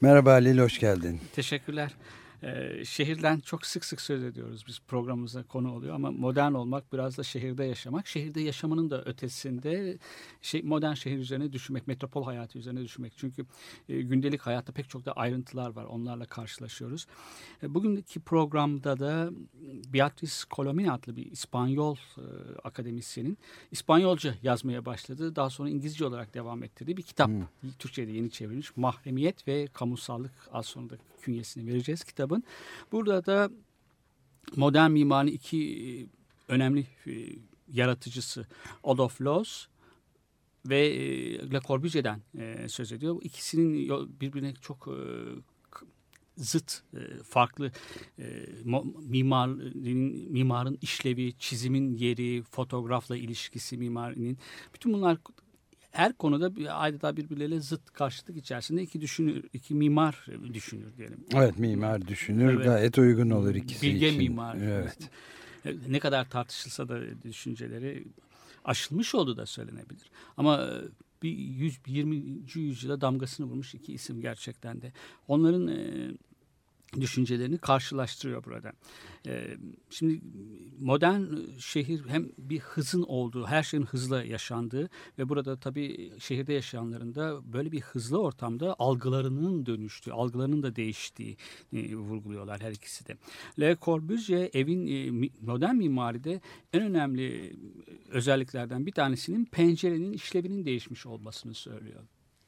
Merhaba 0.00 0.32
Halil, 0.32 0.58
hoş 0.58 0.78
geldin. 0.78 1.20
Teşekkürler. 1.34 1.90
Ee, 2.42 2.84
şehirden 2.84 3.40
çok 3.40 3.66
sık 3.66 3.84
sık 3.84 4.00
söz 4.00 4.24
ediyoruz 4.24 4.64
biz 4.68 4.80
programımıza 4.88 5.42
konu 5.42 5.74
oluyor 5.74 5.94
ama 5.94 6.10
modern 6.10 6.52
olmak 6.52 6.92
biraz 6.92 7.18
da 7.18 7.22
şehirde 7.22 7.64
yaşamak. 7.64 8.06
Şehirde 8.06 8.40
yaşamanın 8.40 8.90
da 8.90 9.04
ötesinde 9.04 9.98
şey, 10.42 10.62
modern 10.62 10.94
şehir 10.94 11.18
üzerine 11.18 11.52
düşünmek, 11.52 11.86
metropol 11.86 12.24
hayatı 12.24 12.58
üzerine 12.58 12.82
düşünmek. 12.82 13.12
Çünkü 13.16 13.46
e, 13.88 14.02
gündelik 14.02 14.40
hayatta 14.40 14.72
pek 14.72 14.90
çok 14.90 15.04
da 15.04 15.12
ayrıntılar 15.12 15.70
var 15.70 15.84
onlarla 15.84 16.24
karşılaşıyoruz. 16.24 17.06
E, 17.62 17.74
bugünkü 17.74 18.20
programda 18.20 18.98
da 18.98 19.30
Beatriz 19.92 20.44
Colomina 20.50 20.94
adlı 20.94 21.16
bir 21.16 21.32
İspanyol 21.32 21.96
e, 21.96 22.22
akademisyenin 22.64 23.38
İspanyolca 23.70 24.34
yazmaya 24.42 24.84
başladığı 24.84 25.36
daha 25.36 25.50
sonra 25.50 25.68
İngilizce 25.68 26.04
olarak 26.04 26.34
devam 26.34 26.62
ettirdiği 26.62 26.96
bir 26.96 27.02
kitap. 27.02 27.30
Türkçe'de 27.78 28.10
yeni 28.10 28.30
çevrilmiş 28.30 28.76
Mahremiyet 28.76 29.48
ve 29.48 29.66
Kamusallık 29.72 30.32
az 30.52 30.66
sonra 30.66 30.90
da 30.90 30.96
künyesini 31.20 31.66
vereceğiz 31.72 32.04
kitabın. 32.04 32.44
Burada 32.92 33.26
da 33.26 33.50
modern 34.56 34.90
mimarinin 34.90 35.32
iki 35.32 35.58
e, 35.58 36.52
önemli 36.52 36.86
e, 37.06 37.12
yaratıcısı 37.72 38.46
Adolf 38.84 39.20
Loos 39.20 39.66
ve 40.66 40.86
e, 40.86 41.52
Le 41.52 41.60
Corbusier'den 41.60 42.20
söz 42.68 42.92
ediyor. 42.92 43.16
İkisinin 43.22 43.88
birbirine 44.20 44.54
çok 44.60 44.88
zıt, 46.36 46.82
farklı 47.24 47.72
mimarın, 48.98 49.82
mimarın 50.32 50.78
işlevi, 50.82 51.32
çizimin 51.38 51.96
yeri, 51.96 52.42
fotoğrafla 52.42 53.16
ilişkisi 53.16 53.76
mimarinin. 53.76 54.38
Bütün 54.74 54.92
bunlar 54.92 55.18
her 55.90 56.12
konuda 56.12 56.56
bir, 56.56 56.86
adeta 56.86 57.16
birbirleriyle 57.16 57.60
zıt 57.60 57.90
karşıtlık 57.92 58.36
içerisinde 58.36 58.82
iki 58.82 59.00
düşünür, 59.00 59.44
iki 59.52 59.74
mimar 59.74 60.26
düşünür 60.54 60.96
diyelim. 60.96 61.24
Evet, 61.34 61.58
mimar 61.58 62.08
düşünür, 62.08 62.54
Evet. 62.54 62.64
gayet 62.64 62.98
uygun 62.98 63.30
olur 63.30 63.54
ikisi 63.54 63.86
Bilge 63.86 64.08
için. 64.08 64.18
mimar. 64.18 64.56
Evet. 64.56 64.98
Ne 65.88 65.98
kadar 65.98 66.30
tartışılsa 66.30 66.88
da 66.88 67.22
düşünceleri 67.24 68.04
aşılmış 68.64 69.14
olduğu 69.14 69.36
da 69.36 69.46
söylenebilir. 69.46 70.10
Ama 70.36 70.62
e, 70.62 70.68
bir 71.22 71.30
100, 71.38 71.78
20. 71.86 72.16
yüzyıla 72.54 73.00
damgasını 73.00 73.46
vurmuş 73.46 73.74
iki 73.74 73.92
isim 73.92 74.20
gerçekten 74.20 74.82
de. 74.82 74.92
Onların 75.28 75.68
e, 75.68 76.10
düşüncelerini 77.00 77.58
karşılaştırıyor 77.58 78.44
burada. 78.44 78.72
E, 79.26 79.56
şimdi 79.90 80.20
modern 80.80 81.24
şehir 81.58 82.02
hem 82.08 82.28
bir 82.38 82.58
hızın 82.58 83.02
olduğu, 83.02 83.46
her 83.46 83.62
şeyin 83.62 83.84
hızla 83.84 84.24
yaşandığı 84.24 84.90
ve 85.18 85.28
burada 85.28 85.56
tabii 85.56 86.12
şehirde 86.18 86.52
yaşayanların 86.52 87.14
da 87.14 87.52
böyle 87.52 87.72
bir 87.72 87.80
hızlı 87.80 88.22
ortamda 88.22 88.76
algılarının 88.78 89.66
dönüştüğü, 89.66 90.12
algılarının 90.12 90.62
da 90.62 90.76
değiştiği 90.76 91.36
e, 91.72 91.96
vurguluyorlar 91.96 92.60
her 92.60 92.72
ikisi 92.72 93.06
de. 93.06 93.16
Le 93.60 93.76
Corbusier 93.82 94.50
evin 94.52 94.86
e, 94.86 95.30
modern 95.40 95.74
mimaride 95.74 96.40
en 96.72 96.82
önemli 96.82 97.46
e, 97.46 97.52
özelliklerden 98.08 98.86
bir 98.86 98.92
tanesinin 98.92 99.44
pencerenin 99.44 100.12
işlevinin 100.12 100.64
değişmiş 100.64 101.06
olmasını 101.06 101.54
söylüyor. 101.54 102.02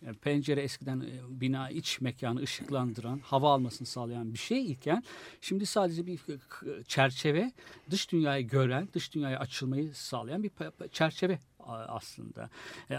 Yani 0.06 0.16
pencere 0.16 0.62
eskiden 0.62 1.00
e, 1.00 1.40
bina 1.40 1.70
iç 1.70 2.00
mekanı 2.00 2.40
ışıklandıran, 2.40 3.18
hava 3.18 3.52
almasını 3.52 3.86
sağlayan 3.86 4.32
bir 4.32 4.38
şey 4.38 4.70
iken 4.70 5.02
şimdi 5.40 5.66
sadece 5.66 6.06
bir 6.06 6.20
çerçeve 6.86 7.52
dış 7.90 8.12
dünyayı 8.12 8.48
gören, 8.48 8.88
dış 8.94 9.14
dünyaya 9.14 9.38
açılmayı 9.38 9.94
sağlayan 9.94 10.42
bir 10.42 10.50
çerçeve 10.92 11.38
aslında. 11.68 12.50
E, 12.90 12.96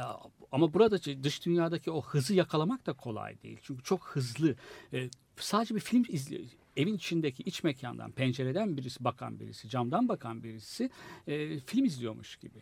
Ama 0.51 0.73
burada 0.73 1.23
dış 1.23 1.45
dünyadaki 1.45 1.91
o 1.91 2.01
hızı 2.01 2.33
yakalamak 2.33 2.85
da 2.85 2.93
kolay 2.93 3.41
değil. 3.43 3.59
Çünkü 3.63 3.83
çok 3.83 4.03
hızlı. 4.05 4.55
E, 4.93 5.09
Sadece 5.37 5.75
bir 5.75 5.79
film 5.79 6.03
izliyor. 6.09 6.43
Evin 6.77 6.95
içindeki 6.95 7.43
iç 7.43 7.63
mekandan, 7.63 8.11
pencereden 8.11 8.77
birisi 8.77 9.03
bakan 9.03 9.39
birisi, 9.39 9.69
camdan 9.69 10.09
bakan 10.09 10.43
birisi 10.43 10.89
e, 11.27 11.59
film 11.59 11.85
izliyormuş 11.85 12.35
gibi. 12.35 12.59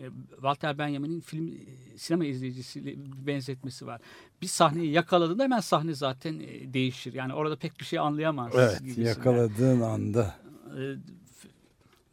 E, 0.00 0.10
Walter 0.30 0.78
Benjamin'in 0.78 1.20
film 1.20 1.48
e, 1.48 1.98
sinema 1.98 2.24
izleyicisiyle 2.24 2.94
benzetmesi 3.26 3.86
var. 3.86 4.00
Bir 4.42 4.46
sahneyi 4.46 4.92
yakaladığında 4.92 5.42
hemen 5.42 5.60
sahne 5.60 5.94
zaten 5.94 6.40
e, 6.40 6.72
değişir. 6.72 7.12
Yani 7.12 7.34
orada 7.34 7.56
pek 7.56 7.80
bir 7.80 7.84
şey 7.84 7.98
anlayamaz. 7.98 8.52
Evet, 8.54 8.78
gibisinden. 8.80 9.08
yakaladığın 9.08 9.80
anda. 9.80 10.36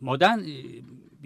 Modern 0.02 0.40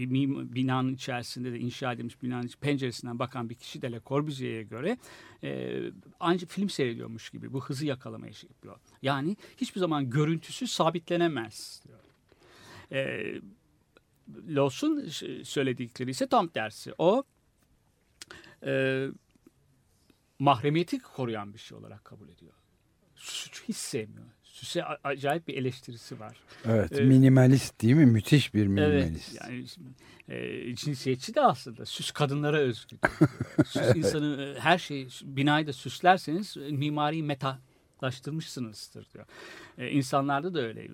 bir 0.08 0.56
binanın 0.56 0.94
içerisinde 0.94 1.52
de 1.52 1.60
inşa 1.60 1.94
edilmiş 1.94 2.24
binanın 2.24 2.50
penceresinden 2.62 3.20
bakan 3.20 3.50
bir 3.50 3.56
kişi 3.56 3.82
de 3.82 3.92
Le 3.92 4.02
Corbusier'e 4.06 4.64
göre 4.64 4.98
e, 5.44 5.80
ancak 6.20 6.50
film 6.50 6.70
seyrediyormuş 6.70 7.30
gibi 7.30 7.54
bu 7.54 7.66
hızı 7.66 7.86
yakalamaya 7.86 8.34
şey 8.34 8.50
yapıyor. 8.50 8.76
Yani 9.02 9.38
hiçbir 9.58 9.80
zaman 9.80 10.10
görüntüsü 10.10 10.68
sabitlenemez 10.68 11.84
diyor. 11.88 12.00
E, 12.92 13.34
Lawson 14.48 15.06
söyledikleri 15.44 16.10
ise 16.10 16.28
tam 16.28 16.48
tersi. 16.48 16.94
O 16.98 17.24
e, 18.66 19.06
mahremiyeti 20.40 21.00
koruyan 21.00 21.54
bir 21.54 21.60
şey 21.60 21.78
olarak 21.78 22.06
kabul 22.06 22.30
ediyor. 22.30 22.54
Suçu 23.16 23.64
hiç 23.64 23.76
sevmiyor. 23.76 24.28
Süse 24.44 24.84
acayip 24.84 25.48
bir 25.48 25.58
eleştirisi 25.58 26.20
var. 26.20 26.38
Evet, 26.66 26.92
Evet. 26.92 27.08
minimalist 27.08 27.82
değil 27.82 27.96
mi? 27.96 28.06
Müthiş 28.06 28.54
bir 28.54 28.68
minimalist. 28.68 29.38
Evet 29.50 29.78
yani 29.80 30.40
e, 30.40 30.76
cinsiyetçi 30.76 31.36
de 31.36 31.42
aslında 31.42 31.86
süs 31.86 32.12
kadınlara 32.12 32.58
özgü. 32.58 32.98
süs 33.66 33.96
insanı 33.96 34.56
e, 34.58 34.60
her 34.60 34.78
şeyi 34.78 35.08
binayı 35.24 35.68
da 35.68 35.74
süslerseniz 35.74 36.58
e, 36.58 36.60
mimari 36.60 37.24
metalaştırmışsınızdır 38.00 39.08
diyor. 39.14 39.26
E, 39.78 39.90
insanlarda 39.90 40.54
da 40.54 40.62
öyle. 40.62 40.88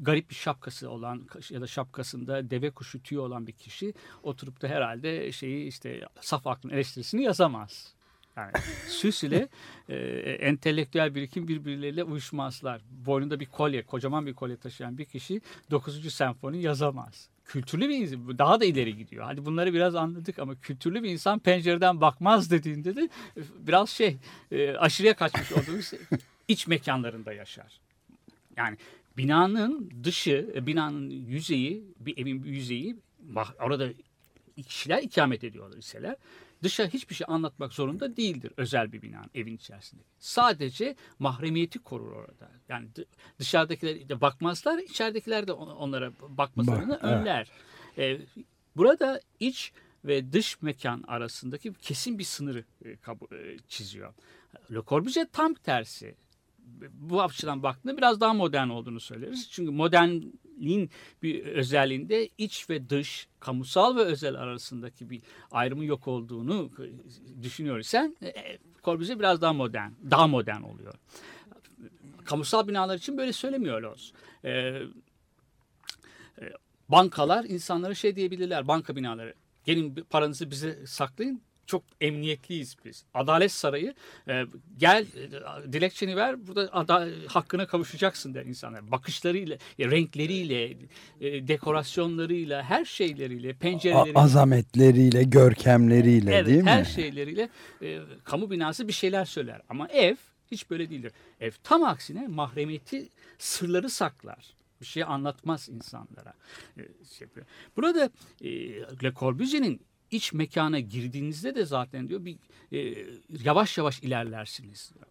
Garip 0.00 0.30
bir 0.30 0.34
şapkası 0.34 0.90
olan 0.90 1.26
ya 1.50 1.60
da 1.60 1.66
şapkasında 1.66 2.50
deve 2.50 2.70
kuşu 2.70 3.02
tüyü 3.02 3.20
olan 3.20 3.46
bir 3.46 3.52
kişi 3.52 3.94
oturup 4.22 4.62
da 4.62 4.68
herhalde 4.68 5.32
şeyi 5.32 5.68
işte 5.68 6.00
saf 6.20 6.46
aklın 6.46 6.70
eleştirisini 6.70 7.22
yazamaz. 7.22 7.94
Yani 8.36 8.52
süs 8.88 9.24
ile 9.24 9.48
e, 9.88 9.96
entelektüel 10.40 11.14
birikim 11.14 11.48
birbirleriyle 11.48 12.04
uyuşmazlar. 12.04 12.80
Boynunda 13.06 13.40
bir 13.40 13.46
kolye, 13.46 13.82
kocaman 13.82 14.26
bir 14.26 14.34
kolye 14.34 14.56
taşıyan 14.56 14.98
bir 14.98 15.04
kişi 15.04 15.40
9. 15.70 16.14
senfoni 16.14 16.62
yazamaz. 16.62 17.28
Kültürlü 17.44 17.88
bir 17.88 17.94
insan, 17.94 18.38
daha 18.38 18.60
da 18.60 18.64
ileri 18.64 18.96
gidiyor. 18.96 19.24
Hadi 19.24 19.44
bunları 19.44 19.74
biraz 19.74 19.94
anladık 19.94 20.38
ama 20.38 20.54
kültürlü 20.60 21.02
bir 21.02 21.10
insan 21.10 21.38
pencereden 21.38 22.00
bakmaz 22.00 22.50
dediğinde 22.50 22.96
de 22.96 23.08
biraz 23.58 23.90
şey 23.90 24.16
e, 24.52 24.76
aşırıya 24.76 25.14
kaçmış 25.14 25.52
olduğumuz 25.52 25.92
iç 26.48 26.66
mekanlarında 26.66 27.32
yaşar. 27.32 27.80
Yani 28.56 28.76
binanın 29.16 29.90
dışı, 30.04 30.52
e, 30.54 30.66
binanın 30.66 31.10
yüzeyi, 31.10 31.84
bir 32.00 32.18
evin 32.18 32.42
yüzeyi, 32.42 32.96
orada 33.60 33.88
kişiler 34.62 35.02
ikamet 35.02 35.44
ediyorlar 35.44 35.78
iseler 35.78 36.16
dışa 36.64 36.86
hiçbir 36.86 37.14
şey 37.14 37.24
anlatmak 37.30 37.72
zorunda 37.72 38.16
değildir 38.16 38.52
özel 38.56 38.92
bir 38.92 39.02
binanın 39.02 39.30
evin 39.34 39.56
içerisinde. 39.56 40.02
Sadece 40.18 40.96
mahremiyeti 41.18 41.78
korur 41.78 42.12
orada. 42.12 42.50
Yani 42.68 42.88
dı- 42.96 43.06
dışarıdakiler 43.38 44.08
de 44.08 44.20
bakmazlar, 44.20 44.78
içeridekiler 44.78 45.46
de 45.46 45.52
on- 45.52 45.76
onlara 45.76 46.12
bakmalarını 46.28 46.90
Bak, 46.90 47.00
evet. 47.04 47.12
önler. 47.14 47.50
Ee, 47.98 48.20
burada 48.76 49.20
iç 49.40 49.72
ve 50.04 50.32
dış 50.32 50.62
mekan 50.62 51.04
arasındaki 51.06 51.72
kesin 51.74 52.18
bir 52.18 52.24
sınırı 52.24 52.64
e, 52.84 52.90
e, 52.90 53.56
çiziyor. 53.68 54.14
Le 54.74 54.82
Corbusier 54.86 55.26
tam 55.32 55.54
tersi 55.54 56.14
bu 56.92 57.22
açıdan 57.22 57.62
baktığında 57.62 57.96
biraz 57.96 58.20
daha 58.20 58.34
modern 58.34 58.68
olduğunu 58.68 59.00
söyleriz. 59.00 59.48
Çünkü 59.50 59.70
modernliğin 60.54 60.90
bir 61.22 61.44
özelliğinde 61.44 62.28
iç 62.38 62.70
ve 62.70 62.88
dış, 62.88 63.28
kamusal 63.40 63.96
ve 63.96 64.00
özel 64.00 64.34
arasındaki 64.34 65.10
bir 65.10 65.22
ayrımı 65.50 65.84
yok 65.84 66.08
olduğunu 66.08 66.70
düşünüyoruz. 67.42 67.86
Sen 67.86 68.16
e, 68.22 68.58
Corbusier 68.84 69.18
biraz 69.18 69.40
daha 69.40 69.52
modern, 69.52 69.90
daha 70.10 70.26
modern 70.26 70.62
oluyor. 70.62 70.94
Kamusal 72.24 72.68
binalar 72.68 72.96
için 72.96 73.16
böyle 73.16 73.32
söylemiyor 73.32 73.82
Loz. 73.82 74.12
Ee, 74.44 74.82
bankalar 76.88 77.44
insanlara 77.44 77.94
şey 77.94 78.16
diyebilirler, 78.16 78.68
banka 78.68 78.96
binaları. 78.96 79.34
Gelin 79.64 79.94
paranızı 80.10 80.50
bize 80.50 80.86
saklayın, 80.86 81.42
çok 81.66 81.82
emniyetliyiz 82.00 82.76
biz. 82.84 83.04
Adalet 83.14 83.52
Sarayı 83.52 83.94
e, 84.28 84.44
gel 84.78 85.06
e, 85.66 85.72
dilekçeni 85.72 86.16
ver 86.16 86.46
burada 86.46 86.68
ada, 86.72 87.08
hakkına 87.26 87.66
kavuşacaksın 87.66 88.34
der 88.34 88.44
insanlar. 88.46 88.90
Bakışlarıyla, 88.90 89.56
e, 89.78 89.90
renkleriyle, 89.90 90.64
e, 91.20 91.48
dekorasyonlarıyla, 91.48 92.62
her 92.62 92.84
şeyleriyle, 92.84 93.54
pencereleriyle. 93.54 94.18
azametleriyle, 94.18 95.22
görkemleriyle 95.22 96.34
Evet, 96.34 96.46
değil 96.46 96.62
mi? 96.62 96.70
her 96.70 96.84
şeyleriyle 96.84 97.48
e, 97.82 97.98
kamu 98.24 98.50
binası 98.50 98.88
bir 98.88 98.92
şeyler 98.92 99.24
söyler. 99.24 99.60
Ama 99.68 99.88
ev 99.88 100.16
hiç 100.50 100.70
böyle 100.70 100.90
değildir. 100.90 101.12
Ev 101.40 101.52
tam 101.62 101.84
aksine 101.84 102.28
mahremiyeti, 102.28 103.08
sırları 103.38 103.90
saklar. 103.90 104.54
Bir 104.80 104.86
şey 104.86 105.02
anlatmaz 105.02 105.68
insanlara. 105.68 106.34
E, 106.78 106.82
şey. 107.18 107.28
Burada 107.76 108.10
e, 108.40 108.50
Le 109.02 109.12
Corbusier'in 109.14 109.80
iç 110.14 110.32
mekana 110.32 110.80
girdiğinizde 110.80 111.54
de 111.54 111.64
zaten 111.64 112.08
diyor 112.08 112.24
bir 112.24 112.36
e, 112.72 113.06
yavaş 113.44 113.78
yavaş 113.78 114.00
ilerlersiniz. 114.00 114.92
diyor. 114.94 115.06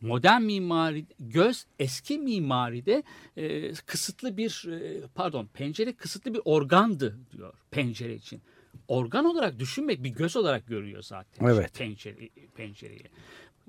Modern 0.00 0.42
mimari 0.42 1.06
göz 1.18 1.66
eski 1.78 2.18
mimaride 2.18 3.02
e, 3.36 3.72
kısıtlı 3.72 4.36
bir 4.36 4.68
e, 4.68 5.06
pardon 5.14 5.46
pencere 5.46 5.92
kısıtlı 5.92 6.34
bir 6.34 6.40
organdı 6.44 7.18
diyor 7.32 7.54
pencere 7.70 8.14
için. 8.14 8.42
Organ 8.88 9.24
olarak 9.24 9.58
düşünmek 9.58 10.04
bir 10.04 10.08
göz 10.08 10.36
olarak 10.36 10.66
görüyor 10.66 11.02
zaten 11.02 11.46
Evet. 11.46 11.78
pencere, 11.78 12.28
pencereyi. 12.56 13.04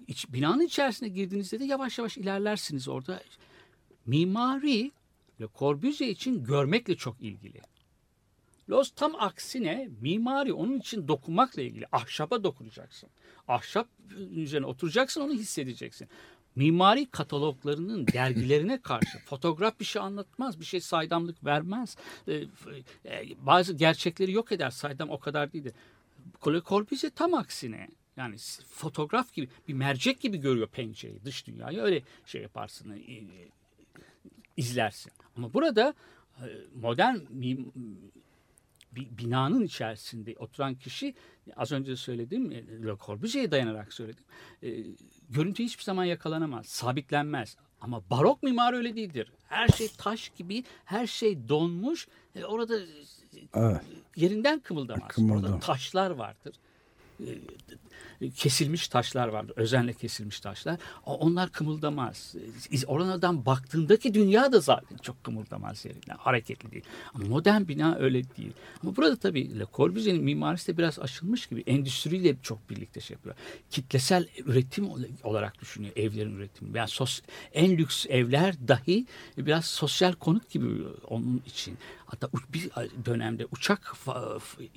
İç, 0.07 0.33
binanın 0.33 0.61
içerisine 0.61 1.09
girdiğinizde 1.09 1.59
de 1.59 1.65
yavaş 1.65 1.97
yavaş 1.97 2.17
ilerlersiniz 2.17 2.87
orada. 2.87 3.21
Mimari 4.05 4.91
Le 5.41 5.47
Corbusier 5.59 6.09
için 6.09 6.43
görmekle 6.43 6.95
çok 6.95 7.21
ilgili. 7.21 7.61
Loz 8.69 8.89
tam 8.95 9.15
aksine 9.15 9.89
mimari 10.01 10.53
onun 10.53 10.79
için 10.79 11.07
dokunmakla 11.07 11.61
ilgili. 11.61 11.85
Ahşaba 11.91 12.43
dokunacaksın. 12.43 13.09
Ahşap 13.47 13.87
üzerine 14.35 14.65
oturacaksın 14.65 15.21
onu 15.21 15.33
hissedeceksin. 15.33 16.07
Mimari 16.55 17.05
kataloglarının 17.05 18.07
dergilerine 18.13 18.81
karşı 18.81 19.19
fotoğraf 19.25 19.79
bir 19.79 19.85
şey 19.85 20.01
anlatmaz, 20.01 20.59
bir 20.59 20.65
şey 20.65 20.81
saydamlık 20.81 21.45
vermez. 21.45 21.95
Ee, 22.27 22.43
f- 22.47 23.09
e, 23.09 23.45
bazı 23.45 23.73
gerçekleri 23.73 24.31
yok 24.31 24.51
eder. 24.51 24.69
Saydam 24.69 25.09
o 25.09 25.19
kadar 25.19 25.53
değildir. 25.53 25.73
Corbusier 26.43 27.11
tam 27.15 27.33
aksine 27.33 27.87
yani 28.17 28.35
fotoğraf 28.71 29.33
gibi 29.33 29.49
bir 29.67 29.73
mercek 29.73 30.19
gibi 30.19 30.37
görüyor 30.37 30.67
pencereyi, 30.67 31.25
dış 31.25 31.47
dünyayı 31.47 31.81
öyle 31.81 32.01
şey 32.25 32.41
yaparsın, 32.41 32.91
e, 32.91 33.13
e, 33.13 33.23
izlersin. 34.57 35.11
Ama 35.37 35.53
burada 35.53 35.93
e, 36.39 36.45
modern 36.75 37.17
bir 38.95 39.17
binanın 39.17 39.63
içerisinde 39.63 40.35
oturan 40.39 40.75
kişi 40.75 41.15
az 41.55 41.71
önce 41.71 41.95
söyledim 41.95 42.51
e, 42.51 42.55
Le 42.55 42.95
Corbusier'e 43.05 43.51
dayanarak 43.51 43.93
söyledim. 43.93 44.23
E, 44.63 44.69
görüntü 45.29 45.63
hiçbir 45.63 45.83
zaman 45.83 46.03
yakalanamaz, 46.03 46.65
sabitlenmez. 46.65 47.57
Ama 47.81 48.09
barok 48.09 48.43
mimari 48.43 48.75
öyle 48.75 48.95
değildir. 48.95 49.31
Her 49.47 49.67
şey 49.67 49.87
taş 49.97 50.29
gibi, 50.29 50.63
her 50.85 51.07
şey 51.07 51.49
donmuş. 51.49 52.07
E, 52.35 52.45
orada 52.45 52.79
Evet. 53.53 53.81
yerinden 54.15 54.59
kımıldamaz. 54.59 55.07
Kımıldam. 55.07 55.43
Orada 55.53 55.59
taşlar 55.59 56.11
vardır. 56.11 56.55
E, 57.19 57.29
Kesilmiş 58.35 58.87
taşlar 58.87 59.27
vardır. 59.27 59.53
Özenle 59.55 59.93
kesilmiş 59.93 60.39
taşlar. 60.39 60.77
Onlar 61.05 61.51
kımıldamaz. 61.51 62.35
Oradan 62.87 63.45
baktığındaki 63.45 64.13
dünya 64.13 64.51
da 64.51 64.59
zaten 64.59 64.97
çok 64.97 65.23
kımıldamaz 65.23 65.85
yerinden. 65.85 66.17
Hareketli 66.17 66.71
değil. 66.71 66.83
Ama 67.13 67.25
modern 67.25 67.67
bina 67.67 67.95
öyle 67.95 68.23
değil. 68.37 68.53
Ama 68.83 68.95
burada 68.95 69.15
tabii 69.15 69.59
Le 69.59 69.65
Corbusier'in 69.73 70.23
mimarisi 70.23 70.73
de 70.73 70.77
biraz 70.77 70.99
aşılmış 70.99 71.47
gibi. 71.47 71.63
Endüstriyle 71.67 72.35
çok 72.41 72.69
birlikte 72.69 72.99
şey 73.01 73.15
yapıyor. 73.15 73.35
Kitlesel 73.71 74.27
üretim 74.45 74.89
olarak 75.23 75.61
düşünüyor 75.61 75.93
evlerin 75.95 76.35
üretimi. 76.35 76.77
Yani 76.77 76.89
sos, 76.89 77.21
en 77.53 77.77
lüks 77.77 78.05
evler 78.09 78.55
dahi 78.67 79.05
biraz 79.37 79.65
sosyal 79.65 80.13
konut 80.13 80.49
gibi 80.49 80.67
onun 81.07 81.41
için. 81.45 81.77
Hatta 82.05 82.29
bir 82.53 82.69
dönemde 83.05 83.47
uçak 83.51 83.95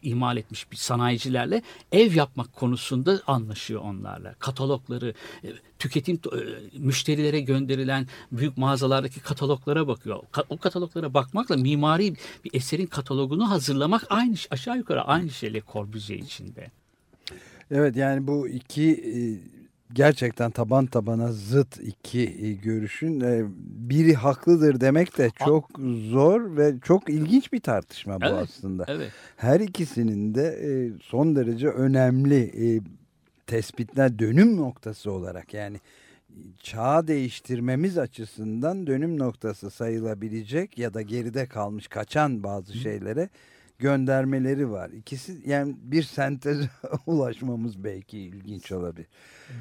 imal 0.03 0.37
etmiş 0.37 0.73
bir 0.73 0.77
sanayicilerle 0.77 1.63
ev 1.93 2.15
yapmak 2.15 2.53
konusunda 2.53 3.21
anlaşıyor 3.27 3.81
onlarla. 3.81 4.35
Katalogları, 4.39 5.15
e, 5.45 5.49
tüketim 5.79 6.17
e, 6.17 6.39
müşterilere 6.79 7.41
gönderilen 7.41 8.07
büyük 8.33 8.57
mağazalardaki 8.57 9.21
kataloglara 9.21 9.89
bakıyor. 9.89 10.23
O 10.49 10.59
kataloglara 10.59 11.15
bakmakla 11.15 11.57
mimari 11.57 12.15
bir 12.45 12.51
eserin 12.55 12.87
katalogunu 12.87 13.51
hazırlamak 13.51 14.07
aynı 14.11 14.35
aşağı 14.51 14.77
yukarı 14.77 15.03
aynı 15.03 15.31
şeyle 15.31 15.63
Corbusier 15.73 16.19
içinde. 16.19 16.71
Evet 17.71 17.97
yani 17.97 18.27
bu 18.27 18.49
iki 18.49 18.93
e, 18.93 19.58
gerçekten 19.93 20.51
taban 20.51 20.87
tabana 20.87 21.33
zıt 21.33 21.81
iki 21.81 22.21
e, 22.21 22.53
görüşün 22.53 23.21
e, 23.21 23.45
biri 23.91 24.15
haklıdır 24.15 24.81
demek 24.81 25.19
de 25.19 25.31
çok 25.45 25.71
zor 26.11 26.57
ve 26.57 26.75
çok 26.85 27.09
ilginç 27.09 27.53
bir 27.53 27.61
tartışma 27.61 28.21
bu 28.21 28.27
Evet. 28.27 28.39
aslında. 28.43 28.85
Evet. 28.89 29.13
Her 29.37 29.61
ikisinin 29.61 30.35
de 30.35 30.45
e, 30.63 30.93
son 31.03 31.37
derece 31.37 31.69
önemli 31.69 32.83
tespitler 33.47 34.19
dönüm 34.19 34.57
noktası 34.57 35.11
olarak 35.13 35.55
yani 35.55 35.81
çağ 36.63 37.07
değiştirmemiz 37.07 37.99
açısından 37.99 38.87
dönüm 38.87 39.19
noktası 39.19 39.71
sayılabilecek 39.71 40.79
ya 40.79 40.95
da 40.95 41.03
geride 41.03 41.47
kalmış 41.47 41.89
kaçan 41.89 42.43
bazı 42.43 42.75
şeylere 42.75 43.29
göndermeleri 43.79 44.71
var. 44.71 44.91
İkisi 44.91 45.43
yani 45.47 45.77
bir 45.83 46.03
senteze 46.03 46.71
ulaşmamız 47.07 47.85
belki 47.85 48.19
ilginç 48.19 48.73
olabilir. 48.73 49.07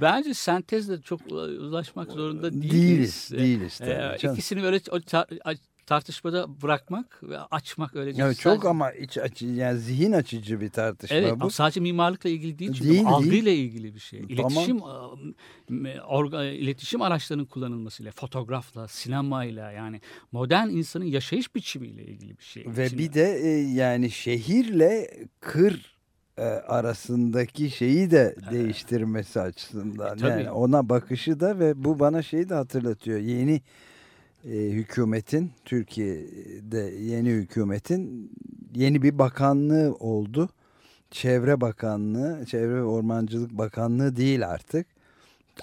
Bence 0.02 0.34
sentezle 0.34 1.02
çok 1.02 1.22
ulaşmak 1.32 2.12
zorunda 2.12 2.54
değiliz. 2.54 2.72
Değiliz, 2.72 3.30
Ee, 3.34 3.38
değiliz 3.38 3.80
e, 3.82 3.86
tabii 3.86 4.20
canım. 4.20 4.36
ikisini 4.36 4.64
böyle 4.64 4.80
tartışmada 5.88 6.62
bırakmak 6.62 7.20
ve 7.24 7.40
açmak 7.40 7.96
öylece. 7.96 8.24
Evet, 8.24 8.40
çok 8.40 8.54
Sadece- 8.54 8.68
ama 8.70 8.92
iç 8.92 9.18
açı 9.18 9.46
yani 9.46 9.80
zihin 9.80 10.12
açıcı 10.12 10.62
bir 10.62 10.70
tartışma 10.70 11.18
Evet 11.18 11.32
bu. 11.32 11.44
ama 11.44 11.50
sadece 11.50 11.80
mimarlıkla 11.80 12.30
ilgili 12.30 12.60
değil 12.60 12.74
çünkü 12.74 12.90
Değil, 12.90 13.02
bu 13.02 13.06
değil. 13.06 13.16
algıyla 13.16 13.52
ilgili 13.52 13.96
bir 13.96 14.00
şey. 14.00 14.20
Tamam. 14.38 14.52
İletişim 14.52 14.78
e, 15.86 16.02
orga, 16.02 16.44
iletişim 16.44 17.02
araçlarının 17.02 17.46
kullanılmasıyla, 17.46 18.12
fotoğrafla, 18.12 18.88
sinemayla 18.88 19.72
yani 19.72 20.02
modern 20.32 20.70
insanın 20.70 21.06
yaşayış 21.06 21.56
biçimiyle 21.56 22.04
ilgili 22.06 22.38
bir 22.38 22.44
şey. 22.44 22.64
Ve 22.68 22.90
Şimdi- 22.90 23.04
bir 23.04 23.14
de 23.14 23.40
e, 23.44 23.48
yani 23.74 24.12
şehirle 24.12 25.12
kır 25.40 25.98
e, 26.38 26.42
arasındaki 26.44 27.70
şeyi 27.72 28.12
de 28.12 28.36
değiştirmesi 28.52 29.42
açısından. 29.42 30.18
tabii. 30.18 30.30
Yani 30.30 30.52
ona 30.52 30.90
bakışı 30.90 31.40
da 31.40 31.60
ve 31.60 31.84
bu 31.84 32.00
bana 32.00 32.22
şeyi 32.22 32.50
de 32.50 32.54
hatırlatıyor. 32.54 33.20
Yeni 33.20 33.62
e, 34.52 34.70
hükümetin 34.70 35.52
Türkiye'de 35.66 36.80
yeni 37.00 37.30
hükümetin 37.30 38.32
yeni 38.76 39.02
bir 39.02 39.20
bakanlığı 39.20 39.96
oldu. 40.00 40.50
Çevre 41.12 41.62
Bakanlığı, 41.62 42.46
Çevre 42.46 42.76
ve 42.76 42.84
Ormancılık 42.84 43.52
Bakanlığı 43.52 44.16
değil 44.16 44.48
artık. 44.48 44.88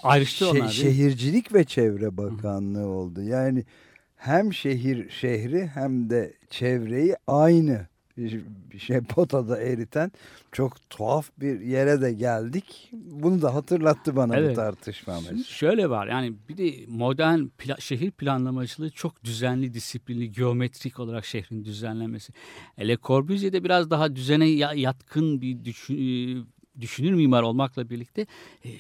ayrıştı 0.03 0.51
onlar? 0.51 0.69
Şehircilik 0.69 1.55
ve 1.55 1.65
Çevre 1.65 2.17
Bakanlığı 2.17 2.87
oldu. 2.87 3.23
Yani 3.23 3.65
hem 4.17 4.53
şehir 4.53 5.11
şehri 5.11 5.67
hem 5.67 6.11
de 6.11 6.35
çevreyi 6.51 7.17
aynı 7.27 7.87
şey 8.79 9.01
potada 9.09 9.61
eriten 9.63 10.13
çok 10.53 10.91
tuhaf 10.91 11.31
bir 11.41 11.61
yere 11.61 12.01
de 12.01 12.13
geldik. 12.13 12.91
Bunu 12.93 13.43
da 13.43 13.55
hatırlattı 13.55 14.17
bana 14.17 14.33
bu 14.33 14.37
Evet. 14.37 14.57
tartışma. 14.57 15.15
Şimdi 15.17 15.29
mesela. 15.31 15.45
şöyle 15.45 15.91
var 15.91 16.07
yani 16.07 16.33
bir 16.49 16.57
de 16.57 16.87
modern 16.89 17.41
pla- 17.59 17.81
şehir 17.81 18.11
planlamacılığı 18.11 18.91
çok 18.91 19.25
düzenli, 19.25 19.75
disiplinli, 19.75 20.33
geometrik 20.33 21.01
olarak 21.01 21.25
şehrin 21.25 21.65
düzenlenmesi. 21.65 22.33
E, 22.79 22.89
Le 22.89 22.97
Corbusier'de 23.03 23.65
biraz 23.65 23.91
daha 23.91 24.17
düzene 24.17 24.47
ya- 24.49 24.73
yatkın 24.75 25.41
bir 25.41 25.65
düşün- 25.65 26.47
düşünür 26.81 27.15
mimar 27.15 27.43
olmakla 27.43 27.91
birlikte 27.91 28.27
e, 28.65 28.71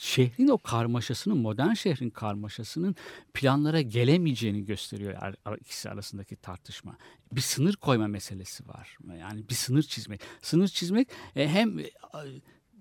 şehrin 0.00 0.48
o 0.48 0.58
karmaşasının, 0.58 1.38
modern 1.38 1.72
şehrin 1.72 2.10
karmaşasının 2.10 2.96
planlara 3.34 3.80
gelemeyeceğini 3.80 4.64
gösteriyor 4.64 5.34
ikisi 5.60 5.90
arasındaki 5.90 6.36
tartışma. 6.36 6.96
Bir 7.32 7.40
sınır 7.40 7.76
koyma 7.76 8.08
meselesi 8.08 8.68
var. 8.68 8.98
Yani 9.20 9.48
bir 9.48 9.54
sınır 9.54 9.82
çizmek. 9.82 10.20
Sınır 10.42 10.68
çizmek 10.68 11.08
e, 11.36 11.48
hem 11.48 11.78
e, 11.78 11.90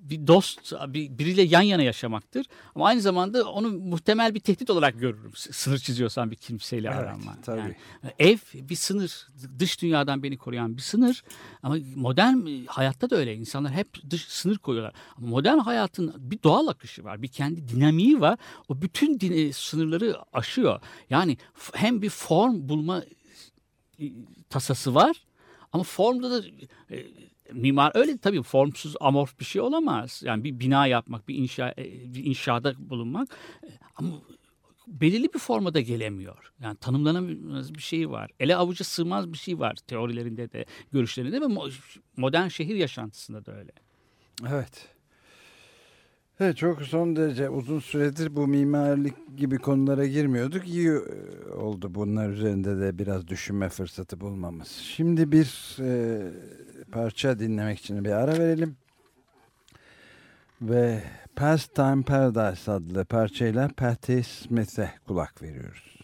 bir 0.01 0.27
dost, 0.27 0.73
bir, 0.87 1.17
biriyle 1.17 1.41
yan 1.41 1.61
yana 1.61 1.81
yaşamaktır. 1.83 2.45
Ama 2.75 2.85
aynı 2.87 3.01
zamanda 3.01 3.51
onu 3.51 3.69
muhtemel 3.71 4.35
bir 4.35 4.39
tehdit 4.39 4.69
olarak 4.69 4.99
görürüm. 4.99 5.31
Sınır 5.35 5.77
çiziyorsan 5.77 6.31
bir 6.31 6.35
kimseyle 6.35 6.87
Evet, 6.87 6.97
aranma. 6.99 7.37
tabii. 7.45 7.59
Yani, 7.59 7.75
ev 8.19 8.37
bir 8.53 8.75
sınır. 8.75 9.27
Dış 9.59 9.81
dünyadan 9.81 10.23
beni 10.23 10.37
koruyan 10.37 10.77
bir 10.77 10.81
sınır. 10.81 11.23
Ama 11.63 11.77
modern 11.95 12.45
e, 12.47 12.65
hayatta 12.65 13.09
da 13.09 13.15
öyle. 13.15 13.35
İnsanlar 13.35 13.71
hep 13.71 13.87
dış 14.09 14.25
sınır 14.27 14.57
koyuyorlar. 14.57 14.93
Ama 15.17 15.27
modern 15.27 15.57
hayatın 15.57 16.13
bir 16.17 16.43
doğal 16.43 16.67
akışı 16.67 17.03
var. 17.03 17.21
Bir 17.21 17.27
kendi 17.27 17.67
dinamiği 17.67 18.21
var. 18.21 18.39
O 18.69 18.81
bütün 18.81 19.19
din- 19.19 19.47
e, 19.49 19.53
sınırları 19.53 20.15
aşıyor. 20.33 20.81
Yani 21.09 21.37
hem 21.73 22.01
bir 22.01 22.09
form 22.09 22.69
bulma 22.69 23.03
e, 23.99 24.03
tasası 24.49 24.95
var. 24.95 25.15
Ama 25.73 25.83
formda 25.83 26.31
da 26.31 26.47
e, 26.91 27.05
mimar 27.53 27.91
öyle 27.95 28.17
tabii 28.17 28.41
formsuz 28.41 28.95
amorf 29.01 29.39
bir 29.39 29.45
şey 29.45 29.61
olamaz. 29.61 30.21
Yani 30.25 30.43
bir 30.43 30.59
bina 30.59 30.87
yapmak, 30.87 31.27
bir 31.27 31.35
inşa 31.35 31.69
e, 31.77 32.13
bir 32.13 32.25
inşaada 32.25 32.73
bulunmak 32.89 33.29
e, 33.63 33.69
ama 33.95 34.09
belirli 34.87 35.33
bir 35.33 35.39
formada 35.39 35.81
gelemiyor. 35.81 36.53
Yani 36.61 36.77
tanımlanamaz 36.77 37.73
bir 37.73 37.81
şey 37.81 38.09
var. 38.09 38.31
Ele 38.39 38.55
avuca 38.55 38.85
sığmaz 38.85 39.33
bir 39.33 39.37
şey 39.37 39.59
var 39.59 39.75
teorilerinde 39.87 40.51
de, 40.51 40.65
görüşlerinde 40.91 41.31
de 41.31 41.41
ve 41.41 41.69
modern 42.17 42.47
şehir 42.47 42.75
yaşantısında 42.75 43.45
da 43.45 43.57
öyle. 43.57 43.71
Evet. 44.49 44.89
Evet 46.39 46.57
çok 46.57 46.81
son 46.81 47.15
derece 47.15 47.49
uzun 47.49 47.79
süredir 47.79 48.35
bu 48.35 48.47
mimarlık 48.47 49.15
gibi 49.37 49.57
konulara 49.57 50.05
girmiyorduk. 50.05 50.67
İyi 50.67 50.87
e, 50.87 51.51
oldu 51.51 51.95
bunlar 51.95 52.29
üzerinde 52.29 52.79
de 52.79 52.99
biraz 52.99 53.27
düşünme 53.27 53.69
fırsatı 53.69 54.21
bulmamız. 54.21 54.67
Şimdi 54.67 55.31
bir 55.31 55.77
e, 55.79 56.21
parça 56.91 57.39
dinlemek 57.39 57.79
için 57.79 58.05
bir 58.05 58.11
ara 58.11 58.39
verelim. 58.39 58.77
Ve 60.61 61.03
Pastime 61.35 62.03
Paradise 62.03 62.71
adlı 62.71 63.05
parçayla 63.05 63.69
Patti 63.77 64.23
Smith'e 64.23 64.91
kulak 65.07 65.41
veriyoruz. 65.41 65.98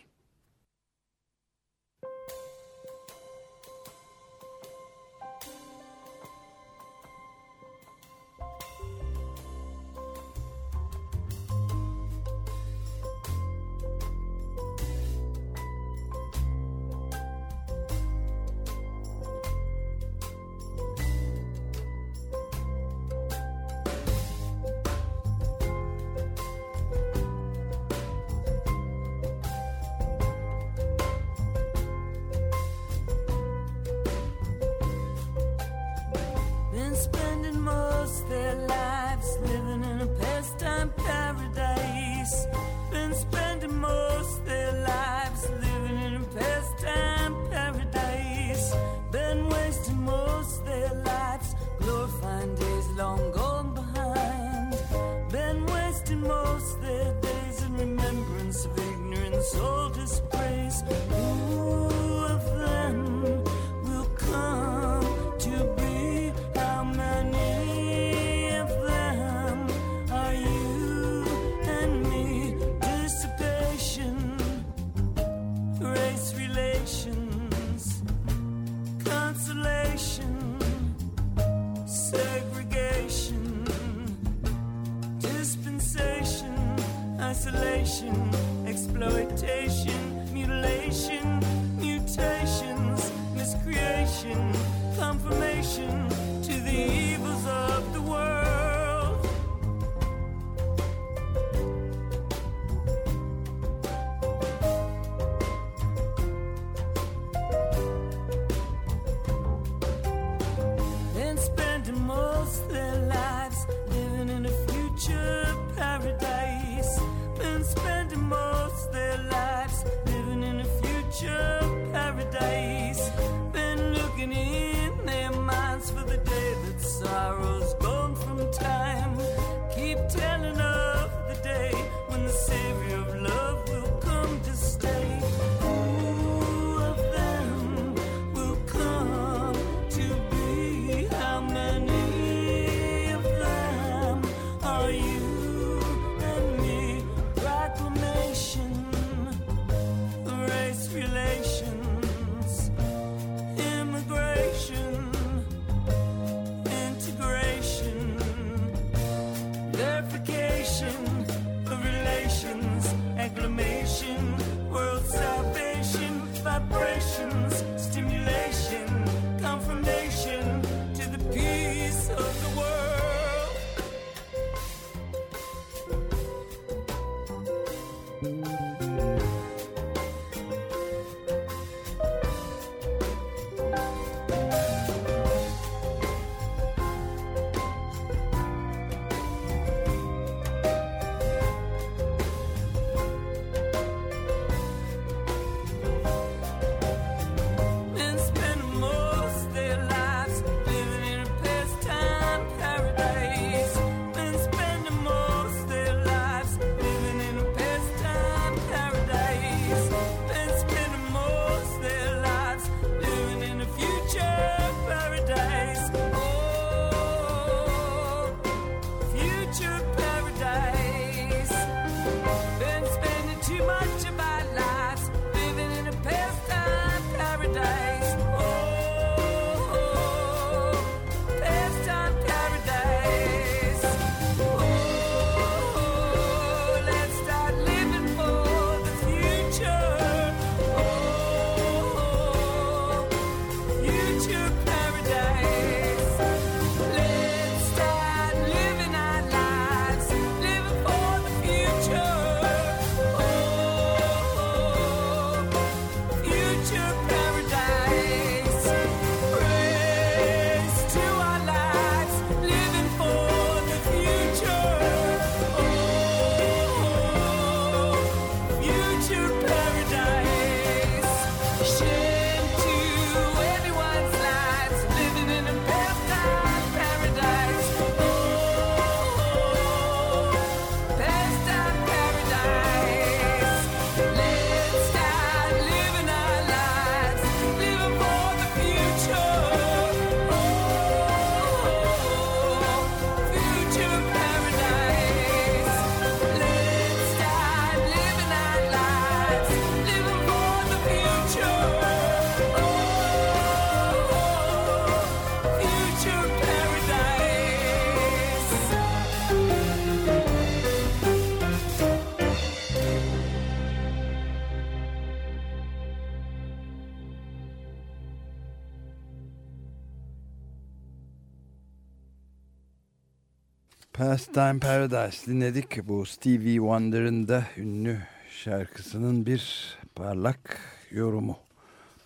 Pastime 324.16 324.60
Paradise 324.60 325.32
dinledik. 325.32 325.88
Bu 325.88 326.06
Stevie 326.06 326.56
Wonder'ın 326.56 327.28
da 327.28 327.44
ünlü 327.58 327.98
şarkısının 328.44 329.26
bir 329.26 329.76
parlak 329.96 330.60
yorumu. 330.92 331.38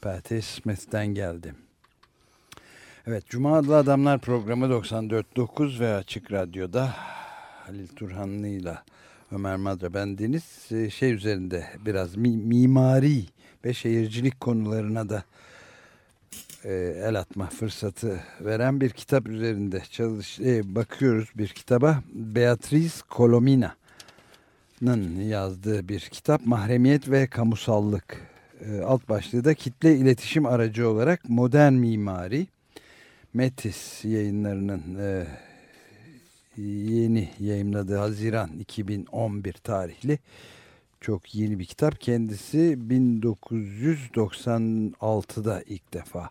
Patti 0.02 0.42
Smith'ten 0.42 1.08
geldi. 1.08 1.56
Evet, 3.08 3.26
Cuma 3.28 3.58
Adlı 3.58 3.78
Adamlar 3.78 4.20
programı 4.20 4.66
94.9 4.66 5.80
ve 5.80 5.94
Açık 5.94 6.32
Radyo'da 6.32 6.96
Halil 7.66 7.88
Turhanlı 7.88 8.48
ile 8.48 8.78
Ömer 9.32 9.56
Madra 9.56 9.94
bendeniz 9.94 10.72
e, 10.72 10.90
şey 10.90 11.14
üzerinde 11.14 11.66
biraz 11.86 12.16
mi, 12.16 12.30
mimari 12.30 13.24
ve 13.66 13.74
şehircilik 13.74 14.40
konularına 14.40 15.10
da 15.10 15.24
e, 16.64 17.02
el 17.06 17.20
atma 17.20 17.46
fırsatı 17.46 18.24
veren 18.42 18.82
bir 18.82 18.90
kitap 18.90 19.28
üzerinde 19.28 19.82
çalış 19.92 20.40
e, 20.40 20.76
bakıyoruz 20.76 21.30
bir 21.36 21.48
kitaba 21.48 22.04
Beatrice 22.14 22.96
Colomina'nın 23.12 25.22
yazdığı 25.22 25.88
bir 25.88 26.00
kitap 26.00 26.46
Mahremiyet 26.46 27.10
ve 27.10 27.28
Kamusallık 27.28 28.22
e, 28.66 28.82
alt 28.82 29.10
başlığı 29.10 29.44
da 29.44 29.54
kitle 29.54 29.96
iletişim 29.96 30.46
aracı 30.46 30.90
olarak 30.90 31.30
modern 31.30 31.74
mimari 31.74 32.48
Metis 33.34 34.06
yayınlarının 34.06 34.84
e, 35.00 35.28
yeni 36.92 37.30
yayınladığı 37.40 37.98
Haziran 37.98 38.50
2011 38.60 39.54
tarihli 39.54 40.20
çok 41.02 41.36
yeni 41.36 41.60
bir 41.60 41.66
kitap. 41.66 42.02
Kendisi 42.02 42.78
1996'da 42.90 45.64
ilk 45.68 45.94
defa 45.94 46.30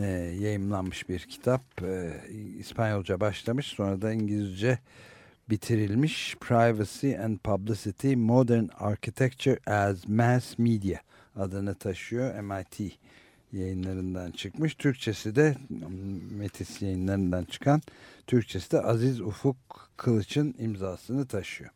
e, 0.00 0.06
yayımlanmış 0.40 1.08
bir 1.08 1.18
kitap. 1.18 1.82
E, 1.82 2.12
İspanyolca 2.58 3.20
başlamış 3.20 3.66
sonra 3.66 4.02
da 4.02 4.12
İngilizce 4.12 4.78
bitirilmiş. 5.50 6.36
Privacy 6.40 7.18
and 7.18 7.38
Publicity 7.38 8.14
Modern 8.14 8.64
Architecture 8.78 9.58
as 9.66 10.08
Mass 10.08 10.58
Media 10.58 10.98
adını 11.36 11.74
taşıyor. 11.74 12.40
MIT 12.40 12.98
yayınlarından 13.52 14.30
çıkmış. 14.30 14.74
Türkçesi 14.74 15.36
de 15.36 15.56
Metis 16.30 16.82
yayınlarından 16.82 17.44
çıkan 17.44 17.82
Türkçesi 18.26 18.72
de 18.72 18.80
Aziz 18.80 19.20
Ufuk 19.20 19.90
Kılıç'ın 19.96 20.54
imzasını 20.58 21.26
taşıyor. 21.26 21.70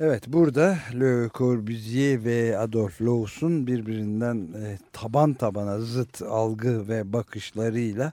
Evet 0.00 0.24
burada 0.28 0.78
Le 1.00 1.30
Corbusier 1.34 2.24
ve 2.24 2.58
Adolf 2.58 3.02
Loos'un 3.02 3.66
birbirinden 3.66 4.52
e, 4.52 4.78
taban 4.92 5.34
tabana 5.34 5.80
zıt 5.80 6.22
algı 6.22 6.88
ve 6.88 7.12
bakışlarıyla 7.12 8.12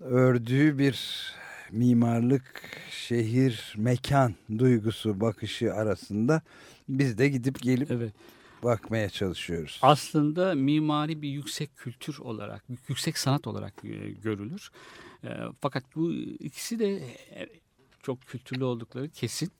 ördüğü 0.00 0.78
bir 0.78 1.26
mimarlık, 1.70 2.62
şehir, 2.90 3.74
mekan 3.76 4.34
duygusu 4.58 5.20
bakışı 5.20 5.74
arasında 5.74 6.42
biz 6.88 7.18
de 7.18 7.28
gidip 7.28 7.62
gelip 7.62 7.90
evet. 7.90 8.12
bakmaya 8.62 9.08
çalışıyoruz. 9.08 9.78
Aslında 9.82 10.54
mimari 10.54 11.22
bir 11.22 11.28
yüksek 11.28 11.76
kültür 11.76 12.18
olarak, 12.18 12.64
yüksek 12.88 13.18
sanat 13.18 13.46
olarak 13.46 13.84
e, 13.84 14.10
görülür. 14.10 14.70
E, 15.24 15.28
fakat 15.60 15.84
bu 15.96 16.12
ikisi 16.12 16.78
de 16.78 16.96
e, 17.34 17.48
çok 18.02 18.26
kültürlü 18.26 18.64
oldukları 18.64 19.08
kesin. 19.08 19.50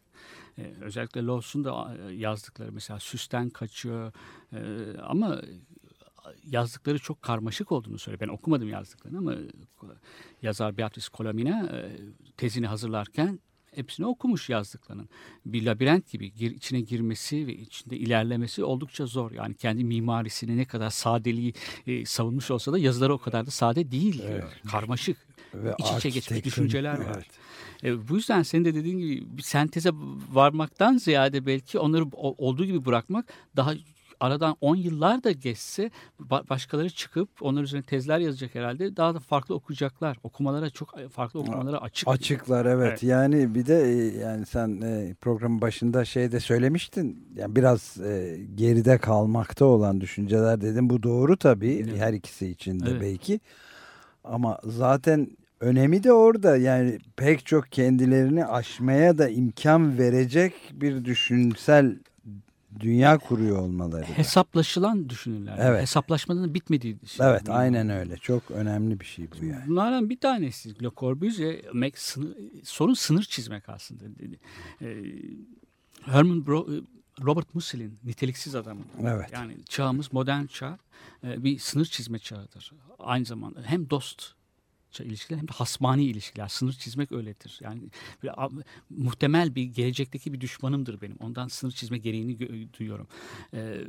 Ee, 0.59 0.73
özellikle 0.81 1.27
Lawson 1.27 1.64
da 1.64 1.97
yazdıkları 2.12 2.73
mesela 2.73 3.01
süsten 3.01 3.51
kaçıyor 3.51 4.12
ee, 4.53 4.59
ama 5.01 5.40
yazdıkları 6.47 6.99
çok 6.99 7.23
karmaşık 7.23 7.73
olduğunu 7.73 7.99
söylüyor. 7.99 8.21
Ben 8.21 8.35
okumadım 8.35 8.69
yazdıklarını 8.69 9.19
ama 9.19 9.35
yazar 10.42 10.77
Beatrice 10.77 11.09
Colomina 11.14 11.66
e, 11.66 11.97
tezini 12.37 12.66
hazırlarken 12.66 13.38
hepsini 13.75 14.07
okumuş 14.07 14.51
yazdıklarının. 14.51 15.09
Bir 15.47 15.66
labirent 15.66 16.11
gibi 16.11 16.35
gir, 16.35 16.51
içine 16.51 16.81
girmesi 16.81 17.47
ve 17.47 17.55
içinde 17.55 17.97
ilerlemesi 17.97 18.64
oldukça 18.64 19.07
zor. 19.07 19.33
Yani 19.33 19.55
kendi 19.55 19.85
mimarisini 19.85 20.57
ne 20.57 20.64
kadar 20.64 20.90
sadeliği 20.90 21.55
e, 21.87 22.05
savunmuş 22.05 22.51
olsa 22.51 22.73
da 22.73 22.79
yazıları 22.79 23.14
o 23.14 23.19
kadar 23.19 23.47
da 23.47 23.51
sade 23.51 23.90
değil. 23.90 24.23
Evet. 24.27 24.45
Karmaşık. 24.71 25.26
Ve 25.64 25.75
iç 25.79 25.87
içe 25.99 26.11
geçmiş 26.11 26.45
düşünceler 26.45 26.99
var. 26.99 27.07
Evet. 27.14 27.27
E, 27.85 28.09
bu 28.09 28.16
yüzden 28.16 28.42
senin 28.42 28.64
de 28.64 28.75
dediğin 28.75 28.99
gibi 28.99 29.37
bir 29.37 29.42
senteze 29.42 29.90
varmaktan 30.33 30.97
ziyade 30.97 31.47
belki 31.47 31.79
onları 31.79 32.05
olduğu 32.12 32.64
gibi 32.64 32.85
bırakmak 32.85 33.33
daha 33.57 33.73
aradan 34.21 34.57
10 34.61 34.77
yıllar 34.77 35.25
da 35.25 35.31
geçse 35.31 35.90
başkaları 36.21 36.90
çıkıp 36.90 37.29
onlar 37.40 37.62
üzerine 37.62 37.85
tezler 37.85 38.19
yazacak 38.19 38.55
herhalde. 38.55 38.97
Daha 38.97 39.14
da 39.14 39.19
farklı 39.19 39.55
okuyacaklar. 39.55 40.19
Okumalara 40.23 40.71
çok 40.71 41.01
e, 41.01 41.09
farklı 41.09 41.40
okumalara 41.40 41.79
açık. 41.79 42.09
Açıklar 42.09 42.66
evet. 42.66 42.88
evet. 42.88 43.03
Yani 43.03 43.55
bir 43.55 43.66
de 43.66 43.83
e, 43.83 44.19
yani 44.19 44.47
sen 44.47 44.81
e, 44.81 45.14
programın 45.21 45.61
başında 45.61 46.05
şeyde 46.05 46.40
söylemiştin. 46.40 47.29
Yani 47.37 47.57
biraz 47.57 47.97
geride 48.55 48.99
kalmakta 48.99 49.64
olan 49.64 50.01
düşünceler 50.01 50.61
dedim. 50.61 50.90
Bu 50.90 51.03
doğru 51.03 51.37
tabii. 51.37 51.85
Evet. 51.88 52.01
Her 52.01 52.12
ikisi 52.12 52.49
için 52.49 52.81
de 52.81 52.90
evet. 52.90 53.01
belki. 53.01 53.40
Ama 54.25 54.59
zaten 54.64 55.29
önemi 55.61 56.05
de 56.05 56.12
orada 56.12 56.57
yani 56.57 56.99
pek 57.16 57.47
çok 57.47 57.73
kendilerini 57.73 58.47
aşmaya 58.47 59.19
da 59.19 59.29
imkan 59.29 59.99
verecek 59.99 60.55
bir 60.73 61.05
düşünsel 61.05 61.97
dünya 62.81 63.19
kuruyor 63.19 63.59
olmaları. 63.59 64.03
Da. 64.03 64.07
Hesaplaşılan 64.07 65.09
düşünürler. 65.09 65.59
Evet. 65.61 65.83
Hesaplaşmanın 65.83 66.55
bitmediği 66.55 66.99
şey. 67.07 67.27
Evet 67.27 67.51
aynen 67.51 67.90
öyle. 67.90 68.16
Çok 68.16 68.51
önemli 68.51 69.01
bir 69.01 69.05
şey 69.05 69.29
bu 69.40 69.45
yani. 69.45 69.64
Bunlardan 69.66 70.11
bir 70.11 70.21
tanesi 70.21 70.83
Le 70.83 70.90
Corbusier 70.97 71.61
sınır, 71.95 72.37
sorun 72.64 72.95
sınır 72.95 73.23
çizmek 73.23 73.69
aslında. 73.69 74.05
Ee, 74.83 74.97
Herman 76.03 76.47
Bro 76.47 76.69
Robert 77.23 77.55
Musil'in 77.55 77.99
niteliksiz 78.05 78.55
adamı. 78.55 78.81
Evet. 79.03 79.33
Yani 79.33 79.64
çağımız 79.64 80.12
modern 80.12 80.47
çağ 80.47 80.79
e, 81.25 81.45
bir 81.45 81.59
sınır 81.59 81.85
çizme 81.85 82.19
çağıdır. 82.19 82.73
Aynı 82.99 83.25
zamanda 83.25 83.62
hem 83.62 83.90
dost 83.90 84.36
ilişkiler 85.01 85.38
hem 85.38 85.49
de 85.49 85.53
hasmani 85.53 86.05
ilişkiler. 86.05 86.49
Sınır 86.49 86.72
çizmek 86.72 87.12
öyledir. 87.12 87.59
Yani 87.62 87.81
böyle, 88.22 88.35
muhtemel 88.90 89.55
bir 89.55 89.64
gelecekteki 89.64 90.33
bir 90.33 90.40
düşmanımdır 90.40 91.01
benim. 91.01 91.16
Ondan 91.20 91.49
sınır 91.49 91.72
çizme 91.72 91.99
gereğini 91.99 92.38
duyuyorum. 92.79 93.09
Ee, 93.55 93.85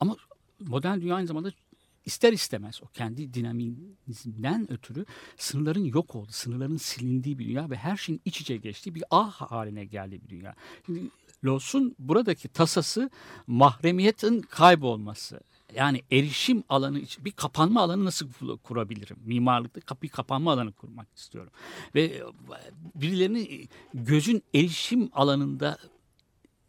ama 0.00 0.16
modern 0.60 1.00
dünya 1.00 1.14
aynı 1.14 1.26
zamanda 1.26 1.52
ister 2.04 2.32
istemez 2.32 2.80
o 2.82 2.86
kendi 2.86 3.34
dinamizmden 3.34 4.72
ötürü 4.72 5.06
sınırların 5.36 5.84
yok 5.84 6.14
olduğu, 6.14 6.32
sınırların 6.32 6.76
silindiği 6.76 7.38
bir 7.38 7.48
dünya 7.48 7.70
ve 7.70 7.76
her 7.76 7.96
şeyin 7.96 8.20
iç 8.24 8.40
içe 8.40 8.56
geçtiği 8.56 8.94
bir 8.94 9.04
ah 9.10 9.32
haline 9.32 9.84
geldiği 9.84 10.22
bir 10.22 10.28
dünya. 10.28 10.54
Şimdi 10.86 11.10
Los'un 11.44 11.96
buradaki 11.98 12.48
tasası 12.48 13.10
mahremiyetin 13.46 14.40
kaybolması 14.40 15.40
yani 15.74 16.02
erişim 16.12 16.64
alanı 16.68 16.98
için 16.98 17.24
bir 17.24 17.32
kapanma 17.32 17.82
alanı 17.82 18.04
nasıl 18.04 18.28
kurabilirim? 18.62 19.16
Mimarlıkta 19.24 19.96
bir 20.02 20.08
kapanma 20.08 20.52
alanı 20.52 20.72
kurmak 20.72 21.06
istiyorum. 21.16 21.52
Ve 21.94 22.04
e, 22.04 22.22
birilerini 22.94 23.68
gözün 23.94 24.42
erişim 24.54 25.10
alanında 25.12 25.78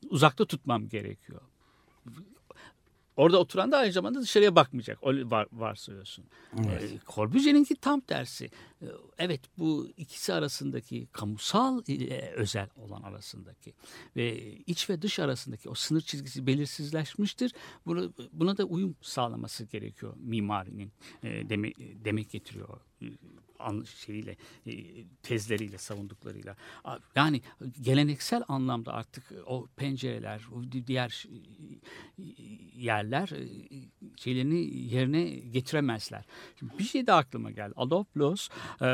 uzakta 0.10 0.46
tutmam 0.46 0.90
gerekiyor. 0.90 1.42
Orada 3.20 3.40
oturan 3.40 3.72
da 3.72 3.78
aynı 3.78 3.92
zamanda 3.92 4.22
dışarıya 4.22 4.56
bakmayacak. 4.56 4.98
O 5.02 5.14
var, 5.14 5.48
varsayıyorsun. 5.52 6.26
Evet. 6.70 6.84
E, 6.94 7.76
tam 7.76 8.00
tersi. 8.00 8.46
E, 8.82 8.86
evet 9.18 9.42
bu 9.58 9.88
ikisi 9.98 10.34
arasındaki 10.34 11.08
kamusal 11.12 11.82
ile 11.88 12.34
özel 12.36 12.70
olan 12.76 13.02
arasındaki 13.02 13.74
ve 14.16 14.54
iç 14.54 14.90
ve 14.90 15.02
dış 15.02 15.20
arasındaki 15.20 15.70
o 15.70 15.74
sınır 15.74 16.02
çizgisi 16.02 16.48
belirsizleşmiştir. 16.48 17.54
Buna, 17.86 18.10
buna 18.34 18.58
da 18.58 18.64
uyum 18.64 18.96
sağlaması 19.02 19.64
gerekiyor 19.64 20.14
mimarinin 20.18 20.92
e, 21.24 21.50
deme, 21.50 21.72
demek 22.06 22.30
getiriyor 22.30 22.80
şeyiyle 23.86 24.36
e, 24.68 24.74
tezleriyle 25.24 25.78
savunduklarıyla 25.78 26.56
yani 27.16 27.42
geleneksel 27.82 28.44
anlamda 28.48 28.94
artık 28.94 29.24
o 29.46 29.68
pencereler 29.76 30.42
diğer 30.88 31.26
yerler 32.76 33.30
e, 33.30 33.48
şeylerini 34.16 34.78
yerine 34.94 35.24
getiremezler. 35.30 36.26
Şimdi 36.60 36.74
bir 36.80 36.84
şey 36.84 37.08
de 37.08 37.14
aklıma 37.14 37.52
geldi. 37.52 37.74
Adolf 37.76 38.18
Loos 38.18 38.50
e, 38.82 38.90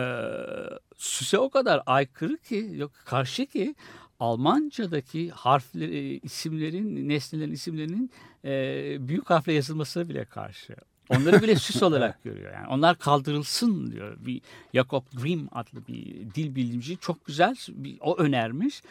süse 0.98 1.40
o 1.40 1.50
kadar 1.50 1.82
aykırı 1.86 2.38
ki 2.38 2.70
yok 2.74 2.92
karşı 3.06 3.46
ki 3.46 3.76
Almanca'daki 4.20 5.30
harfleri, 5.30 6.20
isimlerin, 6.24 7.10
nesnelerin 7.10 7.52
isimlerinin 7.52 8.12
e, 8.46 8.98
büyük 9.08 9.30
harfle 9.30 9.54
yazılmasına 9.54 10.10
bile 10.10 10.26
karşı. 10.26 10.76
Onları 11.10 11.42
bile 11.42 11.56
süs 11.56 11.84
olarak 11.84 12.24
görüyor. 12.24 12.54
Yani 12.54 12.68
onlar 12.68 12.98
kaldırılsın 12.98 13.92
diyor. 13.92 14.18
Bir 14.26 14.42
Jacob 14.74 15.04
Grimm 15.14 15.48
adlı 15.52 15.88
bir 15.88 16.06
dil 16.36 16.56
bilimci 16.56 16.98
çok 16.98 17.26
güzel 17.26 17.56
bir, 17.70 17.98
o 18.02 18.18
önermiş. 18.18 18.84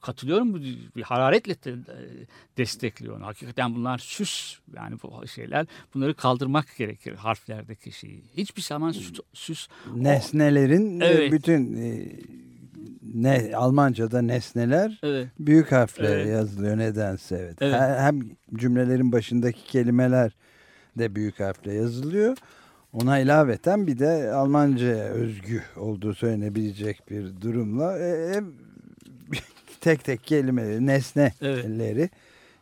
Katılıyorum 0.00 0.54
bu 0.54 0.58
bir 0.96 1.02
hararetle 1.02 1.64
de, 1.64 1.76
destekliyor 2.56 3.16
onu. 3.16 3.26
Hakikaten 3.26 3.74
bunlar 3.74 3.98
süs 3.98 4.58
yani 4.76 4.96
bu 5.02 5.26
şeyler. 5.26 5.66
Bunları 5.94 6.14
kaldırmak 6.14 6.76
gerekir 6.78 7.14
harflerdeki 7.14 7.92
şeyi. 7.92 8.22
Hiçbir 8.36 8.62
zaman 8.62 8.92
süs, 8.92 9.12
süs 9.32 9.68
nesnelerin 9.94 11.00
o, 11.00 11.04
evet. 11.04 11.32
bütün 11.32 11.76
e, 11.76 12.08
ne 13.14 13.50
Almanca'da 13.56 14.22
nesneler 14.22 14.98
Evet. 15.02 15.28
büyük 15.38 15.72
harfle 15.72 16.08
Evet. 16.08 16.26
yazılıyor 16.26 16.78
nedense 16.78 17.36
evet. 17.36 17.56
Evet. 17.60 17.80
Hem 17.80 18.20
cümlelerin 18.54 19.12
başındaki 19.12 19.64
kelimeler 19.64 20.32
de 21.00 21.14
büyük 21.14 21.40
harfle 21.40 21.72
yazılıyor. 21.74 22.36
Ona 22.92 23.18
ilaveten 23.18 23.86
bir 23.86 23.98
de 23.98 24.32
Almanca'ya 24.32 25.04
özgü 25.04 25.62
olduğu 25.76 26.14
söylenebilecek 26.14 27.10
bir 27.10 27.40
durumla 27.40 27.98
e, 27.98 28.08
e, 28.08 28.40
tek 29.80 30.04
tek 30.04 30.24
kelimeleri, 30.24 30.86
nesneleri, 30.86 32.10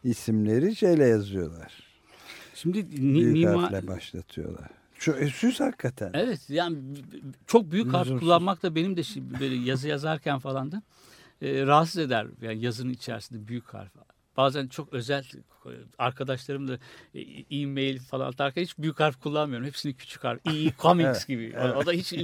isimleri 0.05 0.77
şeyle 0.77 1.07
yazıyorlar. 1.07 1.73
Şimdi 2.55 2.79
ni, 2.85 3.15
Büyük 3.15 3.37
mimar- 3.37 3.61
harfle 3.61 3.87
başlatıyorlar. 3.89 4.69
Şu 4.95 5.13
e, 5.13 5.27
süs 5.29 5.61
hakikaten. 5.61 6.11
Evet 6.15 6.41
yani 6.51 6.79
çok 7.47 7.71
büyük 7.73 7.93
harf 7.93 8.07
Lüzumsuz. 8.07 8.21
kullanmak 8.27 8.63
da 8.63 8.75
benim 8.75 8.97
de 8.97 9.01
şi- 9.01 9.41
böyle 9.41 9.55
yazı 9.55 9.89
yazarken 9.89 10.39
falan 10.39 10.73
da 10.73 10.83
e, 11.43 11.67
rahatsız 11.67 11.99
eder. 11.99 12.27
Yani 12.43 12.65
yazının 12.65 12.93
içerisinde 12.93 13.49
büyük 13.49 13.75
harf. 13.75 13.91
Bazen 14.39 14.67
çok 14.69 14.93
özel 14.93 15.25
e, 15.67 15.71
arkadaşlarımla 15.99 16.79
e, 17.15 17.21
e-mail 17.61 17.99
falan 17.99 18.29
atarken 18.29 18.63
hiç 18.63 18.79
büyük 18.79 19.01
harf 19.01 19.21
kullanmıyorum. 19.21 19.67
Hepsini 19.67 19.95
küçük 19.95 20.25
harf. 20.25 20.41
E 20.47 20.73
comics 20.79 21.09
Evet, 21.09 21.27
gibi. 21.27 21.55
O- 21.59 21.69
O 21.79 21.87
da 21.87 21.93
hiç 21.93 22.15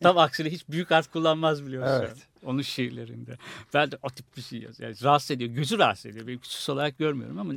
tam 0.00 0.18
aksine 0.18 0.50
hiç 0.50 0.68
büyük 0.68 0.90
harf 0.90 1.12
kullanmaz 1.12 1.66
biliyorsun. 1.66 2.04
Evet. 2.06 2.16
Onun 2.44 2.62
şiirlerinde. 2.62 3.36
Ben 3.74 3.90
de 3.90 3.98
o 4.02 4.10
tip 4.10 4.36
bir 4.36 4.42
şey 4.42 4.58
yazıyorum. 4.58 4.96
Yani 5.00 5.04
rahatsız 5.04 5.30
ediyor. 5.30 5.50
Gözü 5.50 5.78
rahatsız 5.78 6.06
ediyor. 6.06 6.26
Benim 6.26 6.38
küçük 6.38 6.68
olarak 6.70 6.98
görmüyorum 6.98 7.38
ama 7.38 7.54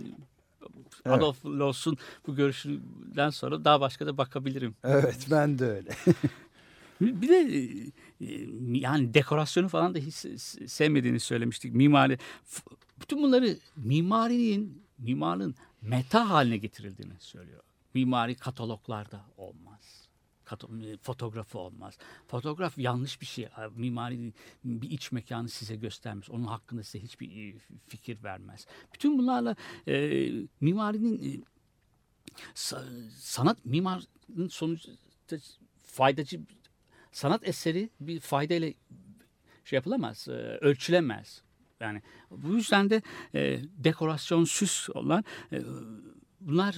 Evet. 1.06 1.18
Adolf 1.18 1.46
Loss'un 1.46 1.98
bu 2.28 2.36
görüşünden 2.36 3.30
sonra 3.30 3.66
daha 3.66 3.82
başka 3.82 4.06
da 4.08 4.18
bakabilirim. 4.18 4.76
Evet 4.84 5.28
ben 5.32 5.60
de 5.60 5.66
öyle. 5.66 5.90
Bir 7.02 7.30
de 7.30 7.38
e, 8.22 8.28
yani 8.72 9.14
dekorasyonu 9.14 9.68
falan 9.70 9.96
da 9.96 10.00
hiç 10.00 10.14
se- 10.16 10.68
sevmediğini 10.68 11.20
söylemiştik. 11.20 11.74
Mimari. 11.74 12.18
Bütün 13.02 13.24
bunları 13.24 13.58
mimarinin, 13.76 14.84
mimarın 14.98 15.56
meta 15.82 16.30
haline 16.30 16.58
getirildiğini 16.58 17.14
söylüyor. 17.20 17.64
Mimari 17.94 18.36
kataloglarda 18.36 19.26
olmaz. 19.38 20.08
Kato- 20.46 20.98
fotoğrafı 21.02 21.60
olmaz. 21.60 21.98
Fotoğraf 22.28 22.78
yanlış 22.78 23.22
bir 23.22 23.26
şey. 23.26 23.48
Mimari 23.76 24.34
bir 24.64 24.90
iç 24.90 25.12
mekanı 25.12 25.50
size 25.50 25.76
göstermiş. 25.76 26.30
Onun 26.30 26.44
hakkında 26.44 26.84
size 26.84 27.04
hiçbir 27.04 27.54
e, 27.56 27.58
fikir 27.88 28.24
vermez. 28.24 28.68
Bütün 28.94 29.18
bunlarla 29.18 29.56
e, 29.88 30.28
mimarinin 30.62 31.40
e, 31.40 31.44
sa- 32.56 33.10
sanat 33.10 33.66
mimarın 33.66 34.48
sonuçta 34.50 34.92
faydacı 35.86 36.42
sanat 37.12 37.48
eseri 37.48 37.90
bir 38.00 38.20
faydayla 38.20 38.74
şey 39.66 39.78
yapılamaz, 39.78 40.28
e, 40.28 40.32
ölçülemez. 40.62 41.42
Yani 41.80 42.02
bu 42.32 42.54
yüzden 42.54 42.90
de 42.90 43.02
e, 43.36 43.60
dekorasyon, 43.78 44.44
süs 44.44 44.90
olan 44.90 45.24
e, 45.52 45.62
bunlar 46.42 46.76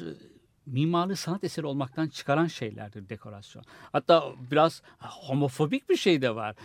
mimarlığı 0.67 1.15
sanat 1.15 1.43
eseri 1.43 1.65
olmaktan 1.65 2.07
çıkaran 2.07 2.47
şeylerdir 2.47 3.09
dekorasyon. 3.09 3.63
Hatta 3.91 4.33
biraz 4.51 4.81
homofobik 4.99 5.89
bir 5.89 5.95
şey 5.95 6.21
de 6.21 6.35
var. 6.35 6.55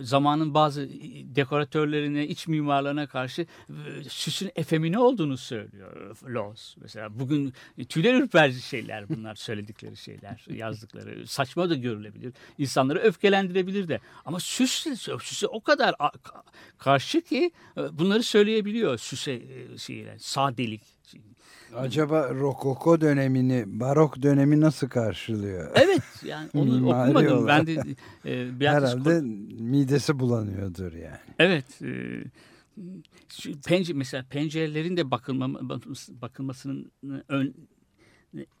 Zamanın 0.00 0.54
bazı 0.54 0.88
dekoratörlerine, 1.36 2.26
iç 2.26 2.48
mimarlarına 2.48 3.06
karşı 3.06 3.46
süsün 4.08 4.50
efemine 4.56 4.98
olduğunu 4.98 5.36
söylüyor 5.36 6.16
Loz. 6.28 6.76
Mesela 6.80 7.18
bugün 7.18 7.52
tüyler 7.88 8.14
ürperci 8.14 8.62
şeyler 8.62 9.08
bunlar 9.08 9.34
söyledikleri 9.34 9.96
şeyler, 9.96 10.44
yazdıkları. 10.50 11.26
Saçma 11.26 11.70
da 11.70 11.74
görülebilir. 11.74 12.32
İnsanları 12.58 12.98
öfkelendirebilir 12.98 13.88
de. 13.88 14.00
Ama 14.24 14.40
süs, 14.40 14.86
süse 15.22 15.46
o 15.46 15.60
kadar 15.60 15.94
karşı 16.78 17.20
ki 17.20 17.50
e, 17.76 17.98
bunları 17.98 18.22
söyleyebiliyor 18.22 18.98
süse 18.98 19.32
e, 19.32 19.78
şeyle, 19.78 20.18
sadelik. 20.18 20.95
Acaba 21.76 22.28
Rokoko 22.34 23.00
dönemini, 23.00 23.80
Barok 23.80 24.22
dönemi 24.22 24.60
nasıl 24.60 24.88
karşılıyor? 24.88 25.70
Evet 25.74 26.02
yani 26.24 26.50
onu 26.54 26.64
Mimari 26.74 27.06
okumadım. 27.08 27.38
olarak. 27.38 27.66
Ben 27.66 27.66
de 27.66 27.72
e, 28.24 28.60
Beatrice 28.60 28.68
Herhalde 28.68 29.20
midesi 29.62 30.18
bulanıyordur 30.18 30.92
yani. 30.92 31.18
Evet. 31.38 31.82
E, 31.82 32.22
pence 33.66 33.92
mesela 33.92 34.24
pencerelerin 34.30 34.96
de 34.96 35.10
bakılma, 35.10 35.68
bakılmasının 36.22 36.92
ön 37.28 37.54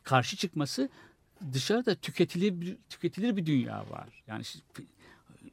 karşı 0.02 0.36
çıkması 0.36 0.88
dışarıda 1.52 1.94
tüketilir 1.94 2.60
bir- 2.60 2.76
tüketilir 2.90 3.36
bir 3.36 3.46
dünya 3.46 3.84
var. 3.90 4.22
Yani 4.26 4.42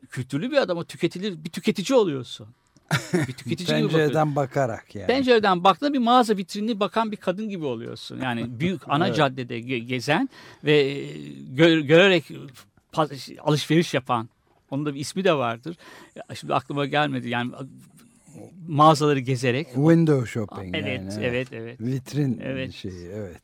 kültürlü 0.10 0.52
bir 0.52 0.58
adama 0.58 0.84
tüketilir 0.84 1.43
bir 1.43 1.49
tüketici 1.49 1.97
oluyorsun. 1.99 2.47
Bir 3.13 3.34
tüketici. 3.34 3.67
Pencereden 3.67 4.36
bakarak 4.36 4.96
yani. 4.96 5.08
Pencereden 5.08 5.63
baktığında 5.63 5.93
bir 5.93 6.00
mağaza 6.00 6.38
vitrinini 6.38 6.80
bakan 6.80 7.12
bir 7.12 7.17
kadın 7.17 7.50
gibi 7.50 7.65
oluyorsun. 7.65 8.22
Yani 8.22 8.46
büyük 8.60 8.82
ana 8.89 9.08
Evet. 9.08 9.17
caddede 9.17 9.60
ge- 9.60 9.78
gezen 9.86 10.30
ve 10.63 10.78
e, 10.82 11.08
gö- 11.56 11.82
görerek 11.86 12.24
alışveriş 13.39 13.93
yapan. 13.93 14.30
Onun 14.72 14.86
da 14.86 14.96
bir 14.96 15.00
ismi 15.00 15.24
de 15.24 15.34
vardır. 15.34 15.78
Şimdi 16.36 16.54
aklıma 16.54 16.86
gelmedi. 16.86 17.30
Yani 17.30 17.52
mağazaları 18.67 19.19
gezerek. 19.19 19.67
Window 19.67 20.26
shopping 20.28 20.76
Evet, 20.76 21.02
yani. 21.13 21.26
evet, 21.26 21.48
evet. 21.52 21.82
Vitrin 21.82 22.39
Evet. 22.43 22.74
şeyi 22.74 23.08
evet. 23.13 23.41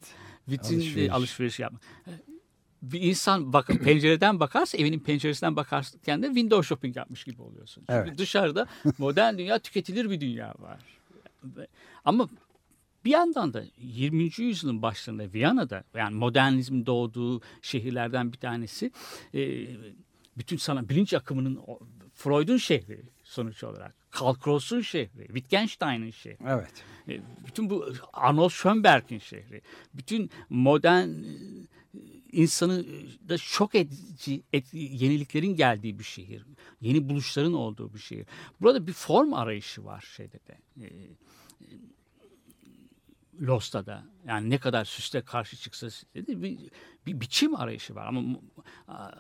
Vitrinde 0.50 0.76
Alışveriş. 0.82 1.12
alışveriş. 1.12 1.60
yapma. 1.60 1.80
Bir 2.82 3.02
insan 3.02 3.54
bak 3.54 3.68
pencereden 3.84 4.40
bakarsa 4.40 4.78
evinin 4.78 5.00
penceresinden 5.00 5.56
bakarken 5.56 6.24
de 6.24 6.28
window 6.28 6.68
shopping 6.68 6.98
yapmış 6.98 7.24
gibi 7.24 7.42
oluyorsun. 7.42 7.84
Çünkü 7.90 7.94
Evet. 8.08 8.18
dışarıda 8.18 8.68
modern 8.98 9.38
dünya 9.38 9.60
tüketilir 9.60 10.10
bir 10.10 10.22
dünya 10.22 10.54
var. 10.60 10.80
Ama 12.06 12.30
bir 13.06 13.12
yandan 13.12 13.54
da 13.54 13.64
20. 13.78 14.30
yüzyılın 14.38 14.82
başlarında 14.82 15.34
Viyana'da 15.34 15.84
yani 15.96 16.16
modernizmin 16.16 16.86
doğduğu 16.86 17.42
şehirlerden 17.62 18.34
bir 18.34 18.38
tanesi 18.38 18.92
bütün 20.38 20.58
sana 20.58 20.90
bilinç 20.90 21.14
akımının 21.14 21.60
Freud'un 22.14 22.58
şehri 22.58 23.02
sonuç 23.24 23.64
olarak. 23.64 23.96
Karl 24.12 24.34
Kraus'un 24.34 24.82
şehri, 24.82 25.28
Wittgenstein'in 25.28 26.12
şehri. 26.12 26.38
Evet. 26.48 26.84
Bütün 27.48 27.70
bu 27.70 27.94
Arnold 28.14 28.50
Schönberg'in 28.50 29.20
şehri, 29.20 29.62
bütün 29.94 30.30
modern 30.50 31.10
insanı 32.32 32.86
e, 32.86 33.30
da 33.30 33.38
şok 33.38 33.76
edici 33.76 34.44
et- 34.54 34.74
yeniliklerin 34.74 35.56
geldiği 35.56 36.00
bir 36.00 36.04
şehir. 36.04 36.46
Yeni 36.82 37.10
buluşların 37.10 37.54
olduğu 37.54 37.94
bir 37.94 38.00
şehir. 38.00 38.26
Burada 38.62 38.88
bir 38.88 38.94
form 38.94 39.34
arayışı 39.34 39.86
var 39.86 40.02
şeyde 40.16 40.40
de. 40.48 40.58
E, 40.82 40.86
e, 40.86 41.10
Lost'ta 43.42 43.86
da. 43.86 44.04
Yani 44.28 44.50
ne 44.50 44.58
kadar 44.58 44.86
süste 44.86 45.22
karşı 45.22 45.58
çıksa 45.58 45.88
dedi, 46.16 46.44
bir, 46.44 46.60
bir 47.06 47.22
biçim 47.22 47.56
arayışı 47.56 47.96
var 47.96 48.08
ama 48.08 48.40
a, 48.88 49.12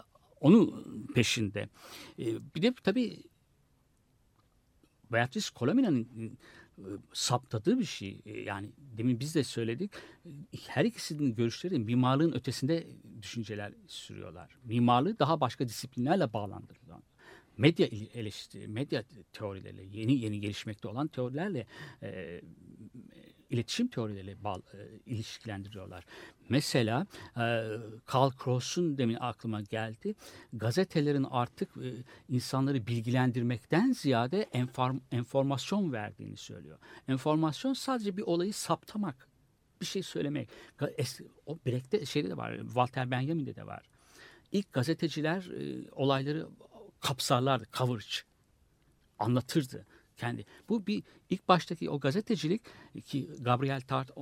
onun 0.41 1.07
peşinde. 1.15 1.69
Bir 2.55 2.61
de 2.61 2.73
tabii 2.83 3.23
Beatrice 5.11 5.49
Colomina'nın 5.55 6.37
saptadığı 7.13 7.79
bir 7.79 7.85
şey. 7.85 8.21
E, 8.25 8.39
Yani 8.39 8.69
demin 8.97 9.19
biz 9.19 9.35
de 9.35 9.43
söyledik. 9.43 9.91
E, 10.25 10.29
Her 10.67 10.85
ikisinin 10.85 11.35
görüşleri 11.35 11.79
mimarlığın 11.79 12.31
ötesinde 12.31 12.87
düşünceler 13.21 13.73
sürüyorlar. 13.87 14.57
Mimarlığı 14.63 15.19
daha 15.19 15.39
başka 15.41 15.67
disiplinlerle 15.67 16.33
bağlandırıyor. 16.33 16.97
Medya 17.57 17.87
eleştiri, 18.13 18.67
medya 18.67 19.03
teorileriyle, 19.33 19.99
yeni 19.99 20.13
yeni 20.13 20.39
gelişmekte 20.39 20.87
olan 20.87 21.07
teorilerle 21.07 21.67
e, 22.03 22.41
iletişim 23.49 23.87
teorileriyle 23.87 24.43
bağ, 24.43 24.55
e, 24.73 24.77
ilişkilendiriyorlar. 25.05 26.05
Mesela 26.49 27.07
e, 27.37 27.63
Karl 28.05 28.31
Kraus'un 28.31 28.97
demin 28.97 29.17
aklıma 29.19 29.61
geldi. 29.61 30.15
Gazetelerin 30.53 31.27
artık 31.31 31.69
e, 31.77 32.03
insanları 32.29 32.87
bilgilendirmekten 32.87 33.91
ziyade 33.91 34.41
enform, 34.41 34.99
enformasyon 35.11 35.93
verdiğini 35.93 36.37
söylüyor. 36.37 36.77
Enformasyon 37.07 37.73
sadece 37.73 38.17
bir 38.17 38.21
olayı 38.21 38.53
saptamak, 38.53 39.27
bir 39.81 39.85
şey 39.85 40.03
söylemek. 40.03 40.49
O 41.45 41.59
Brecht'te 41.65 42.05
şeyde 42.05 42.29
de 42.29 42.37
var, 42.37 42.57
Walter 42.59 43.11
Benjamin'de 43.11 43.55
de 43.55 43.65
var. 43.65 43.81
İlk 44.51 44.73
gazeteciler 44.73 45.41
e, 45.41 45.89
olayları 45.91 46.47
kapsarlardı, 46.99 47.65
coverage 47.73 48.15
anlatırdı 49.19 49.85
kendi. 50.19 50.45
Bu 50.69 50.87
bir 50.87 51.03
ilk 51.29 51.47
baştaki 51.47 51.89
o 51.89 51.99
gazetecilik 51.99 52.61
ki 53.05 53.29
Gabriel 53.39 53.81
Tart 53.81 54.09
e, 54.09 54.13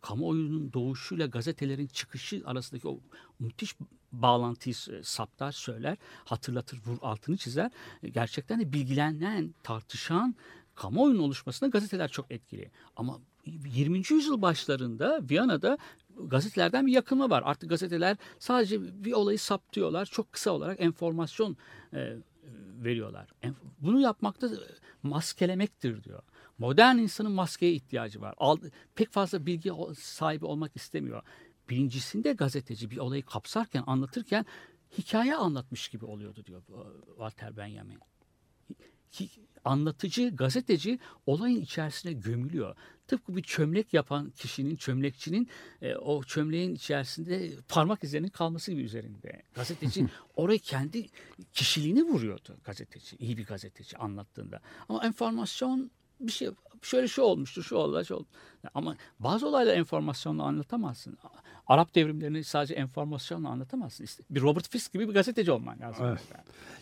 kamuoyunun 0.00 0.72
doğuşuyla 0.72 1.26
gazetelerin 1.26 1.86
çıkışı 1.86 2.42
arasındaki 2.44 2.88
o 2.88 3.00
müthiş 3.38 3.76
bağlantıyı 4.12 4.74
saptar, 5.02 5.52
söyler, 5.52 5.96
hatırlatır, 6.24 6.80
vur 6.86 6.98
altını 7.02 7.36
çizer. 7.36 7.70
E, 8.02 8.08
Gerçekten 8.08 8.60
de 8.60 8.72
bilgilenen, 8.72 9.54
tartışan 9.62 10.34
kamuoyunun 10.74 11.22
oluşmasına 11.22 11.68
gazeteler 11.68 12.08
çok 12.08 12.30
etkili. 12.30 12.70
Ama 12.96 13.20
20. 13.46 13.98
yüzyıl 14.10 14.42
başlarında 14.42 15.20
Viyana'da 15.30 15.78
gazetelerden 16.16 16.86
bir 16.86 16.92
yakınma 16.92 17.30
var. 17.30 17.42
Artık 17.46 17.70
gazeteler 17.70 18.16
sadece 18.38 19.04
bir 19.04 19.12
olayı 19.12 19.38
saptıyorlar. 19.38 20.06
Çok 20.06 20.32
kısa 20.32 20.50
olarak 20.50 20.80
enformasyon 20.80 21.56
e, 21.94 22.16
veriyorlar. 22.84 23.28
En- 23.42 23.54
Bunu 23.80 24.00
yapmakta 24.00 24.46
e, 24.46 24.58
maskelemektir 25.02 26.04
diyor. 26.04 26.22
Modern 26.58 26.96
insanın 26.98 27.32
maskeye 27.32 27.72
ihtiyacı 27.72 28.20
var. 28.20 28.34
Pek 28.94 29.10
fazla 29.10 29.46
bilgi 29.46 29.72
sahibi 29.98 30.44
olmak 30.44 30.76
istemiyor. 30.76 31.22
Birincisinde 31.70 32.32
gazeteci 32.32 32.90
bir 32.90 32.96
olayı 32.98 33.22
kapsarken, 33.22 33.84
anlatırken 33.86 34.46
hikaye 34.98 35.36
anlatmış 35.36 35.88
gibi 35.88 36.04
oluyordu 36.04 36.44
diyor 36.46 36.62
bu 36.68 36.86
Walter 37.06 37.56
Benjamin. 37.56 37.98
Ki- 39.10 39.30
anlatıcı, 39.64 40.36
gazeteci 40.36 40.98
olayın 41.26 41.60
içerisine 41.60 42.12
gömülüyor. 42.12 42.76
Tıpkı 43.10 43.36
bir 43.36 43.42
çömlek 43.42 43.94
yapan 43.94 44.30
kişinin, 44.30 44.76
çömlekçinin 44.76 45.48
e, 45.82 45.94
o 45.94 46.22
çömleğin 46.22 46.74
içerisinde 46.74 47.50
parmak 47.68 48.04
izlerinin 48.04 48.28
kalması 48.28 48.70
gibi 48.70 48.82
üzerinde. 48.82 49.42
Gazeteci 49.54 50.06
oraya 50.36 50.58
kendi 50.58 51.06
kişiliğini 51.52 52.02
vuruyordu 52.02 52.56
gazeteci, 52.64 53.16
iyi 53.16 53.36
bir 53.36 53.46
gazeteci 53.46 53.96
anlattığında. 53.96 54.60
Ama 54.88 55.04
enformasyon 55.04 55.90
bir 56.20 56.32
şey 56.32 56.50
şöyle 56.82 57.08
şu 57.08 57.22
olmuştu, 57.22 57.62
şu 57.62 57.76
oldu, 57.76 58.04
şu 58.04 58.14
oldu. 58.14 58.26
Ama 58.74 58.96
bazı 59.18 59.48
olayları 59.48 59.76
enformasyonla 59.76 60.42
anlatamazsın. 60.42 61.18
Arap 61.70 61.94
devrimlerini 61.94 62.44
sadece 62.44 62.74
enformasyonla 62.74 63.48
anlatamazsın. 63.48 64.04
İşte 64.04 64.22
bir 64.30 64.40
Robert 64.40 64.68
Fisk 64.68 64.92
gibi 64.92 65.08
bir 65.08 65.14
gazeteci 65.14 65.52
olman 65.52 65.80
lazım. 65.80 66.06
Evet. 66.06 66.20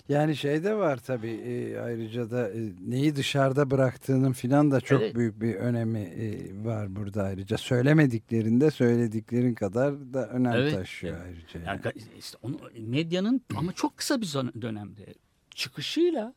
Yani 0.09 0.37
şey 0.37 0.65
de 0.65 0.75
var 0.75 0.97
tabii 0.97 1.31
e, 1.31 1.79
ayrıca 1.79 2.31
da 2.31 2.51
e, 2.51 2.73
neyi 2.87 3.17
dışarıda 3.17 3.71
bıraktığının 3.71 4.33
filan 4.33 4.71
da 4.71 4.81
çok 4.81 5.03
Evet. 5.03 5.15
büyük 5.15 5.41
bir 5.41 5.55
önemi 5.55 5.99
e, 6.01 6.51
var 6.65 6.97
burada 6.97 7.23
ayrıca. 7.23 7.59
Söylemediklerinde 7.59 8.71
söylediklerin 8.71 9.55
kadar 9.55 9.95
da 10.15 10.29
önem 10.29 10.53
Evet, 10.53 10.75
taşıyor 10.75 11.17
evet. 11.17 11.27
ayrıca. 11.27 11.61
Yani 11.71 11.81
Yani. 11.85 12.03
işte 12.19 12.39
onu 12.43 12.57
medyanın 12.79 13.41
ama 13.57 13.73
çok 13.73 13.97
kısa 13.97 14.21
bir 14.21 14.27
dönemde 14.63 15.15
çıkışıyla 15.51 16.35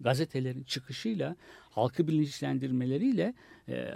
gazetelerin 0.00 0.62
çıkışıyla 0.62 1.36
halkı 1.70 2.08
bilinçlendirmeleriyle 2.08 3.34
e, 3.68 3.88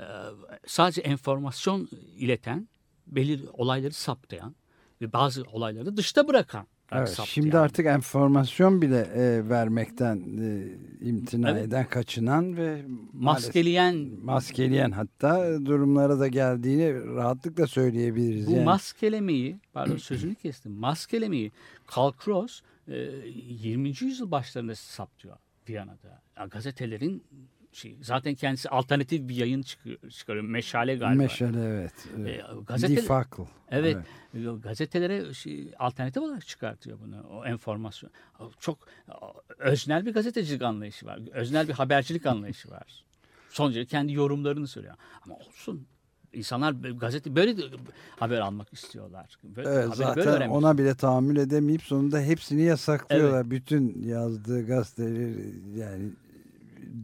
sadece 0.66 1.00
enformasyon 1.00 1.88
ileten 2.16 2.68
belir 3.09 3.44
olayları 3.53 3.94
saptayan 3.94 4.55
ve 5.01 5.12
bazı 5.12 5.42
olayları 5.42 5.97
dışta 5.97 6.29
bırakan 6.29 6.66
Evet, 6.92 7.18
şimdi 7.25 7.59
artık 7.59 7.87
enformasyon 7.87 8.83
bile 8.83 9.01
e, 9.01 9.49
vermekten 9.49 10.16
e, 10.16 10.68
imtina 11.09 11.51
Evet. 11.51 11.66
eden, 11.66 11.88
kaçınan 11.88 12.57
ve 12.57 12.85
maskeleyen 13.12 14.11
maskeleyen 14.23 14.90
hatta 14.90 15.66
durumlara 15.66 16.18
da 16.21 16.29
geldiğini 16.29 17.14
rahatlıkla 17.14 17.66
söyleyebiliriz. 17.66 18.47
Bu 18.47 18.53
yani. 18.53 18.64
maskelemeyi, 18.64 19.61
pardon 19.73 19.97
sözünü 19.97 20.35
kestim, 20.35 20.73
maskelemeyi 20.73 21.53
Karl 21.87 22.12
Kraus 22.12 22.61
e, 22.88 22.94
20. 22.94 23.88
yüzyıl 23.88 24.31
başlarında 24.31 24.75
saptıyor 24.75 25.37
Viyana'da. 25.68 26.23
Ya, 26.37 26.47
gazetelerin 26.47 27.25
şey, 27.72 27.96
zaten 28.02 28.35
kendisi 28.35 28.68
alternatif 28.68 29.28
bir 29.28 29.35
yayın 29.35 29.62
çıkıyor, 29.62 29.98
çıkarıyor. 30.11 30.44
Meşale 30.44 30.96
galiba. 30.96 31.22
Meşale 31.22 31.64
evet. 31.64 31.92
E, 32.16 32.20
evet. 32.20 32.44
gazete, 32.66 32.96
Defakl. 32.96 33.42
evet, 33.70 33.96
e, 34.35 34.38
gazetelere 34.62 35.35
şey, 35.35 35.72
alternatif 35.78 36.22
olarak 36.22 36.46
çıkartıyor 36.46 36.98
bunu, 37.00 37.22
o 37.31 37.44
enformasyon. 37.44 38.11
Çok 38.61 38.78
öznel 39.59 40.07
bir 40.07 40.14
gazetecilik 40.14 40.62
anlayışı 40.62 41.07
var. 41.07 41.20
Öznel 41.33 41.68
bir 41.68 41.72
habercilik 41.72 42.26
anlayışı 42.26 42.70
var. 42.70 43.04
Sonuçta 43.50 43.85
kendi 43.85 44.12
yorumlarını 44.12 44.66
söylüyor. 44.66 44.94
Ama 45.24 45.35
olsun. 45.35 45.87
İnsanlar 46.33 46.72
gazete 46.72 47.37
böyle 47.37 47.57
haber 48.18 48.40
almak 48.40 48.72
istiyorlar. 48.72 49.38
Böyle, 49.44 49.68
Evet, 49.68 49.85
böyle 49.85 49.94
zaten 49.96 50.26
öğrenmek 50.26 50.57
ona 50.57 50.78
bile 50.78 50.94
tahammül 50.94 51.37
edemeyip 51.37 51.83
sonunda 51.83 52.20
hepsini 52.20 52.62
yasaklıyorlar. 52.62 53.50
Bütün 53.50 54.02
yazdığı 54.02 54.66
gazeteleri 54.66 55.54
yani 55.76 56.11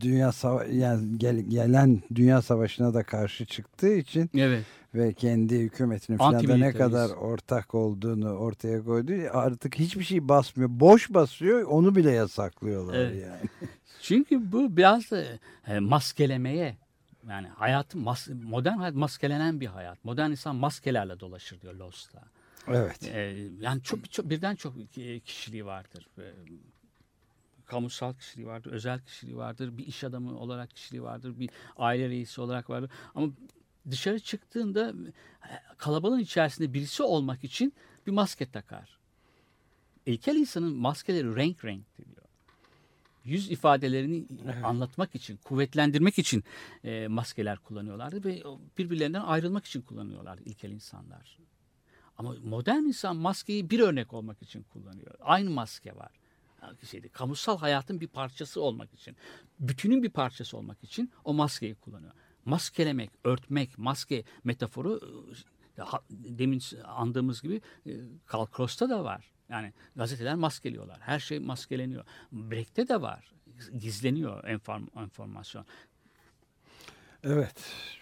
dünya 0.01 0.33
sava 0.33 0.65
yani 0.65 1.19
gel- 1.19 1.41
gelen 1.41 2.03
dünya 2.15 2.43
savaşına 2.43 2.95
da 2.95 3.03
karşı 3.03 3.47
çıktığı 3.47 3.95
için 3.95 4.31
Evet. 4.35 4.65
ve 4.95 5.13
kendi 5.13 5.59
hükümetinin 5.59 6.19
falan 6.19 6.49
da 6.49 6.57
ne 6.57 6.73
kadar 6.73 7.11
ortak 7.11 7.75
olduğunu 7.75 8.31
ortaya 8.31 8.85
koydu. 8.85 9.13
Artık 9.33 9.75
hiçbir 9.79 10.05
şey 10.05 10.29
basmıyor. 10.29 10.71
Boş 10.73 11.15
basıyor. 11.15 11.63
Onu 11.63 11.97
bile 11.97 12.11
yasaklıyorlar 12.11 12.95
Evet. 12.95 13.23
yani. 13.23 13.71
Çünkü 14.01 14.53
bu 14.53 14.77
biraz 14.77 15.11
da 15.11 15.25
e, 15.67 15.79
maskelemeye 15.79 16.77
yani 17.29 17.49
hayatın 17.49 18.01
mas 18.01 18.29
modern 18.45 18.77
hayat 18.77 18.95
maskelenen 18.95 19.61
bir 19.61 19.67
hayat. 19.67 20.05
Modern 20.05 20.31
insan 20.31 20.57
maskelerle 20.57 21.21
dolaşır 21.21 21.61
diyor 21.61 21.75
Lost'ta. 21.75 22.23
Evet. 22.69 23.05
E, 23.15 23.21
yani 23.61 23.83
çok, 23.83 24.13
çok 24.13 24.31
birden 24.31 24.55
çok 24.55 24.75
e, 24.97 25.21
kişiliği 25.21 25.67
vardır. 25.67 26.09
Kamusal 27.67 28.15
kişiliği 28.15 28.47
vardır, 28.47 28.73
özel 28.73 29.01
kişiliği 29.01 29.37
vardır, 29.37 29.79
bir 29.79 29.87
iş 29.87 30.05
adamı 30.05 30.39
olarak 30.39 30.71
kişiliği 30.71 31.03
vardır, 31.03 31.39
bir 31.39 31.51
aile 31.77 32.09
reisi 32.09 32.41
olarak 32.41 32.71
vardır. 32.71 32.91
Ama 33.15 33.29
dışarı 33.91 34.21
çıktığında 34.21 34.89
e, 34.89 35.51
kalabalığın 35.77 36.19
içerisinde 36.19 36.75
birisi 36.75 37.03
olmak 37.03 37.45
için 37.45 37.73
bir 38.07 38.13
maske 38.13 38.51
takar. 38.51 38.99
İlkel 40.07 40.37
insanın 40.37 40.77
maskeleri 40.77 41.37
renk 41.37 41.65
renk 41.65 41.85
diyor. 41.99 42.09
Yüz 43.25 43.51
ifadelerini 43.51 44.27
anlatmak 44.65 45.15
için, 45.15 45.37
kuvvetlendirmek 45.37 46.19
için 46.19 46.45
e, 46.85 47.09
maskeler 47.09 47.59
kullanıyorlardı 47.59 48.25
ve 48.25 48.43
birbirlerinden 48.79 49.21
ayrılmak 49.21 49.67
için 49.67 49.81
kullanıyorlar 49.81 50.39
ilkel 50.39 50.71
insanlar. 50.71 51.39
Ama 52.19 52.35
modern 52.45 52.83
insan 52.83 53.17
maskeyi 53.17 53.71
bir 53.71 53.81
örnek 53.81 54.13
olmak 54.13 54.43
için 54.43 54.63
kullanıyor. 54.63 55.15
Aynı 55.21 55.51
maske 55.51 55.97
var. 55.97 56.11
Şeyde, 56.91 57.09
kamusal 57.09 57.59
hayatın 57.59 58.01
bir 58.01 58.09
parçası 58.09 58.61
olmak 58.61 58.95
için, 58.95 59.17
bütünün 59.61 60.03
bir 60.03 60.11
parçası 60.11 60.57
olmak 60.57 60.85
için 60.85 61.13
o 61.25 61.35
maskeyi 61.35 61.75
kullanıyor. 61.75 62.13
Maskelemek, 62.45 63.11
örtmek, 63.25 63.79
maske 63.79 64.25
metaforu 64.45 65.01
e, 65.79 65.83
demin 66.11 66.63
andığımız 66.85 67.43
gibi 67.43 67.61
e, 67.87 67.93
Karl 68.27 68.47
Kraus'ta 68.47 68.91
da 68.91 69.05
var. 69.05 69.31
Yani 69.49 69.73
gazeteler 69.97 70.35
maskeliyorlar. 70.35 71.01
Her 71.01 71.19
şey 71.19 71.39
maskeleniyor. 71.39 72.05
Brecht'te 72.33 72.89
de 72.89 73.01
var. 73.01 73.33
Gizleniyor 73.79 74.45
enform- 74.45 75.03
enformasyon. 75.03 75.67
Evet. 77.25 77.55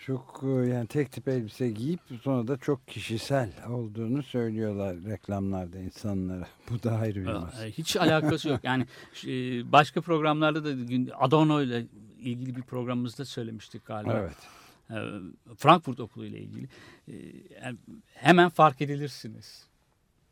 Çok 0.06 0.40
e, 0.42 0.46
yani 0.46 0.86
tek 0.86 1.12
tip 1.12 1.28
elbise 1.28 1.70
giyip 1.70 2.00
sonra 2.22 2.48
da 2.48 2.56
çok 2.56 2.88
kişisel 2.88 3.52
olduğunu 3.68 4.22
söylüyorlar 4.22 4.96
reklamlarda 5.04 5.78
insanlara. 5.78 6.46
Bu 6.70 6.82
da 6.82 6.92
ayrı 6.92 7.14
bir 7.14 7.32
mesele. 7.32 7.70
Hiç 7.70 7.96
alakası 7.96 8.48
yok. 8.48 8.60
Yani 8.64 8.86
e, 9.26 9.30
başka 9.72 10.00
programlarda 10.00 10.64
da 10.64 10.70
Adorno 11.18 11.62
ile 11.62 11.86
ilgili 12.18 12.56
bir 12.56 12.62
programımızda 12.62 13.24
söylemiştik 13.24 13.86
galiba. 13.86 14.18
Evet. 14.18 14.36
Ee, 14.90 14.94
Frankfurt 15.56 16.00
Okulu 16.00 16.24
ile 16.24 16.38
ilgili. 16.38 16.68
Hemen 18.14 18.48
fark 18.48 18.80
edilirsiniz. 18.80 19.66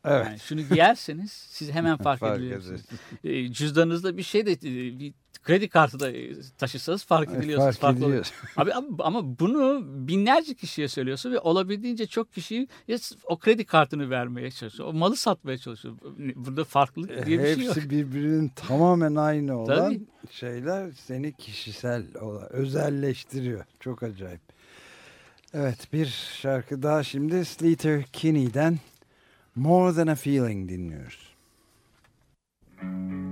Evet. 0.05 0.25
Yani 0.27 0.39
şunu 0.39 0.61
giyerseniz 0.61 1.31
siz 1.31 1.71
hemen 1.71 1.97
fark, 2.03 2.19
Fark 2.19 2.39
edilirsiniz. 2.39 2.85
Ee, 3.23 3.51
cüzdanınızda 3.51 4.17
bir 4.17 4.23
şey 4.23 4.45
de 4.45 4.51
e, 4.51 4.99
bir 4.99 5.13
kredi 5.43 5.69
kartı 5.69 5.99
da 5.99 6.11
e, 6.11 6.33
taşısanız 6.57 7.05
fark 7.05 7.29
ediliyorsunuz. 7.29 7.77
Fark 7.77 7.81
farklı 7.81 8.05
ediliyor. 8.05 8.31
Abi, 8.57 8.73
ama- 8.99 9.39
bunu 9.39 9.81
binlerce 10.07 10.53
kişiye 10.53 10.87
söylüyorsun 10.87 11.31
ve 11.31 11.39
olabildiğince 11.39 12.07
çok 12.07 12.33
kişiyi 12.33 12.67
o 13.25 13.37
kredi 13.37 13.65
kartını 13.65 14.09
vermeye 14.09 14.51
çalışıyor. 14.51 14.89
O 14.89 14.93
malı 14.93 15.15
satmaya 15.15 15.57
çalışıyor. 15.57 15.95
Burada 16.35 16.63
farklılık 16.63 17.25
diye 17.25 17.39
bir 17.39 17.55
şey 17.55 17.65
yok. 17.65 17.75
Hepsi 17.75 17.89
birbirinin 17.89 18.51
tamamen 18.55 19.15
aynı 19.15 19.57
olan 19.61 19.75
Tabii. 19.75 20.01
şeyler 20.31 20.91
seni 20.91 21.33
kişisel 21.33 22.03
olan, 22.21 22.53
özelleştiriyor. 22.53 23.65
Çok 23.79 24.03
acayip. 24.03 24.41
Evet 25.53 25.93
bir 25.93 26.05
şarkı 26.41 26.83
daha 26.83 27.03
şimdi 27.03 27.45
Sleater 27.45 28.03
Kinney'den 28.03 28.79
More 29.55 29.95
Than 29.95 30.07
a 30.07 30.15
Feeling 30.15 30.69
dinliyoruz. 30.69 31.31
More 32.81 33.30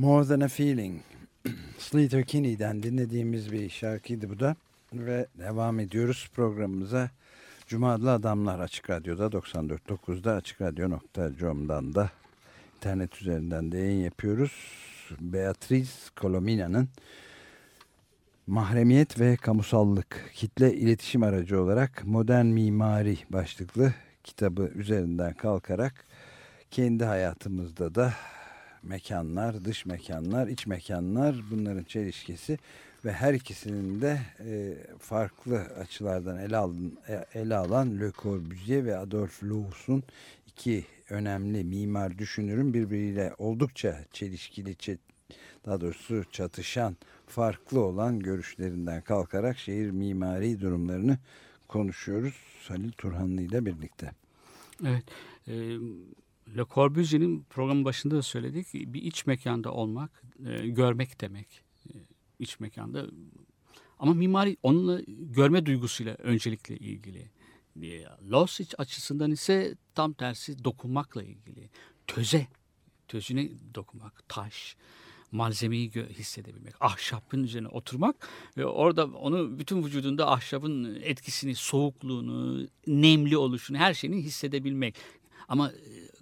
More 0.00 0.28
Than 0.28 0.40
a 0.40 0.48
Feeling. 0.48 1.00
Sleater 1.78 2.24
Kinney'den 2.24 2.82
dinlediğimiz 2.82 3.52
bir 3.52 3.70
şarkıydı 3.70 4.30
bu 4.30 4.40
da. 4.40 4.56
Ve 4.92 5.26
devam 5.38 5.80
ediyoruz 5.80 6.30
programımıza. 6.34 7.10
Cuma 7.66 7.92
Adamlar 7.92 8.60
Açık 8.60 8.90
Radyo'da 8.90 9.26
94.9'da 9.26 10.32
açıkradyo.com'dan 10.32 11.94
da 11.94 12.10
internet 12.76 13.22
üzerinden 13.22 13.72
de 13.72 13.78
yayın 13.78 14.04
yapıyoruz. 14.04 14.52
Beatriz 15.20 16.10
Colomina'nın 16.16 16.88
Mahremiyet 18.46 19.20
ve 19.20 19.36
Kamusallık 19.36 20.30
kitle 20.34 20.74
iletişim 20.74 21.22
aracı 21.22 21.62
olarak 21.62 22.06
Modern 22.06 22.46
Mimari 22.46 23.18
başlıklı 23.30 23.94
kitabı 24.24 24.70
üzerinden 24.74 25.34
kalkarak 25.34 26.04
kendi 26.70 27.04
hayatımızda 27.04 27.94
da 27.94 28.14
mekanlar, 28.82 29.64
dış 29.64 29.86
mekanlar, 29.86 30.48
iç 30.48 30.66
mekanlar 30.66 31.36
bunların 31.50 31.84
çelişkisi 31.84 32.58
ve 33.04 33.12
her 33.12 33.34
ikisinin 33.34 34.00
de 34.00 34.20
e, 34.40 34.76
farklı 34.98 35.58
açılardan 35.58 36.38
ele, 36.38 36.56
alın, 36.56 36.98
e, 37.08 37.24
ele 37.34 37.56
alan 37.56 38.00
Le 38.00 38.12
Corbusier 38.22 38.84
ve 38.84 38.96
Adolf 38.96 39.44
Loos'un 39.44 40.02
iki 40.46 40.84
önemli 41.10 41.64
mimar 41.64 42.18
düşünürün 42.18 42.74
birbiriyle 42.74 43.34
oldukça 43.38 44.04
çelişkili, 44.12 44.76
daha 45.66 45.80
doğrusu 45.80 46.24
çatışan, 46.32 46.96
farklı 47.26 47.80
olan 47.80 48.20
görüşlerinden 48.20 49.02
kalkarak 49.02 49.58
şehir 49.58 49.90
mimari 49.90 50.60
durumlarını 50.60 51.18
konuşuyoruz 51.68 52.34
Halil 52.68 52.92
Turhanlı 52.92 53.42
ile 53.42 53.66
birlikte. 53.66 54.10
Evet. 54.86 55.04
E, 55.48 55.52
Le 56.56 56.64
Corbusier'in 56.74 57.42
programın 57.50 57.84
başında 57.84 58.14
da 58.14 58.22
söyledik. 58.22 58.66
Bir 58.74 59.02
iç 59.02 59.26
mekanda 59.26 59.72
olmak, 59.72 60.22
e, 60.46 60.68
görmek 60.68 61.20
demek. 61.20 61.62
E, 61.88 61.92
iç 62.38 62.60
mekanda. 62.60 63.06
Ama 63.98 64.14
mimari 64.14 64.56
onunla 64.62 65.00
görme 65.06 65.66
duygusuyla 65.66 66.14
öncelikle 66.14 66.76
ilgili. 66.76 67.30
E, 67.82 68.04
Loss 68.30 68.60
açısından 68.78 69.30
ise 69.30 69.76
tam 69.94 70.12
tersi 70.12 70.64
dokunmakla 70.64 71.22
ilgili. 71.22 71.70
Töze, 72.06 72.46
tözüne 73.08 73.50
dokunmak, 73.74 74.28
taş, 74.28 74.76
malzemeyi 75.32 75.90
hissedebilmek, 75.90 76.74
ahşabın 76.80 77.42
üzerine 77.42 77.68
oturmak 77.68 78.28
ve 78.56 78.66
orada 78.66 79.06
onu 79.06 79.58
bütün 79.58 79.84
vücudunda 79.84 80.30
ahşabın 80.30 80.94
etkisini, 81.02 81.54
soğukluğunu, 81.54 82.68
nemli 82.86 83.36
oluşunu, 83.36 83.78
her 83.78 83.94
şeyini 83.94 84.22
hissedebilmek. 84.22 84.94
Ama 85.48 85.72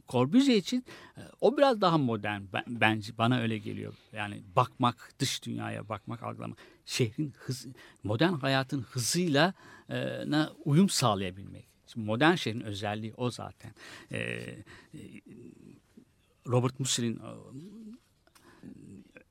Corbusier 0.09 0.57
için 0.57 0.85
e, 1.17 1.21
o 1.41 1.57
biraz 1.57 1.81
daha 1.81 1.99
modern 1.99 2.43
bence 2.67 3.19
bana 3.19 3.39
öyle 3.41 3.59
geliyor. 3.59 3.95
Yani 4.13 4.43
bakmak, 4.57 5.13
dış 5.19 5.43
dünyaya 5.43 5.89
bakmak, 5.89 6.23
algılamak. 6.23 6.59
Şehrin 6.87 7.33
hız, 7.39 7.67
modern 8.05 8.33
hayatın 8.33 8.81
hızıyla 8.81 9.55
e, 9.91 10.25
uyum 10.65 10.89
sağlayabilmek. 10.89 11.69
Şimdi 11.87 12.07
modern 12.07 12.35
şehrin 12.35 12.61
özelliği 12.61 13.15
o 13.17 13.31
zaten. 13.31 13.75
E, 14.11 14.19
e, 14.19 14.65
Robert 16.47 16.81
Musil'in 16.81 17.21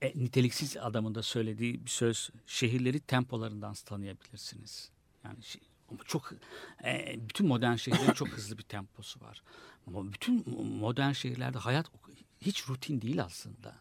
e, 0.02 0.10
niteliksiz 0.10 0.78
adamında 0.78 1.24
söylediği 1.24 1.86
bir 1.86 1.90
söz 1.90 2.30
şehirleri 2.46 3.00
tempolarından 3.00 3.74
tanıyabilirsiniz. 3.74 4.92
Yani 5.24 5.44
şey, 5.44 5.62
ama 5.92 6.00
çok 6.06 6.32
e, 6.84 7.20
bütün 7.30 7.48
modern 7.48 7.76
şehirlerin 7.76 8.14
çok 8.14 8.28
hızlı 8.28 8.58
bir 8.58 8.64
temposu 8.64 9.22
var. 9.22 9.44
Ama 9.88 10.14
bütün 10.14 10.60
modern 10.80 11.12
şehirlerde 11.12 11.58
hayat 11.58 11.92
hiç 12.42 12.70
rutin 12.70 13.02
değil 13.02 13.24
aslında. 13.24 13.76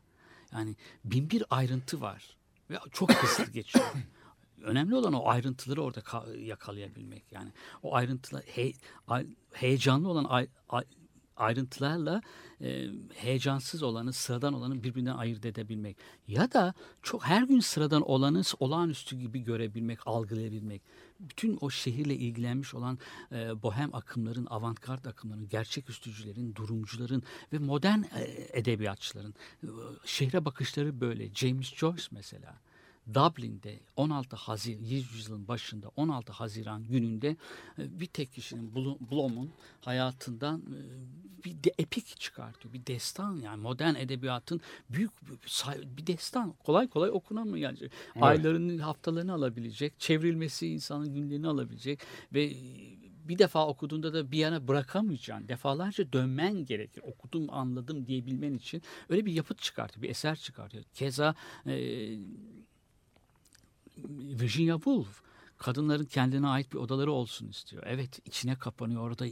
Yani 0.53 0.77
bin 1.05 1.31
bir 1.31 1.45
ayrıntı 1.51 2.01
var 2.01 2.37
ve 2.71 2.79
çok 2.93 3.13
hızlı 3.13 3.53
geçiyor. 3.53 3.85
Önemli 4.63 4.95
olan 4.95 5.13
o 5.13 5.29
ayrıntıları 5.29 5.83
orada 5.83 6.33
yakalayabilmek. 6.39 7.33
Yani 7.33 7.53
o 7.83 7.95
ayrıntılar 7.95 8.43
he, 8.43 8.73
heyecanlı 9.53 10.09
olan 10.09 10.25
ay, 10.25 10.49
ay, 10.69 10.85
ayrıntılarla 11.37 12.23
e, 12.61 12.89
heyecansız 13.15 13.83
olanı, 13.83 14.13
sıradan 14.13 14.55
olanı 14.55 14.83
birbirinden 14.83 15.17
ayırt 15.17 15.45
edebilmek. 15.45 15.97
Ya 16.29 16.53
da 16.53 16.75
çok 17.03 17.25
her 17.25 17.43
gün 17.43 17.61
sıradan 17.61 18.03
olanı 18.03 18.43
olağanüstü 18.61 19.17
gibi 19.17 19.45
görebilmek, 19.45 20.07
algılayabilmek. 20.07 20.83
Bütün 21.21 21.59
o 21.61 21.71
şehirle 21.71 22.15
ilgilenmiş 22.15 22.75
olan 22.75 22.99
e, 23.33 23.63
bohem 23.63 23.95
akımların, 23.95 24.47
avantgard 24.47 25.05
akımların, 25.05 25.49
gerçeküstücülerin, 25.49 26.55
durumcuların 26.55 27.23
ve 27.53 27.59
modern 27.59 28.03
e, 28.03 28.49
edebiyatçıların 28.53 29.35
e, 29.63 29.69
şehre 30.05 30.45
bakışları 30.45 31.01
böyle. 31.01 31.35
James 31.35 31.75
Joyce 31.75 32.05
mesela 32.11 32.61
Dublin'de 33.15 33.81
16 33.97 34.37
Haziran 34.37 34.85
yüzyılın 34.85 35.49
başında 35.49 35.91
16 35.97 36.33
Haziran 36.33 36.85
gününde 36.85 37.37
e, 37.79 38.01
bir 38.01 38.07
tek 38.07 38.33
kişinin 38.33 38.75
Blom'un 39.11 39.51
hayatından 39.81 40.61
e, 40.61 40.81
bir 41.45 41.65
de 41.65 41.73
epik 41.79 42.21
çıkartıyor. 42.21 42.75
Bir 42.75 42.87
destan 42.87 43.37
yani 43.37 43.63
modern 43.63 43.95
edebiyatın 43.95 44.61
büyük 44.91 45.11
bir 45.97 46.07
destan. 46.07 46.55
Kolay 46.65 46.89
kolay 46.89 47.11
okunamıyor 47.11 47.57
yani. 47.57 47.79
Evet. 47.81 47.91
Aylarını, 48.21 48.83
haftalarını 48.83 49.33
alabilecek, 49.33 50.01
çevrilmesi 50.01 50.69
insanın 50.69 51.15
günlerini 51.15 51.49
alabilecek 51.49 52.01
ve 52.35 52.53
bir 53.29 53.39
defa 53.39 53.67
okuduğunda 53.67 54.13
da 54.13 54.33
bir 54.33 54.39
yana 54.39 54.69
bırakamayacaksın. 54.69 55.49
Defalarca 55.49 56.13
dönmen 56.13 56.67
gerekir. 56.67 57.03
Okudum, 57.07 57.47
anladım 57.51 58.07
diyebilmen 58.07 58.55
için. 58.55 58.83
Öyle 59.09 59.27
bir 59.27 59.33
yapıt 59.33 59.63
çıkartıyor, 59.63 60.03
bir 60.03 60.11
eser 60.11 60.37
çıkartıyor. 60.37 60.85
Keza 60.95 61.35
e, 61.67 61.75
Virginia 64.41 64.75
Woolf 64.75 65.27
kadınların 65.59 66.05
kendine 66.05 66.47
ait 66.47 66.73
bir 66.73 66.79
odaları 66.79 67.13
olsun 67.13 67.49
istiyor. 67.49 67.83
Evet 67.87 68.21
içine 68.25 68.55
kapanıyor 68.55 69.03
orada 69.03 69.27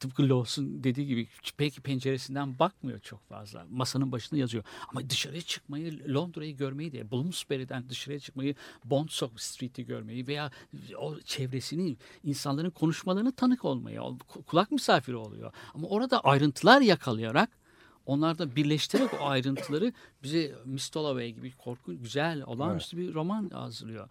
tıpkı 0.00 0.28
Lawson 0.28 0.84
dediği 0.84 1.06
gibi 1.06 1.28
peki 1.56 1.80
penceresinden 1.80 2.58
bakmıyor 2.58 3.00
çok 3.00 3.28
fazla. 3.28 3.66
Masanın 3.70 4.12
başında 4.12 4.40
yazıyor. 4.40 4.64
Ama 4.88 5.10
dışarıya 5.10 5.42
çıkmayı 5.42 6.14
Londra'yı 6.14 6.56
görmeyi 6.56 6.92
de 6.92 7.10
Bloomsbury'den 7.10 7.88
dışarıya 7.88 8.20
çıkmayı 8.20 8.54
Bond 8.84 9.08
Street'i 9.36 9.86
görmeyi 9.86 10.26
veya 10.26 10.50
o 10.98 11.20
çevresini 11.20 11.96
insanların 12.24 12.70
konuşmalarını 12.70 13.32
tanık 13.32 13.64
olmayı 13.64 14.00
kulak 14.46 14.70
misafiri 14.70 15.16
oluyor. 15.16 15.52
Ama 15.74 15.88
orada 15.88 16.20
ayrıntılar 16.20 16.80
yakalayarak 16.80 17.63
onlar 18.06 18.38
da 18.38 18.56
birleştirerek 18.56 19.20
o 19.20 19.24
ayrıntıları 19.24 19.92
bize 20.22 20.54
Miss 20.64 20.94
Dalloway 20.94 21.32
gibi 21.32 21.52
korkunç, 21.52 22.00
güzel, 22.02 22.42
olağanüstü 22.42 22.96
evet. 22.96 23.08
bir 23.08 23.14
roman 23.14 23.50
hazırlıyor. 23.50 24.08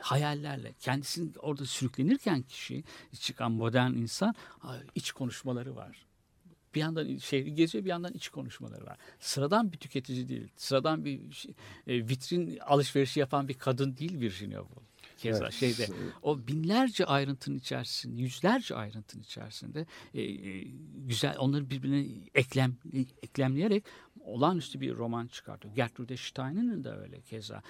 Hayallerle. 0.00 0.74
Kendisini 0.80 1.30
orada 1.38 1.66
sürüklenirken 1.66 2.42
kişi, 2.42 2.84
çıkan 3.20 3.52
modern 3.52 3.92
insan 3.92 4.34
iç 4.94 5.12
konuşmaları 5.12 5.76
var. 5.76 6.06
Bir 6.74 6.80
yandan 6.80 7.16
şehri 7.16 7.54
geziyor 7.54 7.84
bir 7.84 7.90
yandan 7.90 8.12
iç 8.12 8.28
konuşmaları 8.28 8.86
var. 8.86 8.96
Sıradan 9.20 9.72
bir 9.72 9.78
tüketici 9.78 10.28
değil. 10.28 10.48
Sıradan 10.56 11.04
bir 11.04 11.32
şey, 11.32 11.54
e, 11.86 12.08
vitrin 12.08 12.58
alışverişi 12.58 13.20
yapan 13.20 13.48
bir 13.48 13.54
kadın 13.54 13.96
değil 13.96 14.20
Virginia 14.20 14.60
Woolf 14.60 14.93
keza 15.24 15.44
evet. 15.44 15.54
şeyde 15.54 15.86
o 16.22 16.46
binlerce 16.46 17.04
ayrıntının 17.04 17.58
içerisinde 17.58 18.22
yüzlerce 18.22 18.74
ayrıntının 18.74 19.22
içerisinde 19.22 19.86
e, 20.14 20.22
e, 20.22 20.62
güzel 20.94 21.38
onları 21.38 21.70
birbirine 21.70 22.06
eklem 22.34 22.76
eklemleyerek 23.22 23.84
olağanüstü 24.20 24.80
bir 24.80 24.94
roman 24.94 25.26
çıkartıyor. 25.26 25.74
Gertrude 25.74 26.16
Stein'in 26.16 26.84
de 26.84 26.90
öyle 26.90 27.20
keza. 27.20 27.62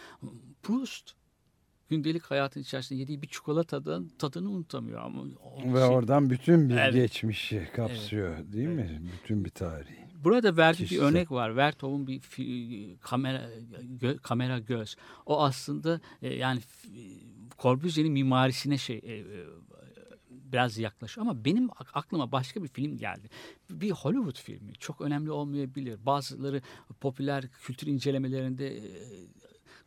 Proust 0.62 1.14
gündelik 1.88 2.22
hayatın 2.22 2.60
içerisinde 2.60 2.98
yediği 2.98 3.22
bir 3.22 3.28
çikolatadan 3.28 4.08
tadını 4.18 4.50
unutamıyor 4.50 5.00
ama 5.00 5.24
ve 5.64 5.78
şey, 5.78 5.82
oradan 5.82 6.30
bütün 6.30 6.68
bir 6.68 6.76
evet. 6.76 6.94
geçmişi 6.94 7.68
kapsıyor 7.76 8.34
evet. 8.34 8.52
değil 8.52 8.68
mi? 8.68 9.02
Bütün 9.12 9.44
bir 9.44 9.50
tarihi. 9.50 10.03
Burada 10.24 10.56
verdiği 10.56 10.82
Kişisel. 10.82 11.04
bir 11.04 11.10
örnek 11.10 11.30
var. 11.30 11.56
Vertov'un 11.56 12.06
bir 12.06 12.20
kamera 13.00 13.50
gö, 13.82 14.16
kamera 14.16 14.58
göz. 14.58 14.96
O 15.26 15.42
aslında 15.42 16.00
e, 16.22 16.34
yani 16.34 16.60
Corbusier'in 17.58 18.12
mimarisine 18.12 18.78
şey 18.78 19.00
e, 19.02 19.14
e, 19.14 19.24
biraz 20.30 20.78
yaklaşıyor 20.78 21.26
ama 21.26 21.44
benim 21.44 21.68
aklıma 21.94 22.32
başka 22.32 22.62
bir 22.62 22.68
film 22.68 22.96
geldi. 22.96 23.28
Bir 23.70 23.90
Hollywood 23.90 24.38
filmi 24.38 24.72
çok 24.72 25.00
önemli 25.00 25.30
olmayabilir. 25.30 26.06
Bazıları 26.06 26.62
popüler 27.00 27.48
kültür 27.48 27.86
incelemelerinde 27.86 28.76
e, 28.76 28.82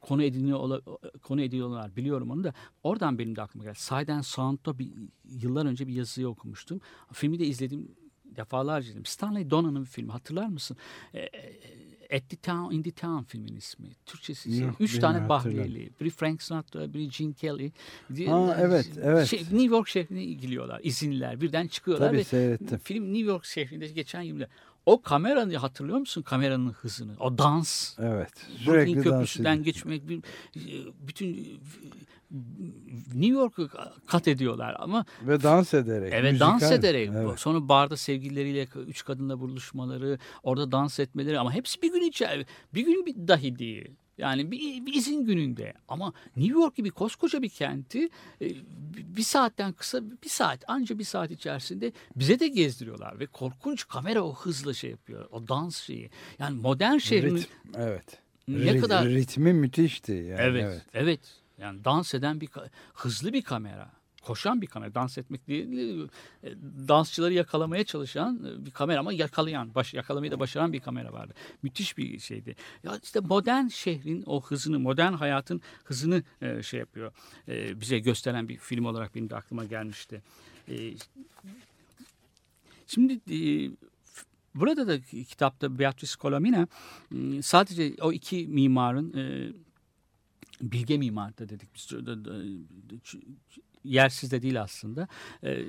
konu 0.02 0.24
ediniyor 0.24 0.82
konu 1.24 1.42
ediyorlar 1.42 1.96
biliyorum 1.96 2.32
onu 2.32 2.44
da 2.44 2.54
oradan 2.84 3.20
benim 3.20 3.36
de 3.36 3.42
aklıma 3.42 3.64
geldi. 3.64 3.80
Side 3.80 4.14
and 4.14 4.24
Sound'da 4.24 4.80
bir 4.80 4.92
yıllar 5.24 5.66
önce 5.66 5.88
bir 5.88 5.94
yazıyı 5.94 6.28
okumuştum. 6.28 6.82
Filmi 7.14 7.40
de 7.40 7.46
izledim 7.46 7.96
defalarca 8.36 8.88
izledim. 8.88 9.06
Stanley 9.06 9.50
Dona'nın 9.50 9.82
bir 9.82 9.90
filmi 9.90 10.12
hatırlar 10.12 10.48
mısın? 10.48 10.78
E, 11.14 11.30
At 12.16 12.30
the 12.30 12.36
Town, 12.36 12.74
In 12.76 12.84
the 12.84 12.92
Town 12.92 13.24
filmin 13.24 13.56
ismi. 13.56 13.88
Türkçesi 14.06 14.62
Yok, 14.62 14.76
üç 14.80 15.00
tane 15.00 15.30
Bahriyeli. 15.30 15.90
Biri 16.02 16.10
Frank 16.10 16.42
Sinatra, 16.42 16.94
biri 16.94 17.10
Gene 17.10 17.34
Kelly. 17.34 17.72
Ha, 18.28 18.58
evet, 18.60 18.90
evet. 19.02 19.28
Şey, 19.28 19.40
New 19.40 19.76
York 19.76 19.88
şehrine 19.88 20.26
gidiyorlar, 20.26 20.82
izinler. 20.84 21.42
Birden 21.42 21.68
çıkıyorlar 21.68 22.08
Tabii 22.08 22.18
ve 22.18 22.24
seyrettim. 22.24 22.78
film 22.78 23.14
New 23.14 23.32
York 23.32 23.46
şehrinde 23.46 23.88
geçen 23.88 24.22
yılda 24.22 24.48
o 24.86 25.02
kameranı 25.02 25.58
hatırlıyor 25.58 25.98
musun 25.98 26.22
kameranın 26.22 26.70
hızını? 26.70 27.12
O 27.20 27.38
dans. 27.38 28.00
Evet. 28.00 28.34
Brooklyn 28.48 28.64
Sürekli 28.66 28.96
dans 28.96 29.04
Köprüsü'den 29.04 29.54
ediyor. 29.54 29.66
geçmek 29.66 30.10
bir, 30.10 30.22
bütün 31.08 31.60
New 33.16 33.34
York'u 33.34 33.70
kat 34.08 34.28
ediyorlar 34.28 34.76
ama 34.80 35.06
Ve 35.22 35.44
dans 35.44 35.74
ederek. 35.74 36.14
Evet 36.16 36.40
dans 36.40 36.62
müzikal. 36.62 36.80
ederek. 36.80 37.10
Evet. 37.16 37.40
Sonra 37.40 37.70
barda 37.70 37.98
sevgilileriyle 37.98 38.68
üç 38.88 39.06
kadınla 39.06 39.40
buluşmaları, 39.40 40.20
orada 40.44 40.72
dans 40.72 41.00
etmeleri 41.00 41.40
ama 41.40 41.54
hepsi 41.54 41.82
bir 41.82 41.92
gün 41.92 42.02
içer. 42.02 42.46
Bir 42.74 42.86
gün 42.86 43.06
bir 43.06 43.28
dahi 43.28 43.60
değil. 43.60 43.92
Yani 44.18 44.52
bir, 44.52 44.86
bir 44.86 44.94
izin 44.94 45.26
gününde 45.26 45.74
ama 45.88 46.14
New 46.36 46.60
York 46.60 46.76
gibi 46.76 46.90
koskoca 46.90 47.42
bir 47.42 47.50
kenti 47.50 48.10
e, 48.42 48.46
bir 49.18 49.22
saatten 49.24 49.74
kısa 49.74 50.02
bir 50.24 50.30
saat 50.30 50.64
anca 50.68 51.00
bir 51.00 51.04
saat 51.04 51.32
içerisinde 51.32 51.92
bize 52.16 52.40
de 52.40 52.48
gezdiriyorlar 52.48 53.20
ve 53.20 53.26
korkunç 53.26 53.88
kamera 53.88 54.22
o 54.22 54.36
hızla 54.36 54.74
şey 54.74 54.90
yapıyor 54.92 55.28
o 55.32 55.48
dans 55.48 55.78
şeyi 55.78 56.10
yani 56.40 56.62
modern 56.62 56.98
şehrin 56.98 57.36
Ritm, 57.36 57.50
evet. 57.78 58.20
ne 58.48 58.58
Rit- 58.58 58.82
kadar 58.82 59.06
Ritmi 59.06 59.54
müthişti. 59.54 60.12
Yani, 60.12 60.42
evet, 60.42 60.64
evet. 60.64 60.82
evet 60.94 61.20
yani 61.58 61.86
dans 61.86 62.14
eden 62.14 62.42
bir 62.42 62.50
hızlı 62.94 63.34
bir 63.34 63.42
kamera 63.42 63.98
koşan 64.28 64.62
bir 64.62 64.68
kamera. 64.68 64.96
Dans 64.96 65.18
etmek 65.18 65.48
değil 65.48 66.08
e, 66.44 66.50
dansçıları 66.88 67.34
yakalamaya 67.34 67.84
çalışan 67.84 68.46
e, 68.46 68.66
bir 68.66 68.72
kamera 68.72 69.00
ama 69.00 69.14
yakalayan 69.14 69.76
baş, 69.76 69.94
yakalamayı 69.94 70.32
da 70.32 70.40
başaran 70.40 70.74
bir 70.74 70.80
kamera 70.80 71.14
vardı. 71.14 71.34
Müthiş 71.64 71.98
bir 71.98 72.20
şeydi. 72.20 72.56
Ya 72.84 73.00
işte 73.04 73.20
modern 73.20 73.68
şehrin 73.68 74.24
o 74.26 74.42
hızını 74.42 74.80
modern 74.80 75.14
hayatın 75.14 75.62
hızını 75.84 76.24
e, 76.42 76.64
şey 76.64 76.80
yapıyor. 76.80 77.12
E, 77.48 77.82
bize 77.82 78.00
gösteren 78.00 78.50
bir 78.50 78.58
film 78.58 78.86
olarak 78.86 79.16
benim 79.16 79.30
de 79.30 79.36
aklıma 79.36 79.66
gelmişti. 79.66 80.22
E, 80.70 80.76
şimdi 82.88 83.14
e, 83.14 83.72
Burada 84.56 84.88
da 84.88 85.02
kitapta 85.02 85.80
Beatrice 85.80 86.14
Colomina 86.20 86.68
sadece 87.42 87.96
o 88.02 88.12
iki 88.12 88.48
mimarın 88.48 89.14
e, 89.18 89.54
bilge 90.62 90.98
mimar 90.98 91.38
da 91.38 91.50
dedik 91.50 91.70
biz. 91.76 91.90
Yersiz 93.84 94.32
de 94.32 94.42
değil 94.42 94.62
aslında. 94.62 95.08
E, 95.44 95.66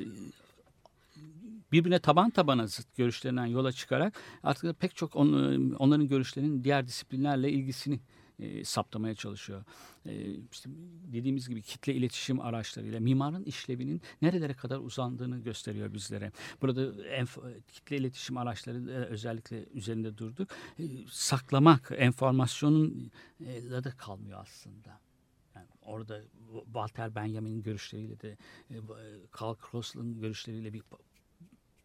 birbirine 1.73 1.99
taban 1.99 2.31
tabana 2.31 2.67
zıt 2.67 2.97
görüşlerinden 2.97 3.47
yola 3.47 3.73
çıkarak 3.73 4.21
artık 4.43 4.81
pek 4.81 4.97
çok 4.97 5.17
on- 5.17 5.71
onların 5.71 6.09
görüşlerinin 6.09 6.65
diğer 6.65 6.87
disiplinlerle 6.87 7.53
ilgisini 7.53 8.01
e, 8.39 8.65
saptamaya 8.65 9.15
çalışıyor. 9.15 9.65
E, 10.07 10.35
işte 10.53 10.71
dediğimiz 11.13 11.49
gibi 11.49 11.63
kitle 11.63 11.95
iletişim 11.95 12.41
araçlarıyla 12.41 13.01
mimarın 13.01 13.45
işlevinin 13.45 14.03
nerelere 14.23 14.55
kadar 14.55 14.79
uzandığını 14.79 15.39
gösteriyor 15.39 15.95
bizlere. 15.95 16.33
Burada 16.63 16.83
enf- 17.05 17.63
kitle 17.69 17.97
iletişim 17.97 18.37
araçları 18.37 19.07
özellikle 19.09 19.65
üzerinde 19.65 20.19
durduk. 20.19 20.49
E, 20.79 20.85
saklamak, 21.11 21.93
enformasyonun 21.97 23.11
e, 23.41 23.85
da 23.85 23.91
kalmıyor 23.91 24.41
aslında. 24.41 25.01
Yani 25.55 25.69
orada 25.83 26.23
Walter 26.65 27.15
Benjamin'in 27.15 27.63
görüşleriyle 27.63 28.21
de 28.21 28.37
e, 28.71 28.77
Karl 29.31 29.55
Krossl'ın 29.55 30.21
görüşleriyle 30.21 30.73
bir 30.73 30.83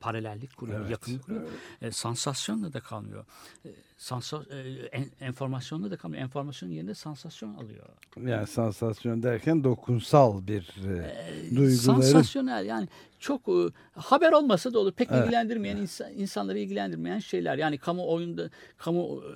paralellik 0.03 0.57
kuruyor, 0.57 0.79
Evet, 0.79 0.89
yakınlık 0.91 1.25
kuruyor. 1.25 1.41
E, 1.81 1.91
sansasyonla 1.91 2.73
da 2.73 2.79
kalmıyor. 2.79 3.25
E, 3.65 3.69
sansa, 3.97 4.43
e, 4.51 4.59
en, 4.91 5.05
enformasyonla 5.19 5.91
da 5.91 5.97
kalmıyor. 5.97 6.23
Enformasyonun 6.23 6.73
yerine 6.73 6.95
sansasyon 6.95 7.53
alıyor. 7.53 7.85
Yani 8.25 8.47
sansasyon 8.47 9.23
derken 9.23 9.63
dokunsal 9.63 10.47
bir 10.47 10.75
e, 10.85 11.55
duyguları. 11.55 11.71
Sansasyonel 11.75 12.65
yani 12.65 12.87
çok 13.19 13.41
e, 13.47 13.51
haber 13.93 14.31
olmasa 14.31 14.73
da 14.73 14.79
olur. 14.79 14.91
Pek 14.91 15.07
Evet. 15.11 15.23
ilgilendirmeyen 15.23 15.77
insan, 15.77 16.13
insanları 16.13 16.59
ilgilendirmeyen 16.59 17.19
şeyler. 17.19 17.57
Yani 17.57 17.77
kamu 17.77 18.11
oyunda 18.11 18.49
kamu 18.77 19.23
e, 19.23 19.31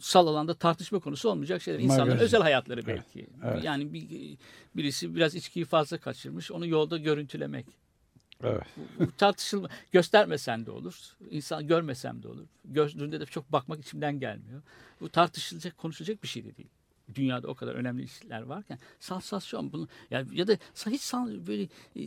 sal 0.00 0.26
alanda 0.26 0.54
tartışma 0.54 0.98
konusu 0.98 1.30
olmayacak 1.30 1.62
şeyler. 1.62 1.78
İnsanların 1.80 2.08
Magazin. 2.08 2.24
özel 2.24 2.40
hayatları 2.42 2.86
belki. 2.86 3.26
Evet. 3.44 3.64
Yani 3.64 3.92
bir, 3.92 4.36
birisi 4.76 5.14
biraz 5.14 5.34
içkiyi 5.34 5.64
fazla 5.64 5.98
kaçırmış. 5.98 6.50
Onu 6.50 6.66
yolda 6.66 6.98
görüntülemek. 6.98 7.66
Evet. 8.46 9.16
Tartışılma 9.18 9.68
göstermesen 9.92 10.66
de 10.66 10.70
olur. 10.70 10.94
İnsan 11.30 11.66
görmesem 11.66 12.22
de 12.22 12.28
olur. 12.28 12.46
Gördüğünde 12.64 13.20
de 13.20 13.26
çok 13.26 13.52
bakmak 13.52 13.80
içimden 13.80 14.20
gelmiyor. 14.20 14.62
Bu 15.00 15.08
tartışılacak, 15.08 15.78
konuşulacak 15.78 16.22
bir 16.22 16.28
şey 16.28 16.44
de 16.44 16.56
değil. 16.56 16.68
Dünyada 17.14 17.48
o 17.48 17.54
kadar 17.54 17.74
önemli 17.74 18.02
işler 18.02 18.42
varken 18.42 18.78
sansasyon 19.00 19.72
bunu 19.72 19.88
yani 20.10 20.28
ya 20.32 20.46
da 20.48 20.56
hiç 20.86 21.00
san, 21.00 21.46
böyle 21.46 21.62
e, 21.96 22.02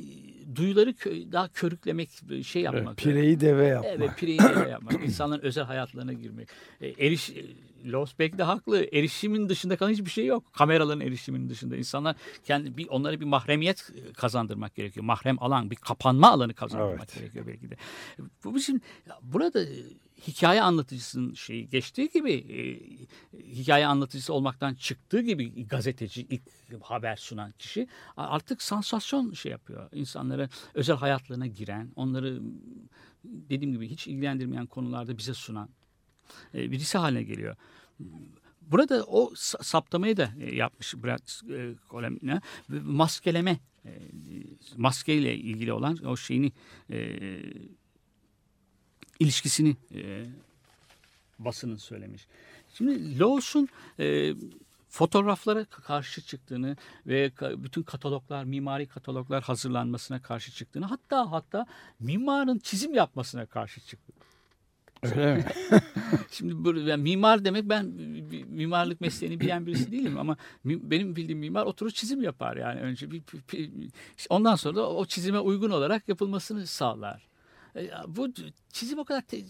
duyuları 0.56 0.90
kö- 0.90 1.32
daha 1.32 1.48
körüklemek 1.48 2.10
şey 2.44 2.62
Evet, 2.66 2.74
yapmak. 2.74 2.98
pireyi 2.98 3.40
deve 3.40 3.66
yapmak. 3.66 3.92
Evet, 3.96 4.12
pireyi 4.18 4.40
de 4.40 4.70
yapmak. 4.70 5.04
insanların 5.04 5.42
özel 5.42 5.64
hayatlarına 5.64 6.14
girmek. 6.14 6.48
E, 6.82 6.88
eriş, 6.88 7.32
e, 7.86 7.90
Lost 7.92 8.20
Beck 8.20 8.38
de 8.38 8.44
haklı. 8.44 8.88
Erişimin 8.94 9.50
dışında 9.50 9.78
kalan 9.78 9.92
hiçbir 9.92 10.10
şey 10.10 10.26
yok. 10.26 10.54
Kameraların 10.54 11.02
erişiminin 11.02 11.50
dışında. 11.50 11.78
insanlar 11.78 12.16
kendi 12.44 12.78
bir 12.78 12.88
onlara 12.88 13.20
bir 13.20 13.26
mahremiyet 13.26 13.90
kazandırmak 14.18 14.76
gerekiyor. 14.76 15.06
Mahrem 15.06 15.44
alan, 15.44 15.72
bir 15.72 15.76
kapanma 15.76 16.32
alanı 16.32 16.54
kazandırmak 16.54 17.00
Evet. 17.00 17.16
gerekiyor 17.16 17.48
belki 17.48 17.70
de. 17.70 17.78
Bu 18.44 18.56
bizim 18.56 18.82
burada 19.22 19.64
e, 19.64 19.84
hikaye 20.28 20.62
anlatıcısının 20.62 21.34
şeyi 21.34 21.70
geçtiği 21.70 22.10
gibi 22.10 22.34
e, 22.34 22.60
hikaye 23.40 23.88
anlatıcısı 23.88 24.34
olmaktan 24.34 24.76
çıktığı 24.76 25.22
gibi 25.22 25.68
gazeteci 25.68 26.22
ilk 26.30 26.42
haber 26.82 27.16
sunan 27.16 27.52
kişi 27.52 27.88
artık 28.18 28.62
sansasyon 28.62 29.34
şey 29.34 29.52
yapıyor. 29.52 29.90
İnsanlara 29.94 30.50
özel 30.74 30.96
hayatlarına 30.96 31.48
giren, 31.48 31.92
onları 31.96 32.42
dediğim 33.24 33.74
gibi 33.74 33.90
hiç 33.90 34.08
ilgilendirmeyen 34.08 34.66
konularda 34.66 35.18
bize 35.18 35.34
sunan 35.34 35.70
e, 36.54 36.72
birisi 36.72 36.98
haline 36.98 37.24
geliyor. 37.24 37.56
Burada 38.62 39.04
o 39.04 39.32
sa- 39.34 39.64
saptamayı 39.64 40.18
da 40.18 40.32
e, 40.40 40.56
yapmış 40.56 40.96
Brad 40.96 41.52
e, 41.54 41.76
Colemina. 41.90 42.42
Ve 42.70 42.80
Maskeleme, 42.80 43.60
maskeyle 44.78 45.36
ilgili 45.36 45.74
olan 45.74 46.06
o 46.06 46.18
şeyini 46.18 46.52
ilişkisini 49.20 49.76
basının 51.40 51.78
söylemiş. 51.78 52.28
Şimdi 52.74 53.20
Laws'un 53.20 53.70
e, 54.00 54.34
fotoğraflara 54.90 55.66
karşı 55.66 56.22
çıktığını 56.22 56.78
ve 57.08 57.32
bütün 57.42 57.84
kataloglar, 57.84 58.44
mimari 58.44 58.88
kataloglar 58.88 59.44
hazırlanmasına 59.44 60.22
karşı 60.22 60.52
çıktığını 60.52 60.86
hatta 60.86 61.32
hatta 61.32 61.66
mimarın 62.00 62.60
çizim 62.60 62.94
yapmasına 62.94 63.46
karşı 63.46 63.82
çıktı. 63.82 64.14
Öyle 65.16 65.36
mi? 65.36 65.46
Şimdi 66.32 66.64
bu, 66.66 66.74
yani 66.80 67.04
mimar 67.04 67.46
demek 67.46 67.70
ben 67.70 67.86
mimarlık 68.48 69.02
mesleğini 69.02 69.40
bilen 69.40 69.66
birisi 69.66 69.92
değilim 69.92 70.18
ama 70.18 70.38
benim 70.66 71.16
bildiğim 71.16 71.40
mimar 71.40 71.66
oturur 71.66 71.92
çizim 71.92 72.22
yapar 72.24 72.58
yani 72.58 72.80
önce 72.82 73.12
bir, 73.12 73.22
bir- 73.54 73.72
ondan 74.30 74.56
sonra 74.56 74.76
da 74.76 74.90
o 74.90 75.06
çizime 75.06 75.40
uygun 75.40 75.70
olarak 75.70 76.10
yapılmasını 76.10 76.68
sağlar. 76.68 77.28
E, 77.76 77.90
Bu 78.08 78.28
çizim 78.72 79.00
o 79.00 79.06
kadar 79.06 79.22
te- 79.22 79.42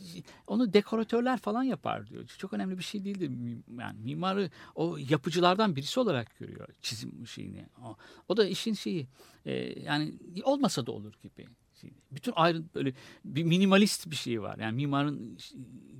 onu 0.47 0.73
dekoratörler 0.73 1.37
falan 1.39 1.63
yapar 1.63 2.07
diyor. 2.09 2.25
Çok 2.37 2.53
önemli 2.53 2.77
bir 2.77 2.83
şey 2.83 3.05
değildir. 3.05 3.31
Yani 3.79 3.99
mimarı 3.99 4.49
o 4.75 4.97
yapıcılardan 5.09 5.75
birisi 5.75 5.99
olarak 5.99 6.39
görüyor 6.39 6.67
çizim 6.81 7.27
şeyini. 7.27 7.65
O, 7.83 7.95
o 8.27 8.37
da 8.37 8.45
işin 8.47 8.73
şeyi 8.73 9.07
e, 9.45 9.53
yani 9.83 10.13
olmasa 10.43 10.85
da 10.85 10.91
olur 10.91 11.13
gibi. 11.23 11.47
Şey, 11.81 11.89
Bütün 12.11 12.33
ayrı 12.35 12.63
böyle 12.75 12.93
bir 13.25 13.43
minimalist 13.43 14.11
bir 14.11 14.15
şey 14.15 14.41
var. 14.41 14.57
Yani 14.59 14.75
mimarın 14.75 15.37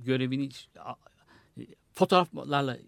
görevini 0.04 0.48
a- 0.78 0.94
fotoğraflarla 1.92 2.76
e, 2.76 2.80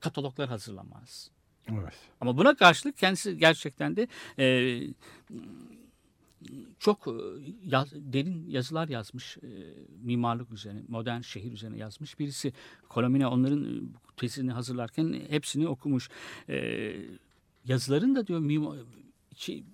kataloglar 0.00 0.48
hazırlamaz. 0.48 1.30
Evet. 1.68 1.94
Ama 2.20 2.36
buna 2.36 2.56
karşılık 2.56 2.96
kendisi 2.98 3.38
gerçekten 3.38 3.96
de 3.96 4.08
e, 4.38 4.80
çok 6.78 7.06
e, 7.08 7.12
yaz- 7.64 8.12
derin 8.12 8.50
yazılar 8.50 8.88
yazmış 8.88 9.36
e, 9.36 9.48
mimarlık 10.02 10.52
üzerine, 10.52 10.80
modern 10.88 11.20
şehir 11.20 11.52
üzerine 11.52 11.76
yazmış 11.78 12.18
birisi. 12.18 12.52
Kolomina 12.88 13.30
onların 13.30 13.64
e, 13.64 13.80
tezini 14.16 14.52
hazırlarken 14.52 15.20
hepsini 15.28 15.68
okumuş. 15.68 16.08
E, 16.48 16.96
yazıların 17.64 18.14
da 18.14 18.26
diyor 18.26 18.40
mimar, 18.40 18.78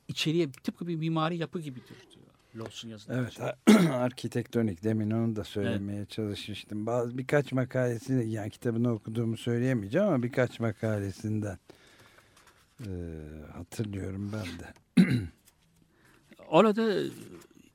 içeriye 0.08 0.50
tıpkı 0.52 0.86
bir 0.88 0.96
mimari 0.96 1.36
yapı 1.36 1.60
gibidir 1.60 1.88
diyor. 2.14 2.15
Lawson 2.58 2.88
yazıları. 2.88 3.20
Evet, 3.20 3.56
arkitektonik 3.90 4.84
demin 4.84 5.10
onu 5.10 5.36
da 5.36 5.44
söylemeye 5.44 6.06
çalışmıştım. 6.06 6.86
Bazı 6.86 7.18
birkaç 7.18 7.52
makalesini 7.52 8.30
yani 8.30 8.50
kitabını 8.50 8.92
okuduğumu 8.92 9.36
söyleyemeyeceğim 9.36 10.06
ama 10.06 10.22
birkaç 10.22 10.60
makalesinden 10.60 11.58
e, 12.80 12.90
hatırlıyorum 13.52 14.32
ben 14.32 14.46
de. 14.46 15.08
Orada 16.48 17.02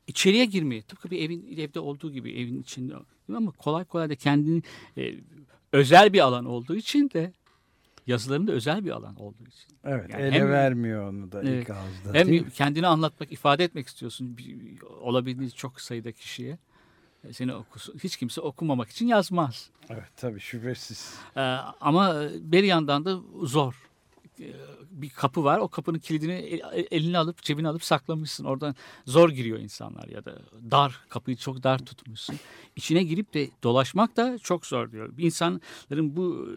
içeriye 0.07 0.45
girmeyi 0.45 0.81
tıpkı 0.81 1.11
bir 1.11 1.19
evin 1.19 1.57
evde 1.57 1.79
olduğu 1.79 2.11
gibi 2.11 2.31
evin 2.31 2.61
içinde 2.61 2.93
ama 3.35 3.51
kolay 3.51 3.85
kolay 3.85 4.09
da 4.09 4.15
kendini 4.15 4.63
e, 4.97 5.13
özel 5.71 6.13
bir 6.13 6.19
alan 6.19 6.45
olduğu 6.45 6.75
için 6.75 7.09
de 7.09 7.33
yazılarında 8.07 8.51
özel 8.51 8.85
bir 8.85 8.91
alan 8.91 9.15
olduğu 9.15 9.43
için. 9.47 9.75
Evet, 9.83 10.09
Yani 10.09 10.21
ele 10.23 10.31
hem- 10.31 10.49
vermiyor 10.49 11.09
onu 11.09 11.31
da 11.31 11.41
Evet. 11.43 11.61
ilk 11.63 11.69
ağızda. 11.69 12.13
Hem 12.13 12.49
kendini 12.49 12.87
anlatmak, 12.87 13.31
ifade 13.31 13.63
etmek 13.63 13.87
istiyorsun 13.87 14.37
olabildiğince 15.01 15.55
çok 15.55 15.81
sayıda 15.81 16.11
kişiye. 16.11 16.57
e, 17.23 17.33
seni 17.33 17.53
okusun. 17.53 17.95
Hiç 18.03 18.17
kimse 18.17 18.41
okumamak 18.41 18.89
için 18.89 19.07
yazmaz. 19.07 19.69
Evet 19.89 20.09
tabii 20.17 20.39
şüphesiz. 20.39 21.15
Ee, 21.37 21.39
ama 21.81 22.21
bir 22.39 22.63
yandan 22.63 23.05
da 23.05 23.19
zor. 23.43 23.89
Ee, 24.39 24.53
bir 24.91 25.09
kapı 25.09 25.43
var. 25.43 25.57
O 25.59 25.67
kapının 25.67 25.99
kilidini 25.99 26.31
el- 26.33 26.87
eline 26.91 27.17
alıp 27.17 27.41
cebine 27.41 27.67
alıp 27.67 27.83
saklamışsın. 27.83 28.45
Oradan 28.45 28.75
zor 29.05 29.29
giriyor 29.29 29.59
insanlar 29.59 30.07
ya 30.07 30.25
da 30.25 30.39
dar 30.71 30.99
kapıyı 31.09 31.37
çok 31.37 31.63
dar 31.63 31.77
tutmuşsun. 31.85 32.35
İçine 32.75 33.03
girip 33.03 33.33
de 33.33 33.49
dolaşmak 33.63 34.17
da 34.17 34.37
çok 34.37 34.65
zor 34.65 34.91
diyor. 34.91 35.13
İnsanların 35.17 36.15
bu 36.15 36.49
e, 36.49 36.55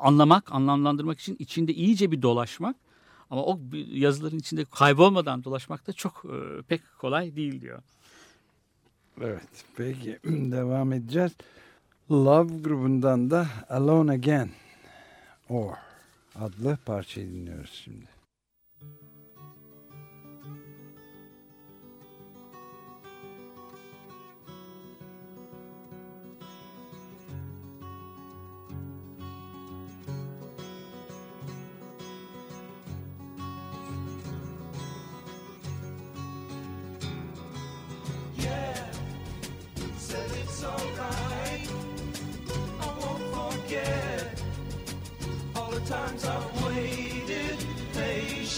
anlamak, 0.00 0.52
anlamlandırmak 0.52 1.20
için 1.20 1.36
içinde 1.38 1.74
iyice 1.74 2.10
bir 2.10 2.22
dolaşmak 2.22 2.76
ama 3.30 3.44
o 3.44 3.60
yazıların 3.86 4.38
içinde 4.38 4.64
kaybolmadan 4.64 5.44
dolaşmak 5.44 5.86
da 5.86 5.92
çok 5.92 6.24
e, 6.24 6.62
pek 6.62 6.80
kolay 6.98 7.36
değil 7.36 7.60
diyor. 7.60 7.82
Evet 9.20 9.64
peki 9.76 10.18
devam 10.24 10.92
edeceğiz. 10.92 11.32
Love 12.10 12.58
grubundan 12.58 13.30
da 13.30 13.46
Alone 13.68 14.12
Again 14.12 14.50
Or 15.48 15.72
adlı 16.40 16.78
parçayı 16.86 17.28
dinliyoruz 17.28 17.70
şimdi. 17.84 18.15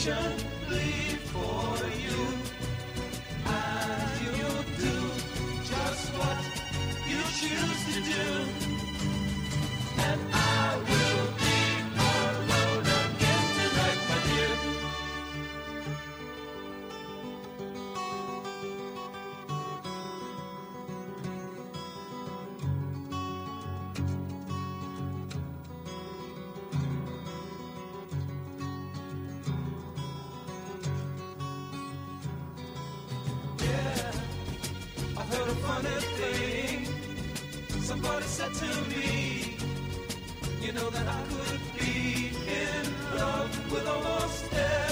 Nation. 0.08 0.37
Funny 35.68 36.00
thing. 36.18 36.86
Somebody 37.90 38.24
said 38.24 38.52
to 38.62 38.70
me, 38.90 39.56
you 40.64 40.72
know 40.72 40.88
that 40.96 41.06
I 41.18 41.22
could 41.32 41.62
be 41.78 42.30
in 42.62 42.84
love 43.18 43.72
with 43.72 43.86
almost 43.86 44.44
everyone. 44.52 44.87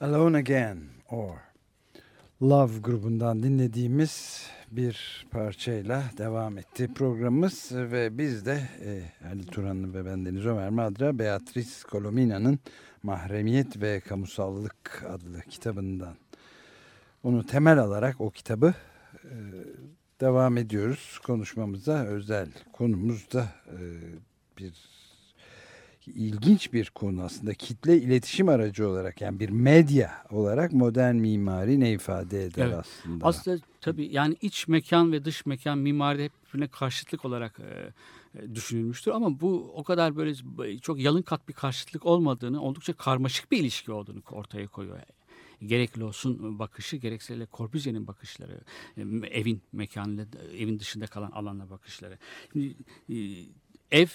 Alone 0.00 0.36
Again 0.36 0.78
or 1.10 1.36
Love 2.42 2.78
grubundan 2.78 3.42
dinlediğimiz 3.42 4.46
bir 4.70 5.26
parçayla 5.30 6.04
devam 6.18 6.58
etti 6.58 6.94
programımız. 6.94 7.68
Ve 7.72 8.18
biz 8.18 8.46
de 8.46 8.68
e, 8.84 9.02
Ali 9.28 9.46
Turan'ın 9.46 9.94
ve 9.94 10.04
ben 10.04 10.26
Deniz 10.26 10.46
Ömer 10.46 10.70
Madra 10.70 11.18
Beatrice 11.18 11.70
Colomina'nın 11.90 12.58
Mahremiyet 13.02 13.82
ve 13.82 14.00
Kamusallık 14.00 15.04
adlı 15.08 15.40
kitabından 15.40 16.14
onu 17.22 17.46
temel 17.46 17.78
alarak 17.78 18.20
o 18.20 18.30
kitabı 18.30 18.74
e, 19.24 19.34
devam 20.20 20.56
ediyoruz. 20.56 21.20
Konuşmamıza 21.26 22.04
özel 22.04 22.48
konumuz 22.72 23.32
da 23.32 23.48
e, 23.66 23.78
bir 24.58 24.95
ilginç 26.14 26.72
bir 26.72 26.90
konu 26.90 27.22
aslında 27.22 27.54
kitle 27.54 27.96
iletişim 27.96 28.48
aracı 28.48 28.88
olarak 28.88 29.20
yani 29.20 29.40
bir 29.40 29.48
medya 29.48 30.24
olarak 30.30 30.72
modern 30.72 31.14
mimari 31.14 31.80
ne 31.80 31.92
ifade 31.92 32.44
eder 32.44 32.66
Evet. 32.66 32.76
aslında. 32.78 33.26
Aslında 33.26 33.58
tabii 33.80 34.08
yani 34.12 34.36
iç 34.40 34.68
mekan 34.68 35.12
ve 35.12 35.24
dış 35.24 35.46
mekan 35.46 35.78
mimaride 35.78 36.24
hep 36.24 36.32
birbirine 36.46 36.68
karşıtlık 36.68 37.24
olarak 37.24 37.60
e, 37.60 37.92
e, 38.38 38.54
düşünülmüştür. 38.54 39.10
Ama 39.10 39.40
bu 39.40 39.72
o 39.74 39.84
kadar 39.84 40.16
böyle 40.16 40.34
çok 40.80 41.00
yalın 41.00 41.22
kat 41.22 41.48
bir 41.48 41.54
karşıtlık 41.54 42.06
olmadığını, 42.06 42.62
oldukça 42.62 42.92
karmaşık 42.92 43.52
bir 43.52 43.58
ilişki 43.58 43.92
olduğunu 43.92 44.22
ortaya 44.30 44.66
koyuyor. 44.66 44.98
Gerek 45.66 45.98
Los'un 45.98 46.58
bakışı 46.58 46.96
gerekse 46.96 47.38
de 47.38 47.46
Corbusier'in 47.52 48.06
bakışları, 48.06 48.60
e, 48.96 49.02
evin 49.30 49.62
mekanıyla, 49.72 50.26
evin 50.58 50.78
dışında 50.78 51.06
kalan 51.06 51.30
alanla 51.30 51.70
bakışları. 51.70 52.18
Şimdi, 52.52 52.74
e, 53.08 53.16
ev 53.90 54.06